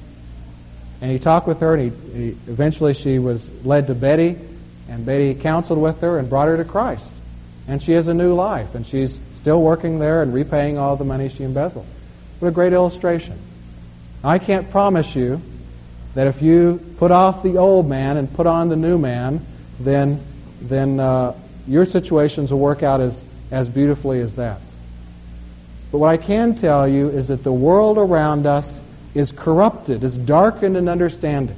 And 1.01 1.11
he 1.11 1.19
talked 1.19 1.47
with 1.47 1.59
her, 1.59 1.75
and 1.75 1.91
he, 1.91 2.13
he, 2.17 2.27
eventually 2.47 2.93
she 2.93 3.19
was 3.19 3.47
led 3.63 3.87
to 3.87 3.95
Betty, 3.95 4.37
and 4.89 5.05
Betty 5.05 5.33
counseled 5.35 5.79
with 5.79 6.01
her 6.01 6.17
and 6.17 6.29
brought 6.29 6.47
her 6.47 6.57
to 6.57 6.65
Christ. 6.65 7.13
And 7.67 7.81
she 7.81 7.93
has 7.93 8.07
a 8.07 8.13
new 8.13 8.33
life, 8.33 8.75
and 8.75 8.85
she's 8.85 9.19
still 9.35 9.61
working 9.61 9.99
there 9.99 10.21
and 10.21 10.33
repaying 10.33 10.77
all 10.77 10.95
the 10.95 11.03
money 11.03 11.29
she 11.29 11.43
embezzled. 11.43 11.85
What 12.39 12.49
a 12.49 12.51
great 12.51 12.73
illustration. 12.73 13.39
I 14.23 14.39
can't 14.39 14.69
promise 14.71 15.15
you 15.15 15.41
that 16.15 16.27
if 16.27 16.41
you 16.41 16.79
put 16.97 17.11
off 17.11 17.43
the 17.43 17.57
old 17.57 17.87
man 17.87 18.17
and 18.17 18.31
put 18.33 18.47
on 18.47 18.69
the 18.69 18.75
new 18.75 18.97
man, 18.97 19.45
then 19.79 20.21
then 20.61 20.99
uh, 20.99 21.33
your 21.67 21.85
situations 21.85 22.51
will 22.51 22.59
work 22.59 22.83
out 22.83 23.01
as, 23.01 23.21
as 23.51 23.67
beautifully 23.67 24.21
as 24.21 24.35
that. 24.35 24.61
But 25.91 25.99
what 25.99 26.09
I 26.09 26.17
can 26.17 26.55
tell 26.55 26.87
you 26.87 27.09
is 27.09 27.27
that 27.27 27.43
the 27.43 27.51
world 27.51 27.97
around 27.97 28.45
us 28.45 28.67
is 29.13 29.31
corrupted, 29.31 30.03
is 30.03 30.17
darkened 30.17 30.77
in 30.77 30.87
understanding. 30.87 31.55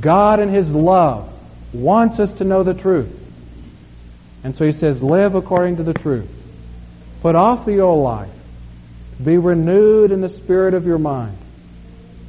God 0.00 0.40
in 0.40 0.48
His 0.48 0.68
love 0.70 1.32
wants 1.72 2.18
us 2.18 2.32
to 2.34 2.44
know 2.44 2.62
the 2.62 2.74
truth. 2.74 3.14
And 4.44 4.56
so 4.56 4.64
He 4.64 4.72
says, 4.72 5.02
live 5.02 5.34
according 5.34 5.76
to 5.76 5.82
the 5.82 5.94
truth. 5.94 6.30
Put 7.22 7.34
off 7.34 7.66
the 7.66 7.80
old 7.80 8.04
life. 8.04 8.30
Be 9.22 9.38
renewed 9.38 10.12
in 10.12 10.20
the 10.20 10.28
spirit 10.28 10.74
of 10.74 10.86
your 10.86 10.98
mind. 10.98 11.36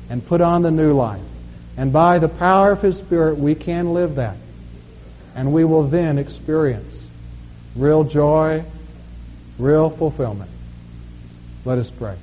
And 0.10 0.26
put 0.26 0.42
on 0.42 0.64
the 0.64 0.72
new 0.72 0.94
life. 0.94 1.22
And 1.78 1.94
by 1.94 2.20
the 2.20 2.30
power 2.30 2.72
of 2.72 2.82
His 2.82 2.98
Spirit, 2.98 3.38
we 3.38 3.56
can 3.56 3.94
live 3.94 4.16
that. 4.16 4.38
And 5.36 5.54
we 5.54 5.64
will 5.64 5.88
then 5.88 6.18
experience 6.18 6.94
real 7.76 8.04
joy, 8.04 8.64
real 9.58 9.90
fulfillment. 9.90 10.50
Let 11.66 11.78
us 11.78 11.90
pray. 11.90 12.18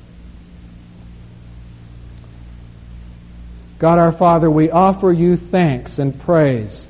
God 3.79 3.99
our 3.99 4.13
Father, 4.13 4.51
we 4.51 4.71
offer 4.71 5.13
you 5.13 5.37
thanks 5.37 5.99
and 5.99 6.19
praise 6.23 6.89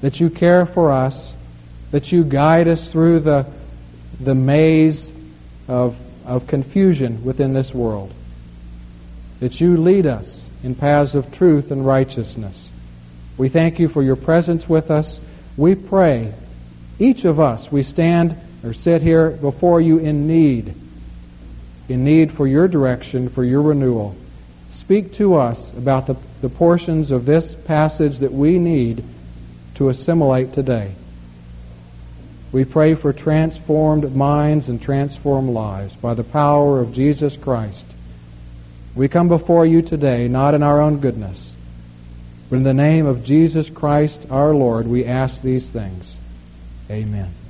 that 0.00 0.20
you 0.20 0.30
care 0.30 0.64
for 0.66 0.92
us, 0.92 1.32
that 1.90 2.12
you 2.12 2.24
guide 2.24 2.68
us 2.68 2.90
through 2.90 3.20
the, 3.20 3.46
the 4.20 4.34
maze 4.34 5.10
of, 5.66 5.96
of 6.24 6.46
confusion 6.46 7.24
within 7.24 7.52
this 7.52 7.74
world, 7.74 8.12
that 9.40 9.60
you 9.60 9.76
lead 9.76 10.06
us 10.06 10.48
in 10.62 10.74
paths 10.74 11.14
of 11.14 11.32
truth 11.32 11.70
and 11.70 11.84
righteousness. 11.84 12.68
We 13.36 13.48
thank 13.48 13.80
you 13.80 13.88
for 13.88 14.02
your 14.02 14.16
presence 14.16 14.68
with 14.68 14.90
us. 14.90 15.18
We 15.56 15.74
pray, 15.74 16.34
each 16.98 17.24
of 17.24 17.40
us, 17.40 17.70
we 17.70 17.82
stand 17.82 18.36
or 18.62 18.74
sit 18.74 19.02
here 19.02 19.30
before 19.30 19.80
you 19.80 19.98
in 19.98 20.26
need 20.26 20.74
in 21.88 22.04
need 22.04 22.32
for 22.32 22.46
your 22.46 22.68
direction, 22.68 23.28
for 23.28 23.44
your 23.44 23.62
renewal. 23.62 24.16
Speak 24.80 25.14
to 25.14 25.34
us 25.34 25.72
about 25.76 26.06
the, 26.06 26.16
the 26.42 26.48
portions 26.48 27.10
of 27.10 27.24
this 27.24 27.54
passage 27.66 28.18
that 28.20 28.32
we 28.32 28.58
need 28.58 29.04
to 29.76 29.88
assimilate 29.88 30.52
today. 30.54 30.94
We 32.52 32.64
pray 32.64 32.94
for 32.94 33.12
transformed 33.12 34.14
minds 34.14 34.68
and 34.68 34.80
transformed 34.80 35.50
lives 35.50 35.94
by 35.94 36.14
the 36.14 36.24
power 36.24 36.80
of 36.80 36.92
Jesus 36.92 37.36
Christ. 37.36 37.84
We 38.94 39.08
come 39.08 39.28
before 39.28 39.66
you 39.66 39.82
today 39.82 40.28
not 40.28 40.54
in 40.54 40.62
our 40.62 40.80
own 40.80 41.00
goodness, 41.00 41.50
but 42.48 42.56
in 42.56 42.62
the 42.62 42.74
name 42.74 43.06
of 43.06 43.24
Jesus 43.24 43.68
Christ 43.70 44.18
our 44.30 44.54
Lord 44.54 44.86
we 44.86 45.04
ask 45.04 45.42
these 45.42 45.68
things. 45.68 46.16
Amen. 46.90 47.43